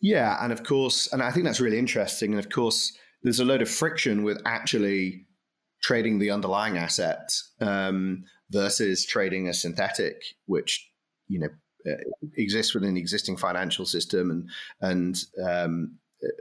Yeah, 0.00 0.42
and 0.42 0.52
of 0.52 0.64
course, 0.64 1.12
and 1.12 1.22
I 1.22 1.30
think 1.30 1.44
that's 1.44 1.60
really 1.60 1.78
interesting. 1.78 2.32
And 2.32 2.38
of 2.38 2.50
course, 2.50 2.96
there's 3.22 3.40
a 3.40 3.44
load 3.44 3.60
of 3.60 3.68
friction 3.68 4.22
with 4.22 4.40
actually 4.46 5.26
trading 5.82 6.18
the 6.18 6.30
underlying 6.30 6.76
asset 6.76 7.32
um, 7.60 8.24
versus 8.50 9.04
trading 9.04 9.48
a 9.48 9.54
synthetic, 9.54 10.22
which 10.46 10.88
you 11.28 11.40
know 11.40 11.48
uh, 11.90 11.96
exists 12.36 12.74
within 12.74 12.94
the 12.94 13.00
existing 13.00 13.36
financial 13.36 13.86
system 13.86 14.30
and 14.30 14.50
and 14.80 15.16
um, 15.42 15.98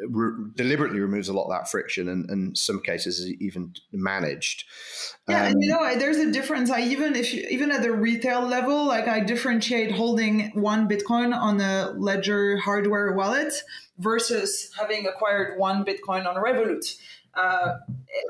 re- 0.09 0.51
deliberately 0.55 0.99
removes 0.99 1.29
a 1.29 1.33
lot 1.33 1.45
of 1.45 1.51
that 1.51 1.69
friction 1.69 2.09
and 2.09 2.29
in 2.29 2.55
some 2.55 2.81
cases 2.81 3.19
is 3.19 3.31
even 3.39 3.73
managed. 3.91 4.65
Yeah 5.27 5.41
um, 5.41 5.51
and 5.51 5.63
you 5.63 5.69
know 5.69 5.95
there's 5.97 6.17
a 6.17 6.31
difference. 6.31 6.69
I 6.69 6.81
even 6.81 7.15
if 7.15 7.33
you, 7.33 7.47
even 7.49 7.71
at 7.71 7.81
the 7.81 7.91
retail 7.91 8.41
level 8.41 8.85
like 8.85 9.07
i 9.07 9.19
differentiate 9.19 9.91
holding 9.91 10.51
one 10.53 10.87
bitcoin 10.87 11.35
on 11.35 11.61
a 11.61 11.93
ledger 11.97 12.57
hardware 12.57 13.13
wallet 13.13 13.53
versus 13.97 14.71
having 14.79 15.05
acquired 15.05 15.57
one 15.59 15.85
bitcoin 15.85 16.25
on 16.25 16.35
revolut 16.35 16.97
uh, 17.33 17.77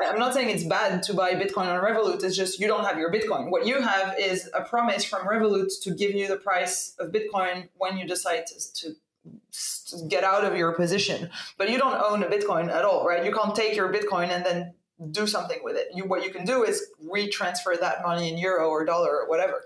I'm 0.05 0.19
not 0.19 0.33
saying 0.33 0.49
it's 0.49 0.63
bad 0.63 1.03
to 1.03 1.13
buy 1.13 1.33
Bitcoin 1.33 1.67
on 1.67 1.83
Revolut. 1.83 2.23
It's 2.23 2.35
just 2.35 2.59
you 2.59 2.67
don't 2.67 2.85
have 2.85 2.97
your 2.97 3.12
Bitcoin. 3.12 3.49
What 3.49 3.65
you 3.65 3.81
have 3.81 4.15
is 4.19 4.49
a 4.53 4.62
promise 4.62 5.03
from 5.03 5.27
Revolut 5.27 5.81
to 5.83 5.91
give 5.91 6.12
you 6.12 6.27
the 6.27 6.38
price 6.38 6.95
of 6.99 7.12
Bitcoin 7.12 7.69
when 7.77 7.97
you 7.97 8.07
decide 8.07 8.45
to, 8.47 8.95
to 9.93 10.07
get 10.07 10.23
out 10.23 10.43
of 10.43 10.57
your 10.57 10.73
position. 10.73 11.29
But 11.57 11.69
you 11.69 11.77
don't 11.77 11.99
own 12.01 12.23
a 12.23 12.27
Bitcoin 12.27 12.69
at 12.69 12.85
all, 12.85 13.07
right? 13.07 13.23
You 13.23 13.33
can't 13.33 13.55
take 13.55 13.75
your 13.75 13.91
Bitcoin 13.91 14.29
and 14.29 14.45
then 14.45 14.73
do 15.12 15.25
something 15.27 15.59
with 15.63 15.75
it. 15.77 15.88
You, 15.93 16.05
what 16.05 16.25
you 16.25 16.31
can 16.31 16.45
do 16.45 16.63
is 16.63 16.88
retransfer 17.05 17.79
that 17.79 18.03
money 18.03 18.31
in 18.31 18.38
euro 18.38 18.69
or 18.69 18.85
dollar 18.85 19.21
or 19.21 19.29
whatever. 19.29 19.65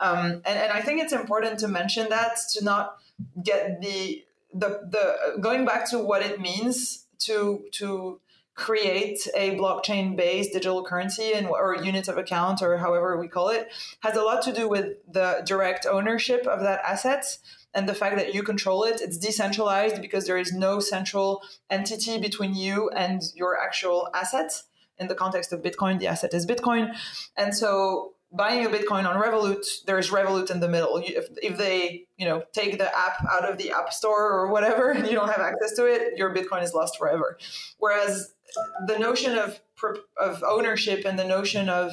Um, 0.00 0.42
and, 0.44 0.58
and 0.58 0.72
I 0.72 0.80
think 0.80 1.00
it's 1.00 1.12
important 1.12 1.60
to 1.60 1.68
mention 1.68 2.08
that 2.08 2.36
to 2.54 2.64
not 2.64 2.98
get 3.42 3.80
the 3.80 4.24
the 4.52 4.80
the 4.90 5.40
going 5.40 5.64
back 5.64 5.88
to 5.90 5.98
what 5.98 6.22
it 6.22 6.40
means 6.40 7.06
to 7.20 7.64
to 7.72 8.20
create 8.54 9.26
a 9.34 9.56
blockchain 9.56 10.16
based 10.16 10.52
digital 10.52 10.84
currency 10.84 11.32
and 11.32 11.46
or 11.46 11.76
units 11.76 12.08
of 12.08 12.18
account 12.18 12.60
or 12.60 12.76
however 12.76 13.18
we 13.18 13.26
call 13.26 13.48
it 13.48 13.68
has 14.00 14.14
a 14.14 14.22
lot 14.22 14.42
to 14.42 14.52
do 14.52 14.68
with 14.68 14.96
the 15.10 15.42
direct 15.46 15.86
ownership 15.86 16.46
of 16.46 16.60
that 16.60 16.80
asset 16.84 17.24
and 17.74 17.88
the 17.88 17.94
fact 17.94 18.16
that 18.16 18.34
you 18.34 18.42
control 18.42 18.84
it. 18.84 19.00
It's 19.00 19.18
decentralized 19.18 20.00
because 20.00 20.26
there 20.26 20.38
is 20.38 20.52
no 20.52 20.80
central 20.80 21.42
entity 21.70 22.18
between 22.18 22.54
you 22.54 22.90
and 22.90 23.22
your 23.34 23.58
actual 23.58 24.08
asset. 24.14 24.52
In 24.98 25.08
the 25.08 25.14
context 25.14 25.52
of 25.52 25.62
Bitcoin, 25.62 25.98
the 25.98 26.06
asset 26.06 26.34
is 26.34 26.46
Bitcoin. 26.46 26.94
And 27.36 27.54
so 27.54 28.12
buying 28.30 28.64
a 28.64 28.68
Bitcoin 28.68 29.04
on 29.08 29.20
Revolut, 29.20 29.64
there's 29.86 30.10
Revolut 30.10 30.50
in 30.50 30.60
the 30.60 30.68
middle. 30.68 30.98
If, 30.98 31.28
if 31.42 31.56
they, 31.56 32.06
you 32.18 32.26
know, 32.26 32.44
take 32.52 32.78
the 32.78 32.96
app 32.96 33.24
out 33.30 33.50
of 33.50 33.58
the 33.58 33.72
app 33.72 33.92
store 33.92 34.30
or 34.30 34.48
whatever, 34.52 34.90
and 34.90 35.06
you 35.08 35.14
don't 35.14 35.28
have 35.28 35.40
access 35.40 35.74
to 35.76 35.86
it, 35.86 36.16
your 36.16 36.34
Bitcoin 36.34 36.62
is 36.62 36.74
lost 36.74 36.98
forever. 36.98 37.38
Whereas 37.78 38.34
the 38.86 38.98
notion 38.98 39.38
of 39.38 39.60
of 40.20 40.42
ownership 40.44 41.04
and 41.04 41.18
the 41.18 41.24
notion 41.24 41.68
of 41.68 41.92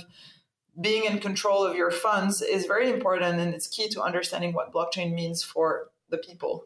being 0.80 1.06
in 1.06 1.20
control 1.20 1.66
of 1.66 1.76
your 1.76 1.92
funds 1.92 2.42
is 2.42 2.66
very 2.66 2.90
important 2.90 3.40
and 3.40 3.54
it's 3.54 3.68
key 3.68 3.90
to 3.90 4.02
understanding 4.02 4.54
what 4.54 4.72
blockchain 4.72 5.14
means 5.14 5.44
for 5.44 5.90
the 6.10 6.18
people. 6.18 6.66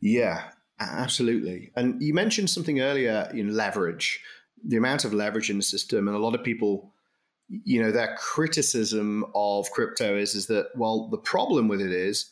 Yeah, 0.00 0.50
absolutely. 0.80 1.70
And 1.76 2.02
you 2.02 2.12
mentioned 2.12 2.50
something 2.50 2.80
earlier 2.80 3.30
in 3.32 3.54
leverage, 3.54 4.20
the 4.64 4.76
amount 4.76 5.04
of 5.04 5.14
leverage 5.14 5.50
in 5.50 5.58
the 5.58 5.62
system. 5.62 6.08
And 6.08 6.16
a 6.16 6.20
lot 6.20 6.34
of 6.34 6.42
people, 6.42 6.92
you 7.48 7.82
know, 7.82 7.92
their 7.92 8.16
criticism 8.18 9.24
of 9.34 9.70
crypto 9.70 10.16
is, 10.16 10.34
is 10.34 10.46
that, 10.48 10.70
well, 10.74 11.08
the 11.08 11.18
problem 11.18 11.68
with 11.68 11.80
it 11.80 11.92
is, 11.92 12.30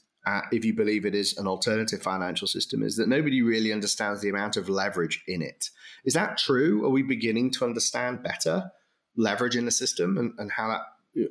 if 0.50 0.64
you 0.64 0.74
believe 0.74 1.04
it 1.04 1.14
is 1.14 1.36
an 1.38 1.46
alternative 1.46 2.02
financial 2.02 2.46
system, 2.46 2.82
is 2.82 2.96
that 2.96 3.08
nobody 3.08 3.42
really 3.42 3.72
understands 3.72 4.20
the 4.20 4.28
amount 4.28 4.56
of 4.56 4.68
leverage 4.68 5.22
in 5.26 5.42
it. 5.42 5.70
Is 6.04 6.14
that 6.14 6.38
true? 6.38 6.84
Are 6.84 6.90
we 6.90 7.02
beginning 7.02 7.50
to 7.52 7.64
understand 7.64 8.22
better? 8.22 8.70
leverage 9.16 9.56
in 9.56 9.64
the 9.64 9.70
system 9.70 10.16
and, 10.18 10.32
and 10.38 10.50
how 10.50 10.68
that 10.68 10.82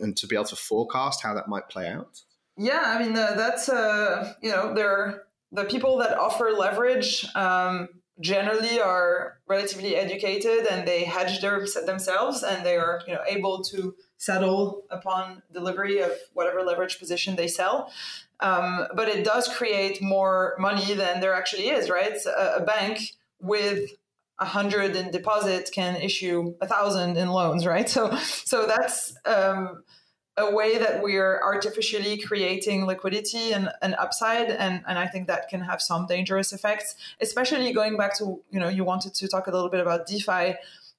and 0.02 0.16
to 0.16 0.28
be 0.28 0.36
able 0.36 0.46
to 0.46 0.56
forecast 0.56 1.24
how 1.24 1.34
that 1.34 1.48
might 1.48 1.68
play 1.70 1.88
out? 1.88 2.22
Yeah, 2.58 2.84
I 2.86 3.04
mean 3.04 3.18
uh, 3.18 3.34
that's 3.36 3.70
uh, 3.70 4.34
you 4.42 4.52
know 4.52 4.74
they're 4.74 5.24
the 5.52 5.66
people 5.66 5.98
that 5.98 6.18
offer 6.18 6.52
leverage 6.52 7.26
um, 7.36 7.90
generally 8.20 8.80
are 8.80 9.40
relatively 9.48 9.96
educated 9.96 10.68
and 10.68 10.88
they 10.88 11.04
hedge 11.04 11.42
their, 11.42 11.66
themselves 11.86 12.44
and 12.44 12.66
they 12.66 12.78
are 12.78 13.02
you 13.08 13.14
know 13.14 13.22
able 13.28 13.64
to 13.64 13.96
settle 14.18 14.84
upon 14.92 15.42
delivery 15.52 16.00
of 16.00 16.12
whatever 16.34 16.62
leverage 16.62 17.00
position 17.00 17.36
they 17.36 17.48
sell. 17.48 17.92
Um, 18.42 18.88
but 18.96 19.08
it 19.08 19.24
does 19.24 19.48
create 19.48 20.02
more 20.02 20.56
money 20.58 20.94
than 20.94 21.20
there 21.20 21.34
actually 21.34 21.70
is, 21.70 21.90
right? 21.90 22.18
A, 22.26 22.56
a 22.58 22.62
bank 22.62 23.14
with 23.40 23.92
a 24.40 24.46
hundred 24.46 24.96
in 24.96 25.12
deposit 25.12 25.70
can 25.72 25.96
issue 25.96 26.56
a 26.60 26.68
thousand 26.68 27.18
in 27.18 27.30
loans, 27.30 27.66
right? 27.66 27.88
So, 27.88 28.16
so 28.18 28.66
that's 28.66 29.14
um, 29.26 29.84
a 30.38 30.52
way 30.52 30.78
that 30.78 31.04
we're 31.04 31.40
artificially 31.42 32.18
creating 32.18 32.86
liquidity 32.86 33.54
and 33.54 33.70
an 33.82 33.94
upside, 33.96 34.50
and 34.50 34.84
and 34.88 34.98
I 34.98 35.08
think 35.08 35.28
that 35.28 35.50
can 35.50 35.62
have 35.62 35.82
some 35.82 36.08
dangerous 36.08 36.52
effects, 36.54 36.96
especially 37.22 37.72
going 37.74 37.98
back 37.98 38.18
to 38.18 38.42
you 38.50 38.60
know 38.60 38.70
you 38.70 38.84
wanted 38.84 39.14
to 39.16 39.28
talk 39.28 39.48
a 39.48 39.52
little 39.52 39.70
bit 39.70 39.80
about 39.80 40.08
DeFi, 40.08 40.56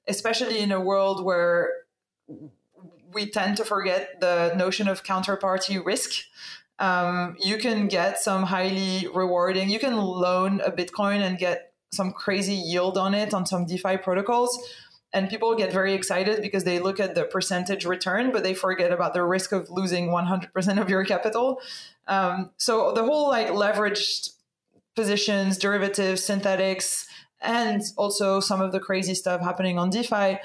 especially 0.06 0.60
in 0.60 0.70
a 0.70 0.80
world 0.80 1.24
where 1.24 1.70
we 3.12 3.26
tend 3.26 3.56
to 3.58 3.64
forget 3.64 4.20
the 4.20 4.54
notion 4.56 4.88
of 4.88 5.02
counterparty 5.04 5.84
risk. 5.84 6.24
Um, 6.78 7.36
you 7.38 7.58
can 7.58 7.86
get 7.88 8.18
some 8.18 8.44
highly 8.44 9.06
rewarding. 9.14 9.70
You 9.70 9.78
can 9.78 9.96
loan 9.96 10.60
a 10.60 10.70
Bitcoin 10.70 11.20
and 11.20 11.38
get 11.38 11.72
some 11.92 12.12
crazy 12.12 12.54
yield 12.54 12.98
on 12.98 13.14
it 13.14 13.34
on 13.34 13.46
some 13.46 13.66
DeFi 13.66 13.98
protocols. 13.98 14.58
And 15.14 15.28
people 15.28 15.54
get 15.54 15.72
very 15.72 15.92
excited 15.92 16.40
because 16.40 16.64
they 16.64 16.78
look 16.78 16.98
at 16.98 17.14
the 17.14 17.24
percentage 17.24 17.84
return, 17.84 18.32
but 18.32 18.42
they 18.42 18.54
forget 18.54 18.90
about 18.90 19.12
the 19.12 19.22
risk 19.22 19.52
of 19.52 19.68
losing 19.68 20.08
100% 20.08 20.80
of 20.80 20.88
your 20.88 21.04
capital. 21.04 21.60
Um, 22.08 22.50
so 22.56 22.92
the 22.92 23.04
whole 23.04 23.28
like 23.28 23.48
leveraged 23.48 24.30
positions, 24.96 25.58
derivatives, 25.58 26.24
synthetics, 26.24 27.06
and 27.42 27.82
also 27.96 28.40
some 28.40 28.62
of 28.62 28.72
the 28.72 28.80
crazy 28.80 29.14
stuff 29.14 29.42
happening 29.42 29.78
on 29.78 29.90
DeFi 29.90 30.38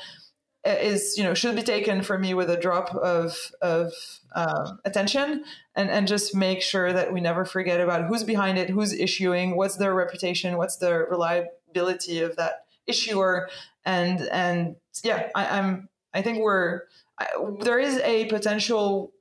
is 0.67 1.17
you 1.17 1.23
know 1.23 1.33
should 1.33 1.55
be 1.55 1.63
taken 1.63 2.01
for 2.01 2.17
me 2.17 2.33
with 2.33 2.49
a 2.49 2.57
drop 2.57 2.93
of 2.95 3.51
of 3.61 3.93
um, 4.35 4.79
attention 4.85 5.43
and 5.75 5.89
and 5.89 6.07
just 6.07 6.35
make 6.35 6.61
sure 6.61 6.91
that 6.93 7.13
we 7.13 7.21
never 7.21 7.45
forget 7.45 7.79
about 7.79 8.05
who's 8.05 8.23
behind 8.23 8.57
it 8.57 8.69
who's 8.69 8.93
issuing 8.93 9.55
what's 9.55 9.77
their 9.77 9.93
reputation 9.93 10.57
what's 10.57 10.77
the 10.77 11.05
reliability 11.09 12.19
of 12.21 12.35
that 12.35 12.65
issuer. 12.87 13.49
And 13.85 14.21
and 14.31 14.75
yeah 15.03 15.29
I, 15.35 15.57
am 15.57 15.89
I 16.13 16.21
think 16.21 16.39
we're 16.39 16.83
I, 17.19 17.27
there 17.61 17.79
is 17.79 17.99
a 17.99 18.25
potential 18.25 19.11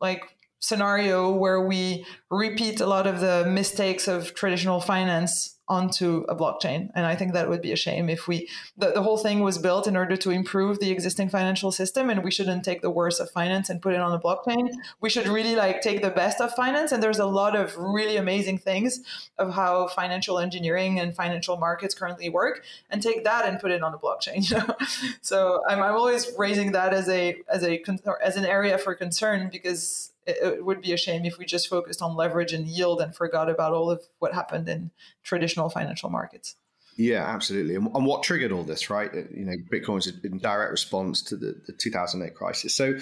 like 0.00 0.24
scenario 0.60 1.32
where 1.32 1.60
we 1.60 2.04
repeat 2.30 2.80
a 2.80 2.86
lot 2.86 3.06
of 3.06 3.20
the 3.20 3.46
mistakes 3.48 4.08
of 4.08 4.34
traditional 4.34 4.80
finance 4.80 5.56
onto 5.70 6.24
a 6.28 6.34
blockchain. 6.34 6.90
And 6.96 7.06
I 7.06 7.14
think 7.14 7.32
that 7.32 7.48
would 7.48 7.62
be 7.62 7.70
a 7.70 7.76
shame 7.76 8.10
if 8.10 8.26
we, 8.26 8.48
the, 8.76 8.90
the 8.90 9.02
whole 9.02 9.16
thing 9.16 9.38
was 9.38 9.56
built 9.56 9.86
in 9.86 9.96
order 9.96 10.16
to 10.16 10.30
improve 10.30 10.80
the 10.80 10.90
existing 10.90 11.28
financial 11.28 11.70
system 11.70 12.10
and 12.10 12.24
we 12.24 12.32
shouldn't 12.32 12.64
take 12.64 12.82
the 12.82 12.90
worst 12.90 13.20
of 13.20 13.30
finance 13.30 13.70
and 13.70 13.80
put 13.80 13.94
it 13.94 14.00
on 14.00 14.12
a 14.12 14.18
blockchain. 14.18 14.68
We 15.00 15.08
should 15.08 15.28
really 15.28 15.54
like 15.54 15.80
take 15.80 16.02
the 16.02 16.10
best 16.10 16.40
of 16.40 16.52
finance. 16.54 16.90
And 16.90 17.00
there's 17.00 17.20
a 17.20 17.24
lot 17.24 17.54
of 17.54 17.76
really 17.76 18.16
amazing 18.16 18.58
things 18.58 19.00
of 19.38 19.54
how 19.54 19.86
financial 19.86 20.40
engineering 20.40 20.98
and 20.98 21.14
financial 21.14 21.56
markets 21.56 21.94
currently 21.94 22.28
work 22.28 22.64
and 22.90 23.00
take 23.00 23.22
that 23.22 23.46
and 23.46 23.60
put 23.60 23.70
it 23.70 23.80
on 23.80 23.94
a 23.94 23.98
blockchain. 23.98 24.50
You 24.50 24.56
know? 24.66 24.74
so 25.22 25.62
I'm, 25.68 25.80
I'm 25.80 25.94
always 25.94 26.32
raising 26.36 26.72
that 26.72 26.92
as 26.92 27.08
a, 27.08 27.36
as 27.48 27.62
a, 27.62 27.80
as 28.20 28.36
an 28.36 28.44
area 28.44 28.76
for 28.76 28.96
concern 28.96 29.50
because 29.52 30.09
it, 30.26 30.64
would 30.64 30.80
be 30.80 30.92
a 30.92 30.96
shame 30.96 31.24
if 31.24 31.38
we 31.38 31.44
just 31.44 31.68
focused 31.68 32.02
on 32.02 32.16
leverage 32.16 32.52
and 32.52 32.66
yield 32.66 33.00
and 33.00 33.14
forgot 33.14 33.48
about 33.48 33.72
all 33.72 33.90
of 33.90 34.02
what 34.18 34.34
happened 34.34 34.68
in 34.68 34.90
traditional 35.22 35.68
financial 35.68 36.10
markets. 36.10 36.56
Yeah, 36.96 37.24
absolutely. 37.24 37.76
And, 37.76 37.88
and 37.94 38.04
what 38.04 38.22
triggered 38.22 38.52
all 38.52 38.62
this, 38.62 38.90
right? 38.90 39.10
You 39.14 39.46
know, 39.46 39.56
Bitcoin's 39.72 40.12
in 40.22 40.38
direct 40.38 40.70
response 40.70 41.22
to 41.22 41.36
the, 41.36 41.58
the 41.66 41.72
2008 41.72 42.34
crisis. 42.34 42.74
So, 42.74 42.98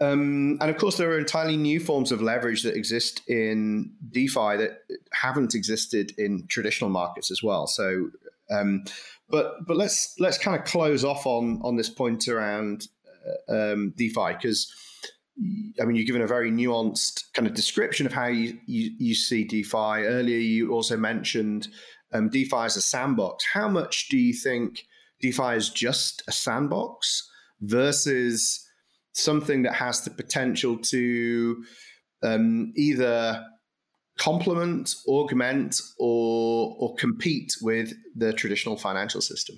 um, 0.00 0.58
and 0.60 0.70
of 0.70 0.76
course, 0.76 0.96
there 0.96 1.10
are 1.10 1.18
entirely 1.18 1.56
new 1.56 1.80
forms 1.80 2.12
of 2.12 2.22
leverage 2.22 2.62
that 2.62 2.76
exist 2.76 3.20
in 3.28 3.90
DeFi 4.12 4.58
that 4.58 4.82
haven't 5.12 5.56
existed 5.56 6.12
in 6.18 6.46
traditional 6.46 6.90
markets 6.90 7.32
as 7.32 7.42
well. 7.42 7.66
So, 7.66 8.10
um, 8.48 8.84
but 9.28 9.66
but 9.66 9.76
let's 9.76 10.14
let's 10.20 10.38
kind 10.38 10.56
of 10.56 10.64
close 10.64 11.02
off 11.02 11.26
on 11.26 11.60
on 11.64 11.74
this 11.76 11.88
point 11.88 12.28
around 12.28 12.86
uh, 13.48 13.72
um, 13.72 13.92
DeFi 13.96 14.34
because 14.34 14.72
I 15.80 15.84
mean, 15.84 15.96
you've 15.96 16.06
given 16.06 16.22
a 16.22 16.26
very 16.26 16.50
nuanced 16.50 17.32
kind 17.32 17.48
of 17.48 17.54
description 17.54 18.06
of 18.06 18.12
how 18.12 18.26
you, 18.26 18.58
you, 18.66 18.90
you 18.98 19.14
see 19.14 19.44
DeFi. 19.44 20.04
Earlier, 20.04 20.38
you 20.38 20.72
also 20.72 20.96
mentioned 20.96 21.68
um, 22.12 22.28
DeFi 22.28 22.56
as 22.56 22.76
a 22.76 22.82
sandbox. 22.82 23.44
How 23.52 23.68
much 23.68 24.08
do 24.08 24.18
you 24.18 24.34
think 24.34 24.84
DeFi 25.20 25.54
is 25.56 25.70
just 25.70 26.22
a 26.28 26.32
sandbox 26.32 27.28
versus 27.60 28.68
something 29.12 29.62
that 29.62 29.74
has 29.74 30.02
the 30.02 30.10
potential 30.10 30.76
to 30.78 31.64
um, 32.22 32.72
either 32.76 33.42
complement, 34.18 34.94
augment, 35.08 35.80
or 35.98 36.76
or 36.78 36.94
compete 36.96 37.52
with 37.62 37.94
the 38.14 38.32
traditional 38.32 38.76
financial 38.76 39.20
system? 39.20 39.56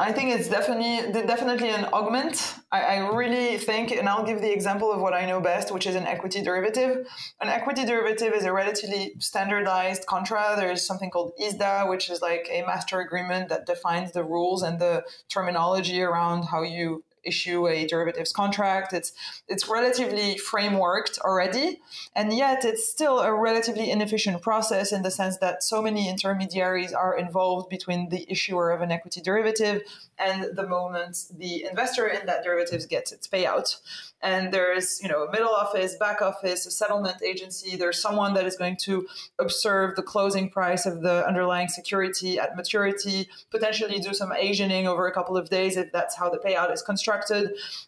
I 0.00 0.12
think 0.12 0.30
it's 0.30 0.48
definitely 0.48 1.12
definitely 1.12 1.68
an 1.68 1.84
augment. 1.92 2.54
I, 2.72 2.80
I, 2.94 3.14
really 3.14 3.58
think, 3.58 3.90
and 3.90 4.08
I'll 4.08 4.24
give 4.24 4.40
the 4.40 4.50
example 4.50 4.90
of 4.90 5.02
what 5.02 5.12
I 5.12 5.26
know 5.26 5.42
best, 5.42 5.70
which 5.70 5.86
is 5.86 5.94
an 5.94 6.06
equity 6.06 6.40
derivative. 6.40 7.06
An 7.42 7.48
equity 7.48 7.84
derivative 7.84 8.32
is 8.32 8.44
a 8.44 8.52
relatively 8.52 9.12
standardized 9.18 10.06
contra. 10.06 10.54
There's 10.56 10.86
something 10.86 11.10
called 11.10 11.32
ISDA, 11.38 11.86
which 11.90 12.08
is 12.08 12.22
like 12.22 12.48
a 12.50 12.62
master 12.62 13.00
agreement 13.00 13.50
that 13.50 13.66
defines 13.66 14.12
the 14.12 14.24
rules 14.24 14.62
and 14.62 14.78
the 14.78 15.04
terminology 15.28 16.00
around 16.00 16.44
how 16.44 16.62
you 16.62 17.04
issue 17.24 17.68
a 17.68 17.86
derivatives 17.86 18.32
contract. 18.32 18.92
It's 18.92 19.12
it's 19.48 19.68
relatively 19.68 20.36
frameworked 20.36 21.18
already, 21.20 21.80
and 22.14 22.32
yet 22.32 22.64
it's 22.64 22.88
still 22.88 23.20
a 23.20 23.32
relatively 23.32 23.90
inefficient 23.90 24.42
process 24.42 24.92
in 24.92 25.02
the 25.02 25.10
sense 25.10 25.38
that 25.38 25.62
so 25.62 25.82
many 25.82 26.08
intermediaries 26.08 26.92
are 26.92 27.16
involved 27.16 27.68
between 27.68 28.08
the 28.08 28.30
issuer 28.30 28.70
of 28.70 28.80
an 28.80 28.90
equity 28.92 29.20
derivative 29.20 29.82
and 30.18 30.54
the 30.54 30.66
moment 30.66 31.24
the 31.38 31.64
investor 31.64 32.06
in 32.06 32.26
that 32.26 32.44
derivatives 32.44 32.86
gets 32.86 33.12
its 33.12 33.26
payout. 33.26 33.76
And 34.22 34.52
there's, 34.52 35.00
you 35.02 35.08
know, 35.08 35.24
a 35.24 35.30
middle 35.30 35.48
office, 35.48 35.96
back 35.96 36.20
office, 36.20 36.66
a 36.66 36.70
settlement 36.70 37.22
agency. 37.22 37.76
There's 37.76 38.02
someone 38.02 38.34
that 38.34 38.44
is 38.44 38.54
going 38.54 38.76
to 38.82 39.08
observe 39.38 39.96
the 39.96 40.02
closing 40.02 40.50
price 40.50 40.84
of 40.84 41.00
the 41.00 41.26
underlying 41.26 41.68
security 41.68 42.38
at 42.38 42.54
maturity, 42.54 43.30
potentially 43.50 43.98
do 43.98 44.12
some 44.12 44.30
Asianing 44.30 44.84
over 44.84 45.06
a 45.06 45.12
couple 45.12 45.38
of 45.38 45.48
days 45.48 45.78
if 45.78 45.90
that's 45.90 46.16
how 46.16 46.28
the 46.28 46.38
payout 46.38 46.72
is 46.72 46.82
constructed. 46.82 47.09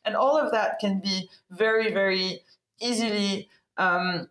And 0.04 0.16
all 0.16 0.38
of 0.38 0.52
that 0.52 0.78
can 0.80 1.00
be 1.00 1.28
very, 1.50 1.92
very 1.92 2.40
easily 2.80 3.48
um, 3.76 4.28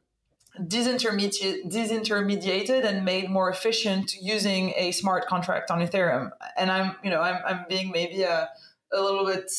disintermediated 0.59 2.83
and 2.83 3.05
made 3.05 3.29
more 3.29 3.49
efficient 3.49 4.13
using 4.21 4.73
a 4.75 4.91
smart 4.91 5.25
contract 5.27 5.71
on 5.71 5.79
Ethereum. 5.79 6.31
And 6.57 6.69
I'm, 6.69 6.97
you 7.03 7.09
know, 7.09 7.21
I'm, 7.21 7.41
I'm 7.45 7.65
being 7.69 7.91
maybe 7.91 8.23
a, 8.23 8.49
a 8.91 9.01
little 9.01 9.25
bit, 9.25 9.49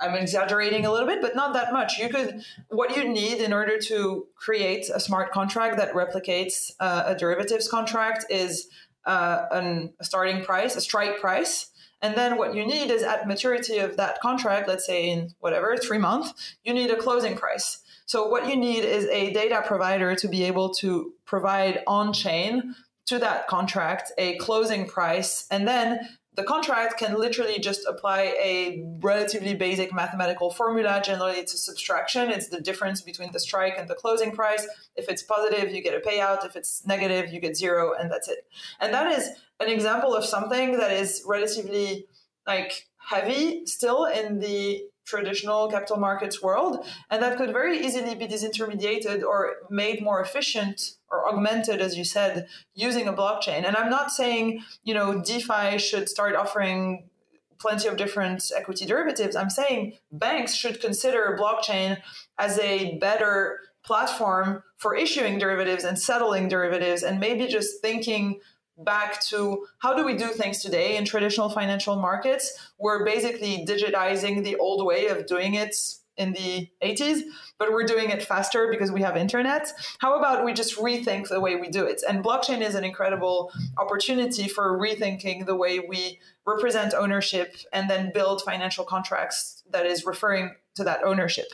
I'm 0.00 0.14
exaggerating 0.14 0.86
a 0.86 0.92
little 0.92 1.06
bit, 1.06 1.20
but 1.20 1.36
not 1.36 1.52
that 1.52 1.70
much. 1.72 1.98
You 1.98 2.08
could, 2.08 2.42
what 2.68 2.96
you 2.96 3.06
need 3.08 3.42
in 3.42 3.52
order 3.52 3.78
to 3.88 4.26
create 4.36 4.88
a 4.92 5.00
smart 5.00 5.32
contract 5.32 5.76
that 5.76 5.92
replicates 5.92 6.72
uh, 6.80 7.02
a 7.06 7.14
derivatives 7.14 7.68
contract 7.68 8.24
is 8.30 8.68
uh, 9.04 9.44
an, 9.50 9.92
a 10.00 10.04
starting 10.04 10.42
price, 10.44 10.76
a 10.76 10.80
strike 10.80 11.20
price. 11.20 11.70
And 12.00 12.16
then 12.16 12.36
what 12.36 12.54
you 12.54 12.64
need 12.64 12.90
is 12.90 13.02
at 13.02 13.26
maturity 13.26 13.78
of 13.78 13.96
that 13.96 14.20
contract, 14.20 14.68
let's 14.68 14.86
say 14.86 15.10
in 15.10 15.34
whatever, 15.40 15.76
three 15.76 15.98
months, 15.98 16.56
you 16.64 16.72
need 16.72 16.90
a 16.90 16.96
closing 16.96 17.36
price. 17.36 17.82
So 18.06 18.28
what 18.28 18.48
you 18.48 18.56
need 18.56 18.84
is 18.84 19.06
a 19.06 19.32
data 19.32 19.62
provider 19.66 20.14
to 20.14 20.28
be 20.28 20.44
able 20.44 20.72
to 20.74 21.12
provide 21.26 21.82
on 21.86 22.12
chain 22.12 22.74
to 23.06 23.18
that 23.18 23.48
contract 23.48 24.12
a 24.18 24.36
closing 24.36 24.86
price 24.86 25.46
and 25.50 25.66
then 25.66 26.08
the 26.38 26.44
contract 26.44 26.98
can 26.98 27.18
literally 27.18 27.58
just 27.58 27.84
apply 27.88 28.20
a 28.40 28.80
relatively 29.00 29.54
basic 29.54 29.92
mathematical 29.92 30.52
formula. 30.52 31.02
Generally, 31.04 31.32
it's 31.32 31.52
a 31.52 31.58
subtraction. 31.58 32.30
It's 32.30 32.46
the 32.46 32.60
difference 32.60 33.00
between 33.00 33.32
the 33.32 33.40
strike 33.40 33.74
and 33.76 33.90
the 33.90 33.96
closing 33.96 34.30
price. 34.30 34.64
If 34.94 35.08
it's 35.08 35.24
positive, 35.24 35.74
you 35.74 35.82
get 35.82 35.94
a 35.94 36.08
payout. 36.08 36.46
If 36.46 36.54
it's 36.54 36.86
negative, 36.86 37.32
you 37.32 37.40
get 37.40 37.56
zero, 37.56 37.92
and 37.98 38.08
that's 38.08 38.28
it. 38.28 38.46
And 38.78 38.94
that 38.94 39.10
is 39.18 39.30
an 39.58 39.68
example 39.68 40.14
of 40.14 40.24
something 40.24 40.78
that 40.78 40.92
is 40.92 41.24
relatively 41.26 42.06
like 42.46 42.86
heavy 42.98 43.66
still 43.66 44.04
in 44.04 44.38
the 44.38 44.84
traditional 45.08 45.68
capital 45.68 45.96
markets 45.96 46.42
world 46.42 46.84
and 47.10 47.22
that 47.22 47.36
could 47.38 47.52
very 47.52 47.78
easily 47.84 48.14
be 48.14 48.28
disintermediated 48.28 49.22
or 49.22 49.54
made 49.70 50.02
more 50.02 50.20
efficient 50.20 50.76
or 51.10 51.26
augmented 51.28 51.80
as 51.80 51.96
you 51.96 52.04
said 52.04 52.46
using 52.74 53.08
a 53.08 53.12
blockchain. 53.12 53.64
And 53.66 53.74
i'm 53.76 53.90
not 53.90 54.10
saying 54.10 54.62
you 54.84 54.94
know 54.94 55.22
defi 55.22 55.78
should 55.78 56.08
start 56.08 56.36
offering 56.36 57.08
plenty 57.58 57.88
of 57.88 57.96
different 57.96 58.50
equity 58.56 58.86
derivatives. 58.86 59.36
I'm 59.36 59.50
saying 59.50 59.94
banks 60.12 60.54
should 60.54 60.80
consider 60.80 61.36
blockchain 61.40 62.00
as 62.38 62.58
a 62.60 62.98
better 62.98 63.60
platform 63.84 64.62
for 64.76 64.94
issuing 64.94 65.38
derivatives 65.38 65.84
and 65.84 65.98
settling 65.98 66.48
derivatives 66.48 67.02
and 67.02 67.18
maybe 67.18 67.46
just 67.46 67.80
thinking 67.80 68.40
back 68.78 69.20
to 69.26 69.66
how 69.78 69.94
do 69.94 70.04
we 70.04 70.16
do 70.16 70.28
things 70.28 70.62
today 70.62 70.96
in 70.96 71.04
traditional 71.04 71.48
financial 71.48 71.96
markets. 71.96 72.70
We're 72.78 73.04
basically 73.04 73.64
digitizing 73.66 74.44
the 74.44 74.56
old 74.56 74.86
way 74.86 75.08
of 75.08 75.26
doing 75.26 75.54
it 75.54 75.74
in 76.16 76.32
the 76.32 76.68
80s, 76.82 77.22
but 77.58 77.72
we're 77.72 77.84
doing 77.84 78.10
it 78.10 78.22
faster 78.22 78.68
because 78.70 78.90
we 78.90 79.02
have 79.02 79.16
internet. 79.16 79.72
How 79.98 80.18
about 80.18 80.44
we 80.44 80.52
just 80.52 80.76
rethink 80.76 81.28
the 81.28 81.40
way 81.40 81.56
we 81.56 81.68
do 81.68 81.84
it? 81.84 82.02
And 82.08 82.24
blockchain 82.24 82.60
is 82.60 82.74
an 82.74 82.84
incredible 82.84 83.52
opportunity 83.78 84.48
for 84.48 84.76
rethinking 84.78 85.46
the 85.46 85.54
way 85.54 85.78
we 85.78 86.18
represent 86.44 86.92
ownership 86.92 87.56
and 87.72 87.88
then 87.88 88.10
build 88.12 88.42
financial 88.42 88.84
contracts 88.84 89.57
that 89.72 89.86
is 89.86 90.04
referring 90.04 90.54
to 90.76 90.84
that 90.84 91.02
ownership. 91.04 91.48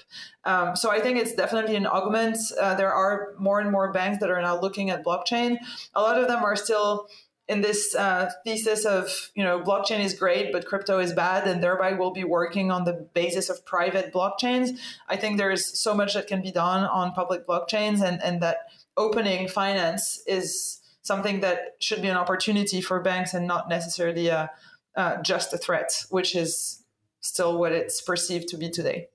Um, 0.44 0.76
so 0.76 0.90
I 0.90 1.00
think 1.00 1.18
it's 1.18 1.34
definitely 1.34 1.76
an 1.76 1.86
augment. 1.86 2.36
Uh, 2.60 2.74
there 2.74 2.92
are 2.92 3.34
more 3.38 3.60
and 3.60 3.70
more 3.70 3.92
banks 3.92 4.20
that 4.20 4.30
are 4.30 4.40
now 4.40 4.60
looking 4.60 4.90
at 4.90 5.04
blockchain. 5.04 5.56
A 5.94 6.02
lot 6.02 6.18
of 6.18 6.28
them 6.28 6.44
are 6.44 6.56
still 6.56 7.08
in 7.48 7.60
this 7.60 7.94
uh, 7.94 8.30
thesis 8.44 8.84
of 8.84 9.30
you 9.34 9.42
know 9.44 9.60
blockchain 9.60 10.00
is 10.00 10.14
great 10.14 10.52
but 10.52 10.66
crypto 10.66 10.98
is 10.98 11.12
bad 11.12 11.46
and 11.46 11.62
thereby 11.62 11.92
we'll 11.92 12.12
be 12.12 12.24
working 12.24 12.70
on 12.70 12.84
the 12.84 13.06
basis 13.14 13.50
of 13.50 13.64
private 13.66 14.12
blockchains 14.12 14.78
i 15.08 15.16
think 15.16 15.36
there's 15.36 15.78
so 15.78 15.94
much 15.94 16.14
that 16.14 16.26
can 16.26 16.40
be 16.40 16.50
done 16.50 16.84
on 16.84 17.12
public 17.12 17.46
blockchains 17.46 18.02
and, 18.02 18.22
and 18.22 18.40
that 18.42 18.58
opening 18.96 19.46
finance 19.46 20.22
is 20.26 20.80
something 21.02 21.40
that 21.40 21.76
should 21.80 22.00
be 22.00 22.08
an 22.08 22.16
opportunity 22.16 22.80
for 22.80 22.98
banks 23.00 23.34
and 23.34 23.46
not 23.46 23.68
necessarily 23.68 24.28
a, 24.28 24.50
uh, 24.96 25.20
just 25.20 25.52
a 25.52 25.58
threat 25.58 26.06
which 26.08 26.34
is 26.34 26.83
still 27.24 27.58
what 27.58 27.72
it's 27.72 28.00
perceived 28.00 28.48
to 28.48 28.56
be 28.56 28.70
today 28.70 29.08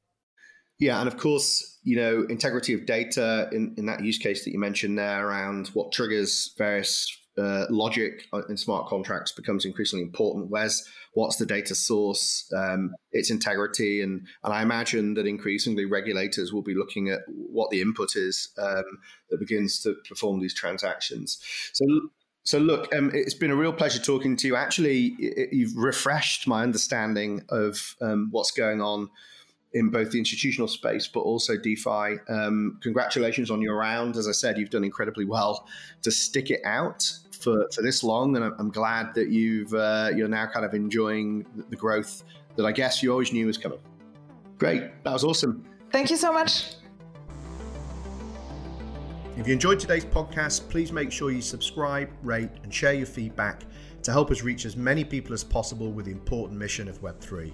yeah, 0.80 1.00
and 1.00 1.10
of 1.10 1.18
course, 1.18 1.78
you 1.84 1.98
know, 1.98 2.26
integrity 2.30 2.74
of 2.74 2.86
data 2.86 3.50
in, 3.52 3.76
in 3.78 3.86
that 3.88 4.04
use 4.04 4.18
case 4.18 4.46
that 4.46 4.52
you 4.52 4.60
mentioned 4.60 4.98
there 4.98 5.28
around 5.28 5.68
what 5.70 5.92
triggers 5.92 6.54
various 6.58 7.16
uh, 7.38 7.66
logic 7.70 8.24
in 8.48 8.56
smart 8.56 8.88
contracts 8.88 9.34
becomes 9.34 9.66
increasingly 9.66 10.04
important. 10.04 10.50
Where's 10.50 10.88
what's 11.14 11.36
the 11.36 11.46
data 11.46 11.76
source, 11.76 12.50
um, 12.56 12.94
its 13.12 13.30
integrity, 13.30 14.02
and 14.02 14.26
and 14.44 14.54
I 14.54 14.62
imagine 14.62 15.16
that 15.16 15.28
increasingly 15.28 15.84
regulators 15.84 16.54
will 16.54 16.62
be 16.62 16.76
looking 16.76 17.10
at 17.10 17.20
what 17.28 17.72
the 17.72 17.82
input 17.82 18.16
is 18.16 18.50
um, 18.58 18.86
that 19.30 19.40
begins 19.40 19.82
to 19.82 19.96
perform 20.08 20.40
these 20.40 20.56
transactions. 20.56 21.40
So. 21.74 21.86
So 22.44 22.58
look, 22.58 22.94
um, 22.96 23.12
it's 23.14 23.34
been 23.34 23.52
a 23.52 23.56
real 23.56 23.74
pleasure 23.74 24.00
talking 24.00 24.36
to 24.38 24.48
you. 24.48 24.56
Actually, 24.56 25.08
it, 25.20 25.54
you've 25.54 25.76
refreshed 25.76 26.48
my 26.48 26.64
understanding 26.64 27.44
of 27.50 27.96
um, 28.02 28.30
what's 28.32 28.52
going 28.52 28.82
on 28.82 29.10
in 29.74 29.90
both 29.90 30.12
the 30.12 30.18
institutional 30.18 30.68
space 30.68 31.08
but 31.08 31.20
also 31.20 31.56
DeFi. 31.58 32.16
Um, 32.28 32.80
congratulations 32.82 33.52
on 33.52 33.62
your 33.62 33.76
round. 33.76 34.18
As 34.18 34.28
I 34.28 34.32
said, 34.32 34.58
you've 34.58 34.72
done 34.72 34.84
incredibly 34.84 35.26
well 35.26 35.68
to 36.02 36.12
stick 36.12 36.50
it 36.50 36.62
out 36.66 37.12
for, 37.40 37.68
for 37.74 37.82
this 37.82 38.04
long, 38.04 38.36
and 38.36 38.46
I'm 38.58 38.72
glad 38.72 39.14
that 39.16 39.30
you've 39.30 39.74
uh, 39.74 40.12
you're 40.16 40.28
now 40.28 40.48
kind 40.48 40.66
of 40.66 40.74
enjoying 40.74 41.46
the 41.70 41.76
growth 41.76 42.24
that 42.56 42.66
I 42.66 42.72
guess 42.72 43.02
you 43.02 43.12
always 43.12 43.32
knew 43.32 43.46
was 43.46 43.58
coming. 43.58 43.80
Great, 44.58 45.04
that 45.04 45.14
was 45.14 45.24
awesome. 45.24 45.64
Thank 45.92 46.10
you 46.10 46.18
so 46.18 46.34
much. 46.34 46.74
If 49.40 49.48
you 49.48 49.54
enjoyed 49.54 49.80
today's 49.80 50.04
podcast, 50.04 50.68
please 50.68 50.92
make 50.92 51.14
sure 51.14 51.32
you 51.32 51.42
subscribe, 51.42 52.10
rate, 52.24 52.50
and 52.64 52.74
share 52.74 52.92
your 52.92 53.06
feedback 53.06 53.64
to 54.04 54.12
help 54.12 54.32
us 54.32 54.42
reach 54.42 54.66
as 54.66 54.76
many 54.76 55.06
people 55.06 55.34
as 55.34 55.46
possible 55.46 55.94
with 55.94 56.08
the 56.08 56.12
important 56.12 56.60
mission 56.60 56.90
of 56.90 57.02
Web3. 57.02 57.54